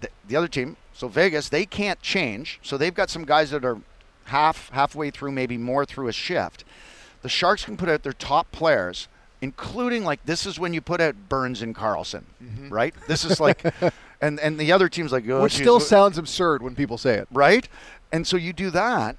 the, 0.00 0.08
the 0.26 0.36
other 0.36 0.48
team 0.48 0.76
so 0.92 1.08
vegas 1.08 1.48
they 1.48 1.64
can't 1.64 2.00
change 2.02 2.58
so 2.62 2.76
they've 2.76 2.94
got 2.94 3.10
some 3.10 3.24
guys 3.24 3.50
that 3.50 3.64
are 3.64 3.80
half 4.30 4.70
halfway 4.70 5.10
through 5.10 5.32
maybe 5.32 5.56
more 5.56 5.84
through 5.84 6.08
a 6.08 6.12
shift 6.12 6.64
the 7.22 7.28
sharks 7.28 7.64
can 7.64 7.76
put 7.76 7.88
out 7.88 8.02
their 8.02 8.12
top 8.12 8.50
players 8.50 9.08
including 9.40 10.04
like 10.04 10.24
this 10.26 10.44
is 10.44 10.58
when 10.58 10.74
you 10.74 10.80
put 10.80 11.00
out 11.00 11.14
burns 11.28 11.62
and 11.62 11.74
carlson 11.74 12.26
mm-hmm. 12.42 12.68
right 12.68 12.94
this 13.08 13.24
is 13.24 13.38
like 13.38 13.62
and 14.20 14.38
and 14.40 14.58
the 14.58 14.72
other 14.72 14.88
team's 14.88 15.12
like 15.12 15.28
oh, 15.28 15.42
Which 15.42 15.54
geez, 15.54 15.62
still 15.62 15.74
what- 15.74 15.82
sounds 15.82 16.18
absurd 16.18 16.62
when 16.62 16.74
people 16.74 16.98
say 16.98 17.14
it. 17.14 17.28
right? 17.30 17.68
And 18.12 18.26
so 18.26 18.36
you 18.36 18.52
do 18.52 18.70
that. 18.70 19.16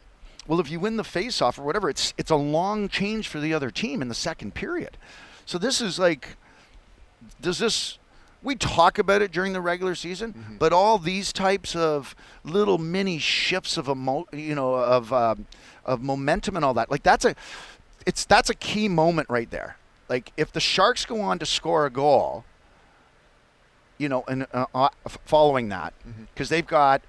Well, 0.47 0.59
if 0.59 0.69
you 0.69 0.79
win 0.79 0.97
the 0.97 1.03
face-off 1.03 1.57
or 1.57 1.63
whatever, 1.63 1.89
it's 1.89 2.13
it's 2.17 2.31
a 2.31 2.35
long 2.35 2.89
change 2.89 3.27
for 3.27 3.39
the 3.39 3.53
other 3.53 3.71
team 3.71 4.01
in 4.01 4.07
the 4.07 4.15
second 4.15 4.53
period. 4.53 4.97
So 5.45 5.57
this 5.57 5.81
is 5.81 5.97
like, 5.97 6.35
does 7.39 7.59
this? 7.59 7.97
We 8.43 8.55
talk 8.55 8.97
about 8.97 9.21
it 9.21 9.31
during 9.31 9.53
the 9.53 9.61
regular 9.61 9.93
season, 9.93 10.57
but 10.57 10.73
all 10.73 10.97
these 10.97 11.31
types 11.31 11.75
of 11.75 12.15
little 12.43 12.77
mini 12.79 13.19
shifts 13.19 13.77
of 13.77 13.87
emo, 13.87 14.25
you 14.33 14.55
know, 14.55 14.73
of 14.73 15.13
um, 15.13 15.45
of 15.85 16.01
momentum 16.01 16.55
and 16.55 16.65
all 16.65 16.73
that, 16.73 16.89
like 16.89 17.03
that's 17.03 17.23
a, 17.25 17.35
it's 18.05 18.25
that's 18.25 18.49
a 18.49 18.55
key 18.55 18.87
moment 18.87 19.29
right 19.29 19.49
there. 19.51 19.77
Like 20.09 20.31
if 20.37 20.51
the 20.51 20.59
Sharks 20.59 21.05
go 21.05 21.21
on 21.21 21.37
to 21.39 21.45
score 21.45 21.85
a 21.85 21.89
goal, 21.91 22.43
you 23.97 24.09
know, 24.09 24.23
and 24.27 24.47
uh, 24.53 24.65
uh, 24.73 24.89
following 25.25 25.69
that, 25.69 25.93
because 26.33 26.49
they've 26.49 26.65
got 26.65 27.01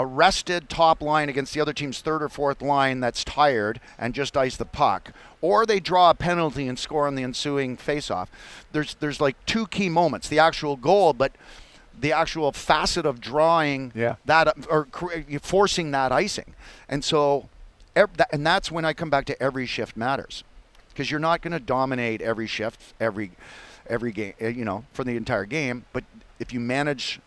a 0.00 0.06
rested 0.06 0.70
top 0.70 1.02
line 1.02 1.28
against 1.28 1.52
the 1.52 1.60
other 1.60 1.74
team's 1.74 2.00
third 2.00 2.22
or 2.22 2.28
fourth 2.30 2.62
line 2.62 3.00
that's 3.00 3.22
tired 3.22 3.78
and 3.98 4.14
just 4.14 4.34
ice 4.34 4.56
the 4.56 4.64
puck, 4.64 5.12
or 5.42 5.66
they 5.66 5.78
draw 5.78 6.08
a 6.08 6.14
penalty 6.14 6.66
and 6.66 6.78
score 6.78 7.06
on 7.06 7.16
the 7.16 7.22
ensuing 7.22 7.76
faceoff. 7.76 8.28
There's 8.72 8.94
there's 8.94 9.20
like 9.20 9.36
two 9.44 9.66
key 9.66 9.90
moments: 9.90 10.26
the 10.26 10.38
actual 10.38 10.76
goal, 10.76 11.12
but 11.12 11.32
the 11.98 12.12
actual 12.12 12.50
facet 12.50 13.04
of 13.04 13.20
drawing 13.20 13.92
Yeah. 13.94 14.14
that 14.24 14.56
or 14.70 14.88
forcing 15.42 15.90
that 15.90 16.12
icing. 16.12 16.54
And 16.88 17.04
so, 17.04 17.50
and 17.94 18.46
that's 18.46 18.72
when 18.72 18.86
I 18.86 18.94
come 18.94 19.10
back 19.10 19.26
to 19.26 19.42
every 19.42 19.66
shift 19.66 19.98
matters, 19.98 20.44
because 20.88 21.10
you're 21.10 21.20
not 21.20 21.42
going 21.42 21.52
to 21.52 21.60
dominate 21.60 22.22
every 22.22 22.46
shift 22.46 22.94
every 22.98 23.32
every 23.86 24.12
game, 24.12 24.32
uh, 24.40 24.46
you 24.46 24.64
know, 24.64 24.84
for 24.94 25.04
the 25.04 25.14
entire 25.14 25.44
game. 25.44 25.84
But 25.92 26.04
if 26.38 26.54
you 26.54 26.60
manage, 26.60 27.20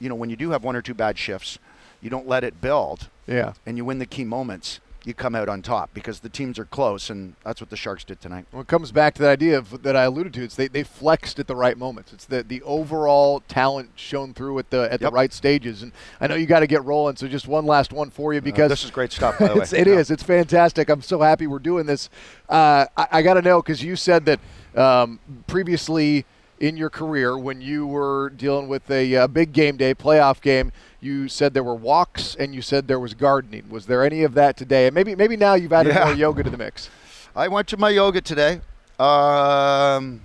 you 0.00 0.08
know, 0.08 0.16
when 0.16 0.28
you 0.28 0.34
do 0.34 0.50
have 0.50 0.64
one 0.64 0.74
or 0.74 0.82
two 0.82 0.94
bad 0.94 1.16
shifts, 1.16 1.60
you 2.00 2.10
don't 2.10 2.26
let 2.28 2.44
it 2.44 2.60
build, 2.60 3.08
Yeah. 3.26 3.52
and 3.66 3.76
you 3.76 3.84
win 3.84 3.98
the 3.98 4.06
key 4.06 4.24
moments. 4.24 4.80
You 5.02 5.14
come 5.14 5.34
out 5.34 5.48
on 5.48 5.62
top 5.62 5.94
because 5.94 6.20
the 6.20 6.28
teams 6.28 6.58
are 6.58 6.66
close, 6.66 7.08
and 7.08 7.34
that's 7.42 7.58
what 7.58 7.70
the 7.70 7.76
Sharks 7.76 8.04
did 8.04 8.20
tonight. 8.20 8.44
Well, 8.52 8.60
it 8.60 8.68
comes 8.68 8.92
back 8.92 9.14
to 9.14 9.22
the 9.22 9.30
idea 9.30 9.56
of, 9.56 9.82
that 9.82 9.96
I 9.96 10.02
alluded 10.04 10.34
to. 10.34 10.42
It's 10.44 10.56
they, 10.56 10.68
they 10.68 10.82
flexed 10.82 11.38
at 11.38 11.46
the 11.46 11.56
right 11.56 11.78
moments. 11.78 12.12
It's 12.12 12.26
the 12.26 12.42
the 12.42 12.60
overall 12.64 13.40
talent 13.48 13.92
shown 13.96 14.34
through 14.34 14.58
at 14.58 14.68
the 14.68 14.92
at 14.92 15.00
Yep. 15.00 15.10
the 15.10 15.10
right 15.10 15.32
stages. 15.32 15.82
And 15.82 15.92
I 16.20 16.26
know 16.26 16.34
you 16.34 16.44
got 16.44 16.60
to 16.60 16.66
get 16.66 16.84
rolling. 16.84 17.16
So 17.16 17.28
just 17.28 17.48
one 17.48 17.64
last 17.64 17.94
one 17.94 18.10
for 18.10 18.34
you 18.34 18.42
because 18.42 18.66
Uh, 18.66 18.68
this 18.68 18.84
is 18.84 18.90
great 18.90 19.10
stuff, 19.10 19.38
by 19.38 19.48
the 19.48 19.54
way. 19.56 19.62
it's, 19.62 19.72
it 19.72 19.86
Yeah. 19.86 19.94
is. 19.94 20.10
It's 20.10 20.22
fantastic. 20.22 20.90
I'm 20.90 21.00
so 21.00 21.20
happy 21.22 21.46
we're 21.46 21.60
doing 21.60 21.86
this. 21.86 22.10
Uh, 22.46 22.84
I, 22.94 23.06
I 23.10 23.22
got 23.22 23.34
to 23.34 23.42
know 23.42 23.62
because 23.62 23.82
you 23.82 23.96
said 23.96 24.26
that 24.26 24.40
um, 24.76 25.18
previously 25.46 26.26
in 26.60 26.76
your 26.76 26.90
career, 26.90 27.36
when 27.38 27.60
you 27.62 27.86
were 27.86 28.30
dealing 28.30 28.68
with 28.68 28.88
a 28.90 29.16
uh, 29.16 29.26
big 29.26 29.52
game 29.52 29.76
day, 29.78 29.94
playoff 29.94 30.40
game, 30.42 30.70
you 31.00 31.26
said 31.26 31.54
there 31.54 31.64
were 31.64 31.74
walks 31.74 32.34
and 32.34 32.54
you 32.54 32.60
said 32.60 32.86
there 32.86 33.00
was 33.00 33.14
gardening. 33.14 33.64
Was 33.70 33.86
there 33.86 34.04
any 34.04 34.22
of 34.22 34.34
that 34.34 34.56
today? 34.58 34.86
And 34.86 34.94
maybe 34.94 35.14
maybe 35.16 35.36
now 35.36 35.54
you've 35.54 35.72
added 35.72 35.94
Yeah. 35.94 36.04
more 36.04 36.14
yoga 36.14 36.42
to 36.42 36.50
the 36.50 36.58
mix. 36.58 36.90
I 37.34 37.48
went 37.48 37.66
to 37.68 37.76
my 37.78 37.88
yoga 37.88 38.20
today. 38.20 38.60
Um, 38.98 40.20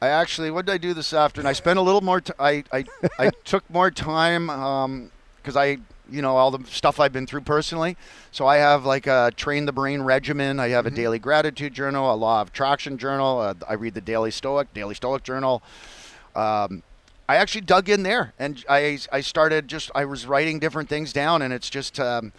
I 0.00 0.08
actually, 0.08 0.50
what 0.50 0.66
did 0.66 0.72
I 0.72 0.78
do 0.78 0.94
this 0.94 1.12
afternoon? 1.12 1.48
I 1.48 1.52
spent 1.52 1.78
a 1.78 1.82
little 1.82 2.00
more. 2.00 2.20
T- 2.20 2.32
I, 2.38 2.62
I 2.72 2.84
I 3.18 3.30
took 3.44 3.68
more 3.70 3.90
time 3.90 4.46
because 5.36 5.56
I, 5.56 5.78
you 6.10 6.22
know, 6.22 6.36
all 6.36 6.50
the 6.50 6.64
stuff 6.66 7.00
I've 7.00 7.12
been 7.12 7.26
through 7.26 7.42
personally. 7.42 7.96
So 8.30 8.46
I 8.46 8.56
have 8.56 8.84
like 8.84 9.06
a 9.06 9.30
train 9.36 9.66
the 9.66 9.72
brain 9.72 10.02
regimen. 10.02 10.60
I 10.60 10.68
have 10.68 10.86
a 10.86 10.90
daily 10.90 11.18
gratitude 11.18 11.74
journal, 11.74 12.12
a 12.12 12.16
law 12.16 12.42
of 12.42 12.48
attraction 12.48 12.98
journal. 12.98 13.40
Uh, 13.40 13.54
I 13.68 13.74
read 13.74 13.94
the 13.94 14.00
Daily 14.00 14.30
Stoic, 14.30 14.72
Daily 14.74 14.94
Stoic 14.94 15.22
journal. 15.22 15.62
Um, 16.34 16.82
I 17.28 17.36
actually 17.36 17.62
dug 17.62 17.88
in 17.88 18.02
there 18.02 18.34
and 18.38 18.62
I, 18.68 18.98
I 19.10 19.20
started 19.20 19.68
just 19.68 19.90
I 19.94 20.04
was 20.04 20.26
writing 20.26 20.58
different 20.58 20.88
things 20.88 21.12
down 21.12 21.42
and 21.42 21.52
it's 21.52 21.70
just 21.70 21.98
um, 22.00 22.32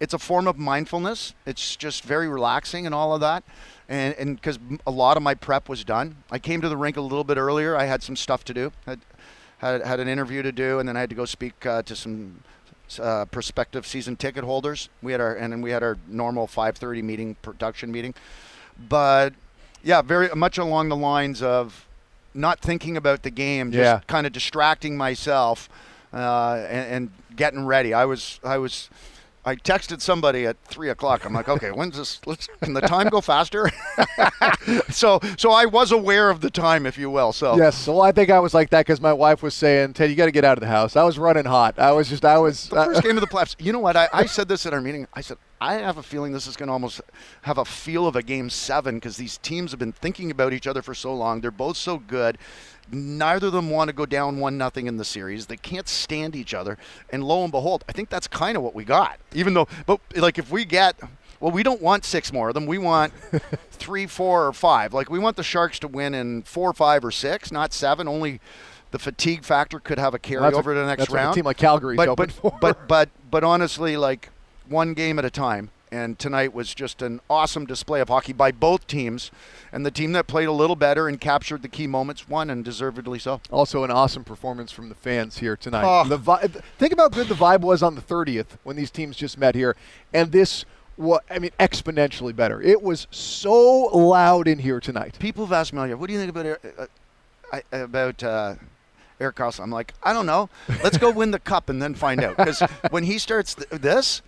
it's 0.00 0.14
a 0.14 0.18
form 0.18 0.48
of 0.48 0.58
mindfulness. 0.58 1.34
It's 1.46 1.76
just 1.76 2.04
very 2.04 2.28
relaxing 2.28 2.86
and 2.86 2.94
all 2.94 3.14
of 3.14 3.20
that. 3.20 3.44
And 3.88 4.14
and 4.14 4.36
because 4.36 4.58
a 4.86 4.90
lot 4.90 5.16
of 5.16 5.22
my 5.22 5.34
prep 5.34 5.68
was 5.68 5.84
done, 5.84 6.16
I 6.30 6.38
came 6.38 6.60
to 6.62 6.68
the 6.68 6.76
rink 6.76 6.96
a 6.96 7.00
little 7.00 7.24
bit 7.24 7.36
earlier. 7.36 7.76
I 7.76 7.84
had 7.84 8.02
some 8.02 8.16
stuff 8.16 8.44
to 8.46 8.54
do. 8.54 8.72
Had 8.86 9.00
had, 9.60 9.82
had 9.82 10.00
an 10.00 10.08
interview 10.08 10.42
to 10.42 10.52
do, 10.52 10.78
and 10.78 10.88
then 10.88 10.96
I 10.96 11.00
had 11.00 11.10
to 11.10 11.16
go 11.16 11.26
speak 11.26 11.66
uh, 11.66 11.82
to 11.82 11.94
some 11.94 12.42
uh, 12.98 13.26
prospective 13.26 13.86
season 13.86 14.16
ticket 14.16 14.42
holders. 14.44 14.88
We 15.02 15.12
had 15.12 15.20
our 15.20 15.34
and 15.34 15.52
then 15.52 15.60
we 15.62 15.70
had 15.70 15.82
our 15.82 15.98
normal 16.08 16.46
5:30 16.46 17.02
meeting, 17.02 17.36
production 17.42 17.92
meeting. 17.92 18.14
But 18.88 19.34
yeah, 19.82 20.02
very 20.02 20.28
much 20.34 20.58
along 20.58 20.88
the 20.88 20.96
lines 20.96 21.42
of 21.42 21.86
not 22.34 22.60
thinking 22.60 22.96
about 22.96 23.22
the 23.22 23.30
game, 23.30 23.70
just 23.72 23.82
Yeah. 23.84 24.00
kind 24.06 24.26
of 24.26 24.32
distracting 24.32 24.96
myself 24.96 25.68
uh, 26.12 26.64
and, 26.68 26.92
and 26.94 27.10
getting 27.36 27.66
ready. 27.66 27.92
I 27.94 28.04
was 28.06 28.40
I 28.44 28.58
was. 28.58 28.88
I 29.50 29.56
texted 29.56 30.00
somebody 30.00 30.46
at 30.46 30.56
three 30.64 30.90
o'clock. 30.90 31.24
I'm 31.24 31.32
like, 31.32 31.48
okay, 31.48 31.72
when's 31.72 31.96
this? 31.96 32.20
Let's, 32.24 32.48
can 32.62 32.72
the 32.72 32.80
time 32.80 33.08
go 33.08 33.20
faster? 33.20 33.68
so, 34.90 35.18
so 35.36 35.50
I 35.50 35.64
was 35.64 35.90
aware 35.90 36.30
of 36.30 36.40
the 36.40 36.50
time, 36.50 36.86
if 36.86 36.96
you 36.96 37.10
will. 37.10 37.32
So, 37.32 37.56
Yes, 37.56 37.76
so 37.76 38.00
I 38.00 38.12
think 38.12 38.30
I 38.30 38.38
was 38.38 38.54
like 38.54 38.70
that 38.70 38.86
because 38.86 39.00
my 39.00 39.12
wife 39.12 39.42
was 39.42 39.54
saying, 39.54 39.94
"Ted, 39.94 40.08
you 40.08 40.14
got 40.14 40.26
to 40.26 40.30
get 40.30 40.44
out 40.44 40.56
of 40.56 40.60
the 40.60 40.68
house." 40.68 40.94
I 40.94 41.02
was 41.02 41.18
running 41.18 41.46
hot. 41.46 41.80
I 41.80 41.90
was 41.90 42.08
just, 42.08 42.24
I 42.24 42.38
was. 42.38 42.68
the 42.68 42.76
first 42.76 42.98
uh, 42.98 43.00
game 43.00 43.16
of 43.16 43.22
the 43.22 43.26
playoffs. 43.26 43.56
You 43.58 43.72
know 43.72 43.80
what? 43.80 43.96
I, 43.96 44.08
I 44.12 44.26
said 44.36 44.46
this 44.46 44.66
at 44.66 44.72
our 44.72 44.80
meeting. 44.80 45.08
I 45.14 45.20
said 45.20 45.36
I 45.60 45.74
have 45.74 45.98
a 45.98 46.02
feeling 46.02 46.32
this 46.32 46.46
is 46.46 46.56
going 46.56 46.68
to 46.68 46.72
almost 46.72 47.00
have 47.42 47.58
a 47.58 47.64
feel 47.64 48.06
of 48.06 48.14
a 48.16 48.22
game 48.22 48.48
seven 48.48 48.94
because 48.94 49.16
these 49.16 49.36
teams 49.38 49.72
have 49.72 49.80
been 49.80 49.92
thinking 49.92 50.30
about 50.30 50.52
each 50.52 50.68
other 50.68 50.80
for 50.80 50.94
so 50.94 51.12
long. 51.12 51.40
They're 51.40 51.50
both 51.50 51.76
so 51.76 51.98
good. 51.98 52.38
Neither 52.92 53.48
of 53.48 53.52
them 53.52 53.70
want 53.70 53.88
to 53.88 53.92
go 53.94 54.06
down 54.06 54.38
one 54.38 54.58
nothing 54.58 54.86
in 54.86 54.96
the 54.96 55.04
series. 55.04 55.46
They 55.46 55.56
can't 55.56 55.88
stand 55.88 56.34
each 56.34 56.54
other. 56.54 56.76
And 57.10 57.22
lo 57.24 57.42
and 57.42 57.52
behold, 57.52 57.84
I 57.88 57.92
think 57.92 58.08
that's 58.08 58.26
kind 58.26 58.56
of 58.56 58.62
what 58.62 58.74
we 58.74 58.84
got. 58.84 59.18
Even 59.32 59.54
though, 59.54 59.68
but 59.86 60.00
like 60.16 60.38
if 60.38 60.50
we 60.50 60.64
get. 60.64 60.96
Well, 61.38 61.52
we 61.52 61.62
don't 61.62 61.80
want 61.80 62.04
six 62.04 62.34
more 62.34 62.48
of 62.48 62.54
them. 62.54 62.66
We 62.66 62.76
want 62.76 63.14
three, 63.70 64.06
four, 64.06 64.46
or 64.46 64.52
five. 64.52 64.92
Like 64.92 65.08
we 65.08 65.18
want 65.18 65.36
the 65.36 65.42
Sharks 65.42 65.78
to 65.78 65.88
win 65.88 66.14
in 66.14 66.42
four, 66.42 66.74
five, 66.74 67.02
or 67.02 67.10
six, 67.10 67.50
not 67.50 67.72
seven. 67.72 68.06
Only 68.06 68.40
the 68.90 68.98
fatigue 68.98 69.42
factor 69.44 69.80
could 69.80 69.98
have 69.98 70.12
a 70.12 70.18
carryover 70.18 70.52
what- 70.52 70.62
to 70.64 70.74
the 70.74 70.84
next 70.86 70.98
that's 71.02 71.10
what 71.10 71.16
a 71.18 71.22
round. 71.22 71.34
team 71.36 71.44
like 71.46 71.56
Calgary's 71.56 71.96
but, 71.96 72.14
but, 72.14 72.30
for. 72.32 72.58
but 72.60 72.86
but 72.86 73.08
but 73.30 73.42
honestly, 73.42 73.96
like 73.96 74.28
one 74.68 74.92
game 74.92 75.18
at 75.18 75.24
a 75.24 75.30
time. 75.30 75.70
And 75.92 76.20
tonight 76.20 76.54
was 76.54 76.72
just 76.72 77.02
an 77.02 77.20
awesome 77.28 77.66
display 77.66 78.00
of 78.00 78.08
hockey 78.08 78.32
by 78.32 78.52
both 78.52 78.86
teams, 78.86 79.32
and 79.72 79.84
the 79.84 79.90
team 79.90 80.12
that 80.12 80.28
played 80.28 80.46
a 80.46 80.52
little 80.52 80.76
better 80.76 81.08
and 81.08 81.20
captured 81.20 81.62
the 81.62 81.68
key 81.68 81.88
moments 81.88 82.28
won, 82.28 82.48
and 82.48 82.64
deservedly 82.64 83.18
so. 83.18 83.40
Also, 83.50 83.82
an 83.82 83.90
awesome 83.90 84.22
performance 84.22 84.70
from 84.70 84.88
the 84.88 84.94
fans 84.94 85.38
here 85.38 85.56
tonight. 85.56 85.84
Oh. 85.84 86.08
The 86.08 86.16
vi- 86.16 86.46
think 86.78 86.92
about 86.92 87.12
how 87.12 87.22
good 87.22 87.28
the 87.28 87.34
vibe 87.34 87.62
was 87.62 87.82
on 87.82 87.96
the 87.96 88.00
30th 88.00 88.56
when 88.62 88.76
these 88.76 88.90
teams 88.92 89.16
just 89.16 89.36
met 89.36 89.56
here, 89.56 89.74
and 90.14 90.30
this, 90.30 90.64
wa 90.96 91.18
I 91.28 91.40
mean, 91.40 91.50
exponentially 91.58 92.36
better. 92.36 92.62
It 92.62 92.82
was 92.82 93.08
so 93.10 93.86
loud 93.86 94.46
in 94.46 94.60
here 94.60 94.78
tonight. 94.78 95.16
People 95.18 95.44
have 95.44 95.52
asked 95.52 95.72
me, 95.72 95.92
"What 95.94 96.06
do 96.06 96.12
you 96.12 96.20
think 96.20 96.30
about 96.30 96.46
Erik- 96.46 96.74
uh, 96.78 96.86
I, 97.52 97.62
about 97.76 98.22
uh, 98.22 98.54
Erik 99.18 99.34
Karlsson?" 99.34 99.64
I'm 99.64 99.70
like, 99.72 99.92
I 100.04 100.12
don't 100.12 100.26
know. 100.26 100.50
Let's 100.84 100.98
go 100.98 101.10
win 101.10 101.32
the 101.32 101.40
cup 101.40 101.68
and 101.68 101.82
then 101.82 101.94
find 101.94 102.22
out. 102.22 102.36
Because 102.36 102.60
when 102.90 103.02
he 103.02 103.18
starts 103.18 103.56
th- 103.56 103.68
this, 103.70 104.22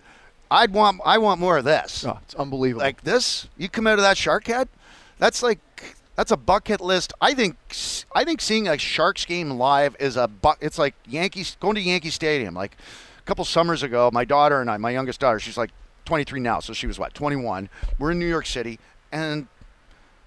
I'd 0.51 0.71
want 0.73 1.01
I 1.05 1.17
want 1.17 1.39
more 1.39 1.57
of 1.57 1.63
this. 1.65 2.05
Oh, 2.05 2.19
it's 2.23 2.35
unbelievable. 2.35 2.83
like 2.85 3.01
this 3.03 3.47
you 3.57 3.69
come 3.69 3.87
out 3.87 3.99
of 3.99 4.03
that 4.03 4.17
shark 4.17 4.47
head 4.47 4.67
that's 5.19 5.41
like 5.41 5.59
that's 6.15 6.31
a 6.31 6.37
bucket 6.37 6.81
list 6.81 7.13
i 7.21 7.33
think 7.33 7.55
i 8.15 8.23
think 8.23 8.39
seeing 8.41 8.67
a 8.67 8.77
sharks 8.77 9.25
game 9.25 9.51
live 9.51 9.95
is 9.99 10.15
a 10.17 10.27
bu- 10.27 10.53
it's 10.61 10.77
like 10.77 10.93
yankees 11.07 11.55
going 11.59 11.75
to 11.75 11.81
yankee 11.81 12.09
stadium 12.09 12.53
like 12.53 12.75
a 13.17 13.21
couple 13.23 13.43
summers 13.45 13.81
ago 13.83 14.09
my 14.13 14.25
daughter 14.25 14.59
and 14.61 14.69
i 14.69 14.77
my 14.77 14.91
youngest 14.91 15.19
daughter 15.19 15.39
she's 15.39 15.57
like 15.57 15.71
23 16.05 16.39
now 16.39 16.59
so 16.59 16.73
she 16.73 16.85
was 16.87 16.99
what 16.99 17.13
21 17.13 17.69
we're 17.99 18.11
in 18.11 18.19
new 18.19 18.27
york 18.27 18.45
city 18.45 18.79
and 19.11 19.47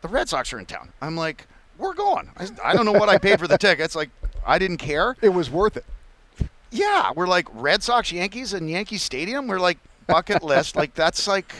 the 0.03 0.09
red 0.09 0.29
sox 0.29 0.53
are 0.53 0.59
in 0.59 0.67
town 0.67 0.89
i'm 1.03 1.17
like 1.17 1.47
we're 1.79 1.95
going 1.95 2.29
i, 2.39 2.49
I 2.65 2.73
don't 2.75 2.85
know 2.87 2.93
what 2.93 3.09
i 3.09 3.19
paid 3.19 3.39
for 3.39 3.47
the 3.47 3.59
tickets 3.67 3.95
like 3.95 4.11
i 4.47 4.59
didn't 4.59 4.79
care 4.79 5.17
it 5.21 5.29
was 5.31 5.51
worth 5.51 5.77
it. 5.77 5.85
yeah, 6.71 7.11
we're 7.15 7.29
like 7.29 7.47
Red 7.53 7.83
Sox, 7.83 8.11
Yankees, 8.13 8.53
and 8.53 8.69
Yankee 8.69 8.99
Stadium. 8.99 9.47
We're 9.47 9.61
like 9.61 9.79
bucket 10.07 10.43
list. 10.43 10.77
Like 10.77 10.95
that's 10.95 11.27
like, 11.27 11.55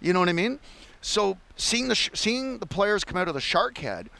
you 0.00 0.12
know 0.12 0.20
what 0.20 0.28
I 0.28 0.32
mean? 0.32 0.58
So 1.00 1.38
seeing 1.56 1.88
the 1.88 1.94
sh- 1.94 2.10
seeing 2.14 2.58
the 2.58 2.66
players 2.66 3.04
come 3.04 3.16
out 3.16 3.28
of 3.28 3.34
the 3.34 3.40
Shark 3.40 3.78
Head, 3.78 4.10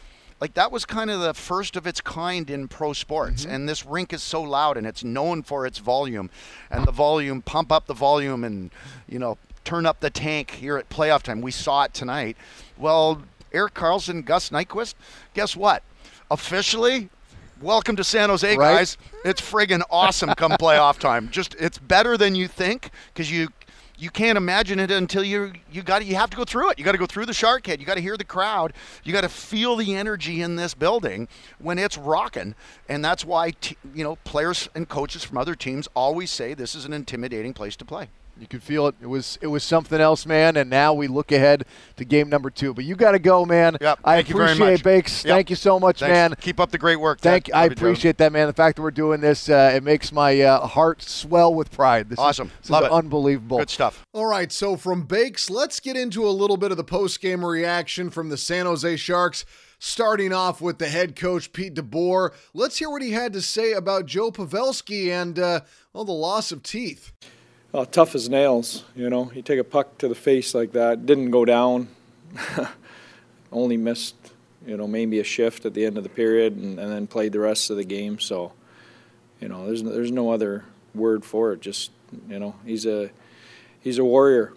like 0.41 0.55
that 0.55 0.71
was 0.71 0.85
kind 0.85 1.11
of 1.11 1.21
the 1.21 1.35
first 1.35 1.77
of 1.77 1.87
its 1.87 2.01
kind 2.01 2.49
in 2.49 2.69
pro 2.69 2.93
sports. 2.93 3.43
Mm-hmm. 3.43 3.55
And 3.55 3.69
this 3.69 3.85
rink 3.85 4.13
is 4.13 4.23
so 4.23 4.43
loud, 4.43 4.77
and 4.77 4.87
it's 4.87 5.03
known 5.03 5.43
for 5.43 5.67
its 5.67 5.79
volume, 5.79 6.31
and 6.71 6.87
the 6.87 6.93
volume 6.93 7.43
pump 7.43 7.73
up 7.73 7.87
the 7.87 7.95
volume, 7.95 8.45
and 8.45 8.71
you 9.09 9.19
know 9.19 9.39
turn 9.65 9.85
up 9.85 10.01
the 10.01 10.11
tank 10.11 10.53
here 10.53 10.79
at 10.79 10.89
playoff 10.89 11.23
time. 11.23 11.41
We 11.41 11.51
saw 11.51 11.85
it 11.85 11.95
tonight. 11.95 12.37
Well, 12.79 13.23
Erik 13.53 13.75
Karlsson, 13.75 14.25
Gus 14.25 14.51
Nyquist, 14.51 14.95
guess 15.35 15.57
what? 15.57 15.83
Officially, 16.31 17.11
welcome 17.61 17.97
to 17.97 18.05
San 18.05 18.29
Jose, 18.29 18.57
Right. 18.57 18.77
guys. 18.77 18.97
It's 19.25 19.41
friggin' 19.41 19.83
awesome 19.91 20.35
come 20.35 20.53
playoff 20.53 20.99
time. 20.99 21.29
Just 21.31 21.55
it's 21.59 21.79
better 21.79 22.17
than 22.17 22.35
you 22.35 22.49
think 22.49 22.91
because 23.13 23.31
you 23.31 23.49
you 24.01 24.11
can't 24.11 24.39
imagine 24.39 24.79
it 24.79 24.91
until 24.93 25.25
you 25.25 25.53
you 25.73 25.83
got 25.83 26.05
you 26.05 26.15
have 26.15 26.31
to 26.31 26.37
go 26.37 26.45
through 26.45 26.71
it. 26.71 26.79
You 26.79 26.85
got 26.85 26.93
to 26.93 26.99
go 26.99 27.07
through 27.07 27.27
the 27.27 27.35
shark 27.35 27.67
head. 27.67 27.81
You 27.81 27.87
got 27.87 27.95
to 27.97 28.01
hear 28.01 28.17
the 28.17 28.25
crowd. 28.25 28.73
You 29.03 29.13
got 29.13 29.23
to 29.23 29.29
feel 29.29 29.77
the 29.77 29.95
energy 29.95 30.41
in 30.41 30.57
this 30.57 30.75
building 30.75 31.27
when 31.59 31.79
it's 31.79 31.99
rocking, 31.99 32.55
and 32.89 33.05
that's 33.05 33.25
why 33.25 33.51
t- 33.61 33.77
you 33.95 34.05
know 34.05 34.17
players 34.25 34.69
and 34.75 34.89
coaches 34.89 35.25
from 35.25 35.37
other 35.39 35.55
teams 35.55 35.89
always 35.95 36.31
say 36.31 36.55
this 36.55 36.75
is 36.75 36.85
an 36.85 36.93
intimidating 36.93 37.53
place 37.55 37.77
to 37.77 37.85
play. 37.85 38.09
You 38.41 38.47
could 38.47 38.63
feel 38.63 38.87
it. 38.87 38.95
It 39.01 39.07
was 39.07 39.39
it 39.43 39.49
was 39.49 39.65
something 39.65 40.01
else, 40.01 40.27
man. 40.27 40.57
And 40.57 40.71
now 40.71 40.95
we 40.95 41.09
look 41.09 41.33
ahead 41.33 41.65
to 41.97 42.05
game 42.05 42.29
number 42.29 42.51
two. 42.51 42.73
But 42.75 42.85
you 42.85 42.95
got 42.95 43.13
to 43.13 43.19
go, 43.19 43.45
man. 43.45 43.77
Yep, 43.81 43.99
I 44.05 44.17
thank 44.17 44.29
you 44.29 44.37
very 44.37 44.53
appreciate 44.53 44.73
much. 44.73 44.83
Bakes. 44.83 45.25
Yep. 45.25 45.35
Thank 45.35 45.51
you 45.51 45.57
so 45.57 45.81
much, 45.81 46.01
Thanks. 46.01 46.13
man. 46.13 46.35
Keep 46.41 46.61
up 46.61 46.71
the 46.71 46.79
great 46.79 46.97
work. 46.97 47.21
Thank. 47.21 47.47
Ted. 47.47 47.55
I 47.55 47.65
you, 47.65 47.71
Joe. 47.71 47.73
appreciate 47.75 48.19
that, 48.19 48.33
man. 48.33 48.47
The 48.47 48.53
fact 48.53 48.77
that 48.77 48.83
we're 48.83 48.91
doing 48.91 49.21
this, 49.21 49.49
uh, 49.49 49.73
it 49.75 49.83
makes 49.83 50.13
my 50.13 50.41
uh, 50.41 50.67
heart 50.67 51.03
swell 51.03 51.53
with 51.55 51.71
pride. 51.71 52.09
This 52.11 52.19
Awesome. 52.19 52.49
Is, 52.49 52.53
this 52.63 52.71
Love 52.71 52.85
is 52.85 52.91
it. 52.91 52.93
unbelievable. 52.93 53.59
Good 53.59 53.71
stuff. 53.71 54.07
All 54.13 54.27
right, 54.27 54.53
so 54.53 54.77
from 54.77 55.03
Bakes, 55.03 55.51
let's 55.51 55.81
get 55.81 55.97
into 55.97 56.27
a 56.27 56.31
little 56.31 56.57
bit 56.57 56.71
of 56.71 56.77
the 56.77 56.85
post-game 56.85 57.45
reaction 57.45 58.11
from 58.11 58.29
the 58.29 58.37
San 58.37 58.67
Jose 58.67 58.97
Sharks. 58.97 59.45
Starting 59.81 60.33
off 60.33 60.61
with 60.61 60.79
the 60.79 60.89
head 60.89 61.15
coach 61.15 61.53
Pete 61.53 61.73
DeBoer, 61.73 62.31
let's 62.53 62.79
hear 62.79 62.91
what 62.91 63.01
he 63.01 63.13
had 63.13 63.33
to 63.33 63.41
say 63.41 63.75
about 63.75 64.07
Joe 64.07 64.33
Pavelski 64.33 65.09
and 65.11 65.39
uh, 65.39 65.61
well, 65.93 66.05
the 66.05 66.11
loss 66.11 66.51
of 66.51 66.65
teeth. 66.65 67.13
Uh, 67.75 67.85
tough 67.85 68.15
as 68.15 68.29
nails. 68.29 68.85
You 68.95 69.11
know, 69.11 69.31
you 69.35 69.43
take 69.43 69.59
a 69.59 69.65
puck 69.65 69.99
to 69.99 70.09
the 70.09 70.15
face 70.15 70.55
like 70.55 70.73
that, 70.73 71.07
didn't 71.07 71.31
go 71.31 71.45
down, 71.45 71.89
only 73.53 73.77
missed, 73.77 74.17
you 74.67 74.77
know, 74.77 74.87
maybe 74.87 75.21
a 75.21 75.25
shift 75.25 75.67
at 75.67 75.75
the 75.75 75.85
end 75.85 75.97
of 75.97 76.03
the 76.03 76.11
period, 76.11 76.57
and, 76.57 76.79
and 76.79 76.91
then 76.91 77.07
played 77.07 77.33
the 77.33 77.41
rest 77.41 77.71
of 77.71 77.77
the 77.77 77.85
game. 77.85 78.19
So, 78.19 78.53
you 79.41 79.49
know, 79.49 79.67
there's 79.67 79.83
there's 79.83 80.13
no 80.13 80.31
other 80.31 80.65
word 80.95 81.25
for 81.25 81.53
it. 81.53 81.61
Just 81.61 81.91
you 82.29 82.39
know, 82.39 82.55
he's 82.65 82.87
a 82.87 83.11
he's 83.81 83.99
a 83.99 84.05
warrior. 84.05 84.53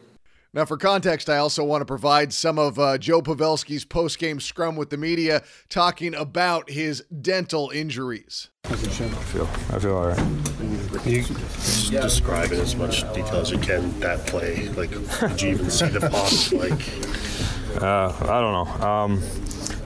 Now, 0.53 0.65
for 0.65 0.75
context, 0.75 1.29
I 1.29 1.37
also 1.37 1.63
want 1.63 1.79
to 1.79 1.85
provide 1.85 2.33
some 2.33 2.59
of 2.59 2.77
uh, 2.77 2.97
Joe 2.97 3.21
Pavelski's 3.21 3.85
post-game 3.85 4.41
scrum 4.41 4.75
with 4.75 4.89
the 4.89 4.97
media, 4.97 5.43
talking 5.69 6.13
about 6.13 6.69
his 6.69 7.05
dental 7.21 7.69
injuries. 7.69 8.49
I 8.65 8.75
feel, 8.75 9.47
I 9.69 9.79
feel 9.79 9.95
all 9.95 10.07
right. 10.07 10.60
You 11.05 11.23
just 11.23 11.91
describe 11.91 12.51
in 12.51 12.59
as 12.59 12.75
much 12.75 13.01
detail 13.13 13.37
as 13.37 13.49
you 13.51 13.57
can 13.57 13.99
that 14.01 14.25
play. 14.27 14.67
Like, 14.69 14.91
did 15.19 15.41
you 15.41 15.49
even 15.49 15.69
see 15.69 15.87
the 15.87 15.99
pop? 16.01 16.31
Like, 16.53 17.81
Uh, 17.81 18.13
I 18.31 18.41
don't 18.41 18.53
know. 18.81 18.87
Um, 18.87 19.21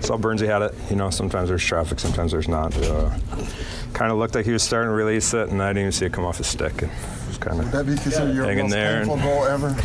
saw 0.01 0.17
Burnsy 0.17 0.47
had 0.47 0.61
it. 0.63 0.73
You 0.89 0.95
know, 0.97 1.09
sometimes 1.09 1.49
there's 1.49 1.63
traffic, 1.63 1.99
sometimes 1.99 2.31
there's 2.31 2.47
not. 2.47 2.75
Uh, 2.77 3.11
kind 3.93 4.11
of 4.11 4.17
looked 4.17 4.35
like 4.35 4.45
he 4.45 4.51
was 4.51 4.63
starting 4.63 4.89
to 4.89 4.93
release 4.95 5.33
it, 5.33 5.49
and 5.49 5.61
I 5.63 5.69
didn't 5.69 5.79
even 5.81 5.91
see 5.93 6.05
it 6.05 6.11
come 6.13 6.25
off 6.25 6.37
his 6.37 6.47
stick. 6.47 6.81
And 6.81 6.91
it 6.91 7.27
was 7.27 7.37
kind 7.37 7.61
of 7.61 7.71
that 7.71 7.85
be 7.85 7.95
considered 7.95 8.35
your 8.35 8.45
hanging 8.45 8.63
most 8.65 8.73
there. 8.73 9.05
painful 9.05 9.13
and- 9.15 9.23
goal 9.23 9.45
ever? 9.45 9.75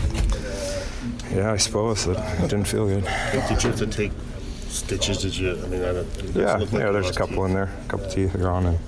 yeah, 1.37 1.53
I 1.53 1.57
suppose 1.59 2.07
it, 2.09 2.19
it 2.19 2.41
didn't 2.51 2.65
feel 2.65 2.87
good. 2.89 3.05
did 3.05 3.63
you 3.63 3.71
have 3.71 3.79
to 3.79 3.87
take 3.87 4.11
stitches? 4.69 5.19
Did 5.19 5.37
you? 5.37 5.53
I 5.63 5.67
mean, 5.69 5.85
I 5.85 5.93
don't. 5.93 6.09
Yeah, 6.35 6.57
like 6.57 6.73
yeah. 6.73 6.91
There's 6.91 7.11
a 7.11 7.15
couple 7.15 7.37
teeth. 7.37 7.45
in 7.47 7.55
there, 7.55 7.71
a 7.85 7.89
couple 7.89 8.09
teeth 8.11 8.35
are 8.35 8.39
gone, 8.39 8.67
and 8.67 8.79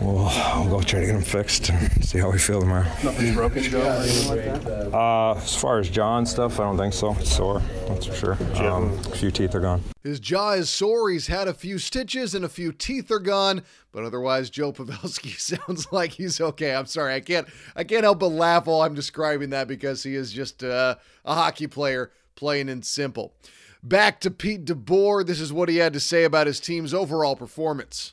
we'll, 0.00 0.14
we'll 0.14 0.68
go 0.68 0.80
try 0.82 1.00
to 1.00 1.06
get 1.06 1.12
them 1.12 1.22
fixed 1.22 1.68
and 1.70 2.04
see 2.04 2.18
how 2.18 2.30
we 2.30 2.38
feel 2.38 2.60
tomorrow. 2.60 2.84
Nothing's 3.04 3.34
broken, 3.34 3.62
Joe. 3.62 3.80
or 3.80 3.90
anything 3.92 4.28
like 4.28 4.64
that? 4.64 4.94
Uh, 4.94 5.34
as 5.34 5.54
far 5.54 5.78
as 5.78 5.88
John 5.88 6.26
stuff, 6.26 6.58
I 6.58 6.64
don't 6.64 6.76
think 6.76 6.94
so. 6.94 7.14
It's 7.20 7.34
sore, 7.34 7.62
that's 7.88 8.06
for 8.06 8.14
sure. 8.14 8.64
Um, 8.64 8.92
a 8.98 9.16
few 9.16 9.30
teeth 9.30 9.54
are 9.54 9.60
gone. 9.60 9.82
His 10.02 10.20
jaw 10.20 10.52
is 10.52 10.70
sore. 10.70 11.10
He's 11.10 11.26
had 11.26 11.48
a 11.48 11.54
few 11.54 11.78
stitches 11.78 12.34
and 12.34 12.44
a 12.44 12.48
few 12.48 12.72
teeth 12.72 13.10
are 13.10 13.18
gone, 13.18 13.62
but 13.92 14.04
otherwise, 14.04 14.50
Joe 14.50 14.72
Pavelski 14.72 15.38
sounds 15.38 15.90
like 15.92 16.12
he's 16.12 16.40
okay. 16.40 16.74
I'm 16.74 16.86
sorry, 16.86 17.14
I 17.14 17.20
can't, 17.20 17.48
I 17.76 17.84
can't 17.84 18.04
help 18.04 18.20
but 18.20 18.28
laugh 18.28 18.66
while 18.66 18.82
I'm 18.82 18.94
describing 18.94 19.50
that 19.50 19.68
because 19.68 20.02
he 20.02 20.14
is 20.14 20.32
just 20.32 20.64
uh, 20.64 20.96
a 21.24 21.34
hockey 21.34 21.66
player, 21.66 22.10
plain 22.34 22.68
and 22.68 22.84
simple. 22.84 23.34
Back 23.82 24.20
to 24.20 24.30
Pete 24.30 24.66
DeBoer. 24.66 25.26
This 25.26 25.40
is 25.40 25.52
what 25.52 25.70
he 25.70 25.78
had 25.78 25.94
to 25.94 26.00
say 26.00 26.24
about 26.24 26.46
his 26.46 26.60
team's 26.60 26.92
overall 26.92 27.34
performance. 27.34 28.12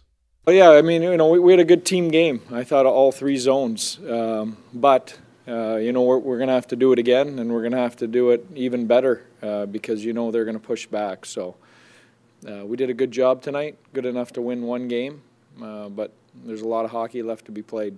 Yeah, 0.50 0.70
I 0.70 0.82
mean, 0.82 1.02
you 1.02 1.18
know, 1.18 1.28
we, 1.28 1.40
we 1.40 1.52
had 1.52 1.60
a 1.60 1.66
good 1.66 1.86
team 1.86 2.08
game. 2.08 2.40
I 2.50 2.64
thought 2.64 2.86
all 2.86 3.12
three 3.12 3.36
zones, 3.36 4.00
um, 4.10 4.56
but 4.74 5.18
uh, 5.46 5.76
you 5.76 5.92
know, 5.92 6.04
we're, 6.04 6.20
we're 6.20 6.38
going 6.38 6.48
to 6.48 6.54
have 6.54 6.68
to 6.68 6.78
do 6.78 6.94
it 6.94 7.00
again, 7.00 7.38
and 7.40 7.52
we're 7.52 7.60
going 7.60 7.74
to 7.74 7.80
have 7.80 7.98
to 7.98 8.08
do 8.08 8.30
it 8.30 8.46
even 8.56 8.88
better 8.88 9.26
uh, 9.44 9.66
because 9.66 10.06
you 10.06 10.14
know 10.14 10.32
they're 10.32 10.46
going 10.46 10.58
to 10.58 10.66
push 10.66 10.88
back. 10.88 11.26
So 11.26 11.58
uh, 12.50 12.66
we 12.66 12.78
did 12.78 12.90
a 12.90 12.94
good 12.94 13.12
job 13.12 13.42
tonight, 13.42 13.78
good 13.92 14.06
enough 14.06 14.32
to 14.34 14.42
win 14.42 14.62
one 14.62 14.88
game, 14.88 15.22
uh, 15.62 15.90
but 15.90 16.14
there's 16.46 16.62
a 16.62 16.68
lot 16.68 16.86
of 16.86 16.92
hockey 16.92 17.22
left 17.22 17.44
to 17.48 17.52
be 17.52 17.62
played. 17.62 17.98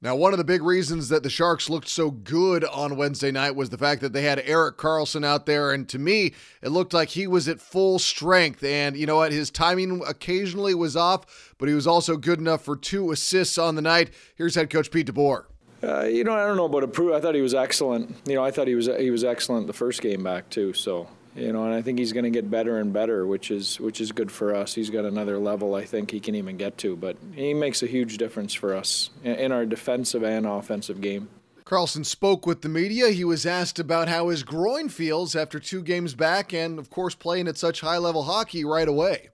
Now, 0.00 0.14
one 0.14 0.32
of 0.32 0.38
the 0.38 0.44
big 0.44 0.62
reasons 0.62 1.08
that 1.08 1.24
the 1.24 1.30
Sharks 1.30 1.68
looked 1.68 1.88
so 1.88 2.12
good 2.12 2.64
on 2.64 2.96
Wednesday 2.96 3.32
night 3.32 3.56
was 3.56 3.70
the 3.70 3.78
fact 3.78 4.00
that 4.02 4.12
they 4.12 4.22
had 4.22 4.40
Erik 4.46 4.76
Karlsson 4.76 5.24
out 5.24 5.44
there. 5.44 5.72
And 5.72 5.88
to 5.88 5.98
me, 5.98 6.34
it 6.62 6.68
looked 6.68 6.94
like 6.94 7.08
he 7.08 7.26
was 7.26 7.48
at 7.48 7.60
full 7.60 7.98
strength. 7.98 8.62
And 8.62 8.96
you 8.96 9.06
know 9.06 9.16
what? 9.16 9.32
His 9.32 9.50
timing 9.50 10.00
occasionally 10.06 10.72
was 10.72 10.94
off, 10.94 11.54
but 11.58 11.68
he 11.68 11.74
was 11.74 11.88
also 11.88 12.16
good 12.16 12.38
enough 12.38 12.62
for 12.62 12.76
two 12.76 13.10
assists 13.10 13.58
on 13.58 13.74
the 13.74 13.82
night. 13.82 14.10
Here's 14.36 14.54
head 14.54 14.70
coach 14.70 14.92
Pete 14.92 15.08
DeBoer. 15.08 15.46
Uh, 15.82 16.04
you 16.04 16.22
know, 16.22 16.32
I 16.32 16.46
don't 16.46 16.56
know 16.56 16.66
about 16.66 16.84
approve. 16.84 17.12
I 17.12 17.20
thought 17.20 17.34
he 17.34 17.40
was 17.40 17.54
excellent. 17.54 18.16
You 18.24 18.36
know, 18.36 18.44
I 18.44 18.52
thought 18.52 18.68
he 18.68 18.76
was 18.76 18.86
he 18.98 19.10
was 19.10 19.24
excellent 19.24 19.66
the 19.66 19.72
first 19.72 20.00
game 20.00 20.22
back 20.22 20.48
too. 20.48 20.72
So 20.74 21.08
you 21.38 21.52
know, 21.52 21.64
and 21.64 21.74
I 21.74 21.82
think 21.82 21.98
he's 21.98 22.12
going 22.12 22.24
to 22.24 22.30
get 22.30 22.50
better 22.50 22.78
and 22.78 22.92
better, 22.92 23.26
which 23.26 23.50
is 23.50 23.78
which 23.80 24.00
is 24.00 24.12
good 24.12 24.30
for 24.32 24.54
us. 24.54 24.74
He's 24.74 24.90
got 24.90 25.04
another 25.04 25.38
level 25.38 25.74
I 25.74 25.84
think 25.84 26.10
he 26.10 26.20
can 26.20 26.34
even 26.34 26.56
get 26.56 26.76
to, 26.78 26.96
but 26.96 27.16
he 27.34 27.54
makes 27.54 27.82
a 27.82 27.86
huge 27.86 28.18
difference 28.18 28.54
for 28.54 28.74
us 28.74 29.10
in 29.22 29.52
our 29.52 29.64
defensive 29.64 30.22
and 30.22 30.46
offensive 30.46 31.00
game. 31.00 31.28
Karlsson 31.64 32.04
spoke 32.04 32.46
with 32.46 32.62
the 32.62 32.68
media. 32.68 33.10
He 33.10 33.24
was 33.24 33.44
asked 33.44 33.78
about 33.78 34.08
how 34.08 34.30
his 34.30 34.42
groin 34.42 34.88
feels 34.88 35.36
after 35.36 35.60
two 35.60 35.82
games 35.82 36.14
back 36.14 36.54
and, 36.54 36.78
of 36.78 36.88
course, 36.88 37.14
playing 37.14 37.46
at 37.46 37.58
such 37.58 37.82
high 37.82 37.98
level 37.98 38.22
hockey 38.22 38.64
right 38.64 38.88
away. 38.88 39.28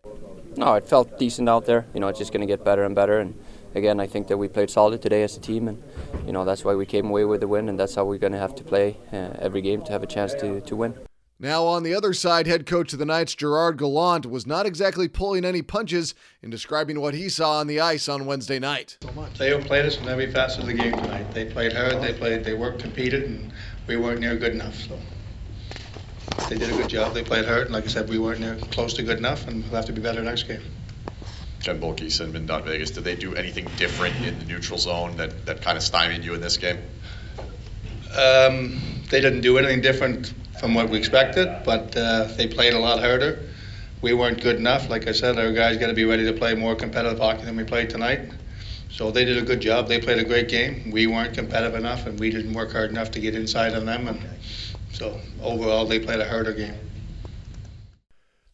No, 0.57 0.75
it 0.75 0.89
felt 0.89 1.17
decent 1.17 1.49
out 1.49 1.65
there. 1.65 1.87
You 1.95 2.01
know, 2.01 2.09
it's 2.09 2.19
just 2.19 2.33
going 2.33 2.41
to 2.41 2.47
get 2.47 2.65
better 2.65 2.83
and 2.83 2.93
better. 2.93 3.21
And 3.21 3.41
again, 3.77 4.01
I 4.01 4.09
think 4.09 4.27
that 4.27 4.37
we 4.37 4.49
played 4.49 4.69
solid 4.69 5.01
today 5.01 5.23
as 5.23 5.37
a 5.37 5.41
team. 5.41 5.69
And, 5.69 5.81
you 6.27 6.33
know, 6.33 6.45
that's 6.45 6.65
why 6.65 6.75
we 6.75 6.87
came 6.87 7.07
away 7.07 7.25
with 7.25 7.41
the 7.41 7.47
win. 7.47 7.69
And 7.69 7.79
that's 7.79 7.95
how 7.95 8.05
we're 8.05 8.19
going 8.19 8.33
to 8.33 8.39
have 8.41 8.57
to 8.57 8.65
play 8.65 8.97
uh, 9.13 9.37
every 9.39 9.63
game 9.63 9.83
to 9.83 9.93
have 9.93 10.03
a 10.03 10.09
chance 10.09 10.35
to, 10.35 10.61
to 10.61 10.75
win. 10.75 10.95
Now, 11.41 11.65
on 11.65 11.83
the 11.83 11.95
other 11.95 12.13
side, 12.13 12.47
head 12.47 12.65
coach 12.65 12.93
of 12.93 13.01
the 13.01 13.05
Knights, 13.05 13.35
Gerard 13.35 13.77
Gallant, 13.77 14.25
was 14.25 14.47
not 14.47 14.67
exactly 14.67 15.09
pulling 15.09 15.45
any 15.45 15.63
punches 15.63 16.15
in 16.43 16.49
describing 16.49 17.01
what 17.01 17.13
he 17.13 17.29
saw 17.29 17.59
on 17.59 17.67
the 17.67 17.81
ice 17.81 18.09
on 18.09 18.25
Wednesday 18.25 18.61
night. 18.61 18.99
They 19.37 19.61
played 19.61 19.85
us 19.85 19.99
in 19.99 20.09
every 20.09 20.31
facet 20.31 20.61
of 20.61 20.67
the 20.67 20.75
game 20.75 20.93
tonight. 20.93 21.33
They 21.33 21.47
played 21.47 21.73
hard, 21.73 22.01
they 22.01 22.13
played, 22.13 22.45
they 22.45 22.55
worked, 22.55 22.81
competed, 22.81 23.25
and 23.25 23.53
we 23.89 23.97
weren't 23.97 24.21
near 24.21 24.37
good 24.37 24.53
enough. 24.53 24.77
So 24.77 24.97
they 26.49 26.57
did 26.57 26.71
a 26.71 26.77
good 26.77 26.89
job. 26.89 27.15
They 27.15 27.25
played 27.25 27.47
hard, 27.47 27.63
and 27.63 27.73
like 27.73 27.85
I 27.85 27.89
said, 27.89 28.09
we 28.09 28.19
weren't 28.19 28.39
near 28.39 28.55
close 28.71 28.95
to 28.95 29.03
good 29.03 29.19
enough, 29.19 29.49
and 29.49 29.65
we'll 29.65 29.75
have 29.75 29.87
to 29.87 29.93
be 29.93 30.01
better 30.01 30.23
next 30.23 30.45
game. 30.45 30.63
Ken 31.65 31.81
Boehlke, 31.81 32.05
SinBin 32.05 32.65
Vegas. 32.65 32.93
Did 32.93 33.03
they 33.03 33.17
do 33.17 33.35
anything 33.35 33.67
different 33.77 34.15
in 34.25 34.39
the 34.39 34.45
neutral 34.45 34.79
zone 34.79 35.17
that, 35.17 35.47
that 35.47 35.63
kind 35.63 35.77
of 35.77 35.83
stymied 35.83 36.23
you 36.23 36.35
in 36.35 36.41
this 36.41 36.59
game? 36.59 36.79
Um, 38.17 38.81
they 39.11 39.21
didn't 39.21 39.41
do 39.41 39.59
anything 39.59 39.81
different 39.81 40.33
from 40.59 40.75
what 40.75 40.89
we 40.89 40.99
expected, 40.99 41.49
but 41.65 41.97
uh, 41.97 42.25
they 42.37 42.47
played 42.47 42.75
a 42.75 42.79
lot 42.79 43.01
harder. 43.01 43.49
We 44.03 44.15
weren't 44.15 44.43
good 44.43 44.57
enough. 44.57 44.91
Like 44.91 45.07
I 45.09 45.13
said, 45.13 45.39
our 45.39 45.53
guys 45.53 45.79
got 45.79 45.87
to 45.89 45.95
be 45.95 46.05
ready 46.05 46.25
to 46.25 46.33
play 46.33 46.55
more 46.55 46.75
competitive 46.75 47.19
hockey 47.19 47.45
than 47.45 47.57
we 47.57 47.65
played 47.65 47.91
tonight. 47.91 48.31
So 48.91 49.11
they 49.11 49.25
did 49.25 49.39
a 49.39 49.43
good 49.43 49.61
job. 49.61 49.89
They 49.89 49.99
played 49.99 50.19
a 50.19 50.25
great 50.25 50.49
game. 50.49 50.91
We 50.93 51.07
weren't 51.07 51.35
competitive 51.35 51.75
enough, 51.75 52.07
and 52.07 52.19
we 52.21 52.31
didn't 52.31 52.53
work 52.53 52.73
hard 52.73 52.91
enough 52.91 53.11
to 53.13 53.21
get 53.21 53.35
inside 53.35 53.75
on 53.75 53.87
them. 53.87 54.07
And 54.07 54.21
so 54.93 55.21
overall, 55.43 55.85
they 55.85 55.99
played 55.99 56.21
a 56.21 56.29
harder 56.29 56.53
game. 56.53 56.75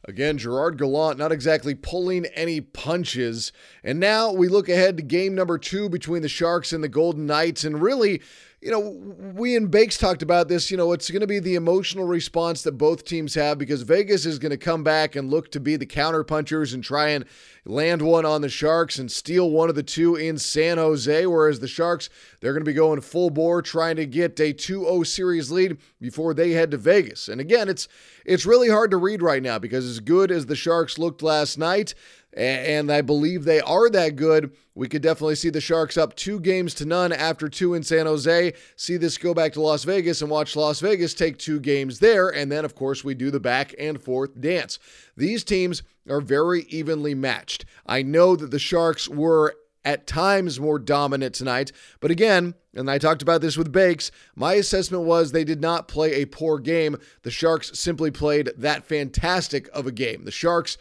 Again, 0.04 0.38
Gerard 0.38 0.78
Gallant 0.78 1.18
not 1.18 1.30
exactly 1.30 1.74
pulling 1.74 2.24
any 2.34 2.60
punches. 2.60 3.52
And 3.84 4.00
now 4.00 4.32
we 4.32 4.48
look 4.48 4.68
ahead 4.68 4.96
to 4.96 5.02
game 5.02 5.34
number 5.34 5.58
two 5.58 5.88
between 5.88 6.22
the 6.22 6.28
Sharks 6.28 6.72
and 6.72 6.82
the 6.82 6.88
Golden 6.88 7.26
Knights. 7.26 7.64
And 7.64 7.80
really, 7.80 8.22
you 8.60 8.70
know, 8.70 8.90
we 9.34 9.56
and 9.56 9.70
Bakes 9.70 9.96
talked 9.96 10.22
about 10.22 10.48
this. 10.48 10.70
You 10.70 10.76
know, 10.76 10.92
it's 10.92 11.10
going 11.10 11.22
to 11.22 11.26
be 11.26 11.38
the 11.38 11.54
emotional 11.54 12.04
response 12.04 12.62
that 12.62 12.72
both 12.72 13.04
teams 13.04 13.34
have 13.34 13.56
because 13.56 13.82
Vegas 13.82 14.26
is 14.26 14.38
going 14.38 14.50
to 14.50 14.58
come 14.58 14.84
back 14.84 15.16
and 15.16 15.30
look 15.30 15.50
to 15.52 15.60
be 15.60 15.76
the 15.76 15.86
counterpunchers 15.86 16.74
and 16.74 16.84
try 16.84 17.08
and 17.08 17.24
land 17.64 18.02
one 18.02 18.26
on 18.26 18.42
the 18.42 18.50
Sharks 18.50 18.98
and 18.98 19.10
steal 19.10 19.50
one 19.50 19.70
of 19.70 19.76
the 19.76 19.82
two 19.82 20.14
in 20.14 20.36
San 20.36 20.76
Jose. 20.76 21.26
Whereas 21.26 21.60
the 21.60 21.68
Sharks, 21.68 22.10
they're 22.40 22.52
going 22.52 22.64
to 22.64 22.70
be 22.70 22.74
going 22.74 23.00
full 23.00 23.30
bore 23.30 23.62
trying 23.62 23.96
to 23.96 24.04
get 24.04 24.38
a 24.38 24.52
2-0 24.52 25.06
series 25.06 25.50
lead 25.50 25.78
before 25.98 26.34
they 26.34 26.50
head 26.50 26.70
to 26.72 26.76
Vegas. 26.76 27.28
And 27.28 27.40
again, 27.40 27.68
it's 27.68 27.88
it's 28.26 28.44
really 28.44 28.68
hard 28.68 28.90
to 28.90 28.98
read 28.98 29.22
right 29.22 29.42
now 29.42 29.58
because 29.58 29.86
as 29.86 30.00
good 30.00 30.30
as 30.30 30.46
the 30.46 30.54
Sharks 30.54 30.98
looked 30.98 31.22
last 31.22 31.56
night, 31.56 31.94
and 32.32 32.92
I 32.92 33.00
believe 33.00 33.44
they 33.44 33.60
are 33.60 33.90
that 33.90 34.16
good. 34.16 34.52
We 34.74 34.88
could 34.88 35.02
definitely 35.02 35.34
see 35.34 35.50
the 35.50 35.60
Sharks 35.60 35.96
up 35.98 36.14
two 36.14 36.38
games 36.38 36.74
to 36.74 36.84
none 36.84 37.12
after 37.12 37.48
two 37.48 37.74
in 37.74 37.82
San 37.82 38.06
Jose. 38.06 38.52
See 38.76 38.96
this 38.96 39.18
go 39.18 39.34
back 39.34 39.52
to 39.54 39.60
Las 39.60 39.84
Vegas 39.84 40.22
and 40.22 40.30
watch 40.30 40.54
Las 40.54 40.80
Vegas 40.80 41.12
take 41.12 41.38
two 41.38 41.58
games 41.58 41.98
there. 41.98 42.28
And 42.28 42.50
then, 42.50 42.64
of 42.64 42.74
course, 42.74 43.02
we 43.02 43.14
do 43.14 43.30
the 43.30 43.40
back 43.40 43.74
and 43.78 44.00
forth 44.00 44.40
dance. 44.40 44.78
These 45.16 45.44
teams 45.44 45.82
are 46.08 46.20
very 46.20 46.62
evenly 46.68 47.14
matched. 47.14 47.64
I 47.84 48.02
know 48.02 48.36
that 48.36 48.50
the 48.50 48.58
Sharks 48.58 49.08
were 49.08 49.56
at 49.84 50.06
times 50.06 50.60
more 50.60 50.78
dominant 50.78 51.34
tonight. 51.34 51.72
But 52.00 52.10
again, 52.10 52.54
and 52.74 52.90
I 52.90 52.98
talked 52.98 53.22
about 53.22 53.40
this 53.40 53.56
with 53.56 53.72
Bakes, 53.72 54.10
my 54.36 54.54
assessment 54.54 55.04
was 55.04 55.32
they 55.32 55.44
did 55.44 55.60
not 55.60 55.88
play 55.88 56.14
a 56.14 56.26
poor 56.26 56.58
game. 56.58 56.96
The 57.22 57.30
Sharks 57.30 57.78
simply 57.78 58.10
played 58.10 58.52
that 58.56 58.84
fantastic 58.84 59.68
of 59.72 59.86
a 59.86 59.92
game. 59.92 60.24
The 60.24 60.30
Sharks 60.30 60.76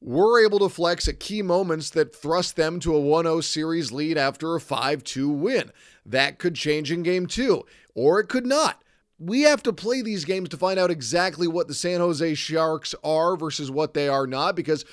were 0.00 0.44
able 0.44 0.58
to 0.60 0.68
flex 0.68 1.08
at 1.08 1.20
key 1.20 1.42
moments 1.42 1.90
that 1.90 2.14
thrust 2.14 2.56
them 2.56 2.78
to 2.80 2.94
a 2.94 3.00
1 3.00 3.24
0 3.24 3.40
series 3.40 3.92
lead 3.92 4.18
after 4.18 4.54
a 4.54 4.60
5 4.60 5.04
2 5.04 5.28
win. 5.28 5.72
That 6.04 6.38
could 6.38 6.54
change 6.54 6.92
in 6.92 7.02
game 7.02 7.26
two, 7.26 7.64
or 7.94 8.20
it 8.20 8.28
could 8.28 8.46
not. 8.46 8.82
We 9.18 9.42
have 9.42 9.62
to 9.62 9.72
play 9.72 10.02
these 10.02 10.26
games 10.26 10.50
to 10.50 10.58
find 10.58 10.78
out 10.78 10.90
exactly 10.90 11.48
what 11.48 11.68
the 11.68 11.74
San 11.74 12.00
Jose 12.00 12.34
Sharks 12.34 12.94
are 13.02 13.34
versus 13.36 13.70
what 13.70 13.94
they 13.94 14.08
are 14.08 14.26
not 14.26 14.54
because 14.54 14.84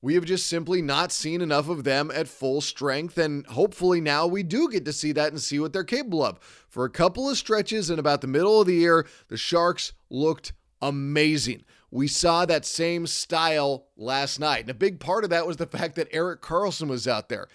we 0.00 0.14
have 0.14 0.26
just 0.26 0.46
simply 0.46 0.82
not 0.82 1.10
seen 1.10 1.40
enough 1.40 1.68
of 1.70 1.82
them 1.82 2.10
at 2.14 2.28
full 2.28 2.60
strength. 2.60 3.16
And 3.16 3.46
hopefully 3.46 4.02
now 4.02 4.26
we 4.26 4.42
do 4.42 4.68
get 4.68 4.84
to 4.84 4.92
see 4.92 5.12
that 5.12 5.32
and 5.32 5.40
see 5.40 5.58
what 5.58 5.72
they're 5.72 5.82
capable 5.82 6.22
of. 6.22 6.38
For 6.68 6.84
a 6.84 6.90
couple 6.90 7.28
of 7.28 7.38
stretches 7.38 7.88
in 7.88 7.98
about 7.98 8.20
the 8.20 8.26
middle 8.26 8.60
of 8.60 8.66
the 8.66 8.74
year, 8.74 9.06
the 9.28 9.38
Sharks 9.38 9.94
looked 10.10 10.52
amazing. 10.82 11.64
We 11.94 12.08
saw 12.08 12.44
that 12.44 12.64
same 12.64 13.06
style 13.06 13.86
last 13.96 14.40
night. 14.40 14.62
And 14.62 14.70
a 14.70 14.74
big 14.74 14.98
part 14.98 15.22
of 15.22 15.30
that 15.30 15.46
was 15.46 15.58
the 15.58 15.66
fact 15.66 15.94
that 15.94 16.08
Erik 16.10 16.42
Karlsson 16.42 16.88
was 16.88 17.06
out 17.06 17.28
there. 17.28 17.46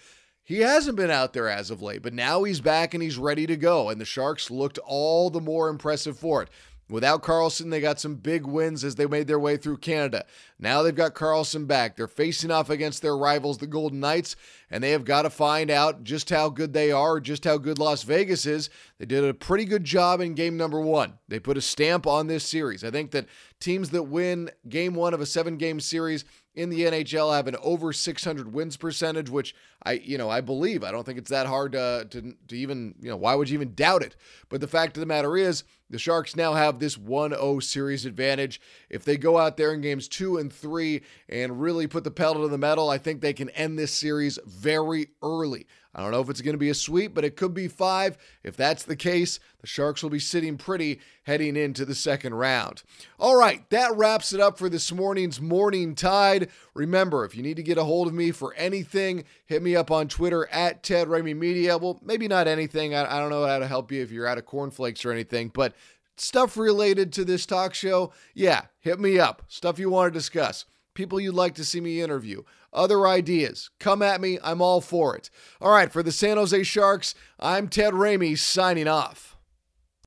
He 0.42 0.60
hasn't 0.60 0.96
been 0.96 1.10
out 1.10 1.34
there 1.34 1.46
as 1.46 1.70
of 1.70 1.82
late, 1.82 2.00
but 2.00 2.14
now 2.14 2.44
he's 2.44 2.62
back 2.62 2.94
and 2.94 3.02
he's 3.02 3.18
ready 3.18 3.46
to 3.46 3.56
go. 3.58 3.90
And 3.90 4.00
the 4.00 4.06
Sharks 4.06 4.50
looked 4.50 4.78
all 4.78 5.28
the 5.28 5.42
more 5.42 5.68
impressive 5.68 6.18
for 6.18 6.42
it. 6.42 6.48
Without 6.90 7.22
Karlsson, 7.22 7.70
they 7.70 7.80
got 7.80 8.00
some 8.00 8.16
big 8.16 8.44
wins 8.44 8.82
as 8.82 8.96
they 8.96 9.06
made 9.06 9.28
their 9.28 9.38
way 9.38 9.56
through 9.56 9.76
Canada. 9.76 10.24
Now 10.58 10.82
they've 10.82 10.94
got 10.94 11.14
Karlsson 11.14 11.66
back. 11.66 11.96
They're 11.96 12.08
facing 12.08 12.50
off 12.50 12.68
against 12.68 13.00
their 13.00 13.16
rivals, 13.16 13.58
the 13.58 13.68
Golden 13.68 14.00
Knights, 14.00 14.34
and 14.70 14.82
they 14.82 14.90
have 14.90 15.04
got 15.04 15.22
to 15.22 15.30
find 15.30 15.70
out 15.70 16.02
just 16.02 16.30
how 16.30 16.48
good 16.48 16.72
they 16.72 16.90
are, 16.90 17.20
just 17.20 17.44
how 17.44 17.58
good 17.58 17.78
Las 17.78 18.02
Vegas 18.02 18.44
is. 18.44 18.70
They 18.98 19.06
did 19.06 19.24
a 19.24 19.32
pretty 19.32 19.64
good 19.64 19.84
job 19.84 20.20
in 20.20 20.34
game 20.34 20.56
number 20.56 20.80
one. 20.80 21.14
They 21.28 21.38
put 21.38 21.56
a 21.56 21.62
stamp 21.62 22.08
on 22.08 22.26
this 22.26 22.44
series. 22.44 22.82
I 22.82 22.90
think 22.90 23.12
that 23.12 23.26
teams 23.60 23.90
that 23.90 24.02
win 24.04 24.50
game 24.68 24.94
one 24.94 25.14
of 25.14 25.20
a 25.20 25.26
seven 25.26 25.58
game 25.58 25.78
series 25.78 26.24
in 26.60 26.68
the 26.68 26.82
NHL 26.82 27.34
have 27.34 27.46
an 27.46 27.56
over 27.62 27.92
600 27.92 28.52
wins 28.52 28.76
percentage, 28.76 29.30
which 29.30 29.54
I, 29.82 29.92
you 29.92 30.18
know, 30.18 30.28
I 30.28 30.42
believe. 30.42 30.84
I 30.84 30.90
don't 30.90 31.04
think 31.04 31.18
it's 31.18 31.30
that 31.30 31.46
hard 31.46 31.72
to, 31.72 32.06
to, 32.10 32.34
to 32.48 32.56
even, 32.56 32.94
you 33.00 33.08
know, 33.08 33.16
why 33.16 33.34
would 33.34 33.48
you 33.48 33.54
even 33.54 33.74
doubt 33.74 34.02
it? 34.02 34.14
But 34.50 34.60
the 34.60 34.68
fact 34.68 34.96
of 34.96 35.00
the 35.00 35.06
matter 35.06 35.36
is, 35.36 35.64
the 35.88 35.98
Sharks 35.98 36.36
now 36.36 36.52
have 36.52 36.78
this 36.78 36.96
1 36.96 37.30
0 37.30 37.58
series 37.60 38.04
advantage. 38.04 38.60
If 38.90 39.04
they 39.04 39.16
go 39.16 39.38
out 39.38 39.56
there 39.56 39.72
in 39.72 39.80
games 39.80 40.06
two 40.06 40.36
and 40.36 40.52
three 40.52 41.02
and 41.28 41.60
really 41.60 41.86
put 41.86 42.04
the 42.04 42.10
pedal 42.10 42.42
to 42.42 42.48
the 42.48 42.58
metal, 42.58 42.90
I 42.90 42.98
think 42.98 43.20
they 43.20 43.32
can 43.32 43.50
end 43.50 43.78
this 43.78 43.92
series 43.92 44.38
very 44.46 45.08
early. 45.22 45.66
I 45.94 46.02
don't 46.02 46.12
know 46.12 46.20
if 46.20 46.30
it's 46.30 46.40
going 46.40 46.54
to 46.54 46.58
be 46.58 46.70
a 46.70 46.74
sweep, 46.74 47.14
but 47.14 47.24
it 47.24 47.36
could 47.36 47.52
be 47.52 47.66
five. 47.66 48.16
If 48.44 48.56
that's 48.56 48.84
the 48.84 48.94
case, 48.94 49.40
the 49.60 49.66
Sharks 49.66 50.02
will 50.02 50.10
be 50.10 50.20
sitting 50.20 50.56
pretty 50.56 51.00
heading 51.24 51.56
into 51.56 51.84
the 51.84 51.96
second 51.96 52.34
round. 52.34 52.84
All 53.18 53.34
right, 53.36 53.68
that 53.70 53.96
wraps 53.96 54.32
it 54.32 54.40
up 54.40 54.56
for 54.56 54.68
this 54.68 54.92
morning's 54.92 55.40
Morning 55.40 55.96
Tide. 55.96 56.48
Remember, 56.74 57.24
if 57.24 57.34
you 57.34 57.42
need 57.42 57.56
to 57.56 57.64
get 57.64 57.76
a 57.76 57.84
hold 57.84 58.06
of 58.06 58.14
me 58.14 58.30
for 58.30 58.54
anything, 58.54 59.24
hit 59.46 59.62
me 59.62 59.74
up 59.74 59.90
on 59.90 60.06
Twitter 60.06 60.48
at 60.52 60.84
Ted 60.84 61.08
Ramey 61.08 61.36
Media. 61.36 61.76
Well, 61.76 61.98
maybe 62.02 62.28
not 62.28 62.46
anything. 62.46 62.94
I, 62.94 63.16
I 63.16 63.18
don't 63.18 63.30
know 63.30 63.46
how 63.46 63.58
to 63.58 63.66
help 63.66 63.90
you 63.90 64.00
if 64.00 64.12
you're 64.12 64.28
out 64.28 64.38
of 64.38 64.46
cornflakes 64.46 65.04
or 65.04 65.10
anything, 65.10 65.48
but 65.48 65.74
stuff 66.16 66.56
related 66.56 67.12
to 67.14 67.24
this 67.24 67.46
talk 67.46 67.74
show, 67.74 68.12
yeah, 68.32 68.66
hit 68.78 69.00
me 69.00 69.18
up. 69.18 69.42
Stuff 69.48 69.80
you 69.80 69.90
want 69.90 70.12
to 70.12 70.16
discuss 70.16 70.66
people 70.94 71.20
you'd 71.20 71.34
like 71.34 71.54
to 71.56 71.64
see 71.64 71.80
me 71.80 72.00
interview, 72.00 72.42
other 72.72 73.06
ideas, 73.06 73.70
come 73.78 74.02
at 74.02 74.20
me. 74.20 74.38
I'm 74.42 74.62
all 74.62 74.80
for 74.80 75.16
it. 75.16 75.30
All 75.60 75.72
right, 75.72 75.90
for 75.90 76.02
the 76.02 76.12
San 76.12 76.36
Jose 76.36 76.62
Sharks, 76.62 77.14
I'm 77.38 77.68
Ted 77.68 77.94
Ramey 77.94 78.38
signing 78.38 78.88
off. 78.88 79.36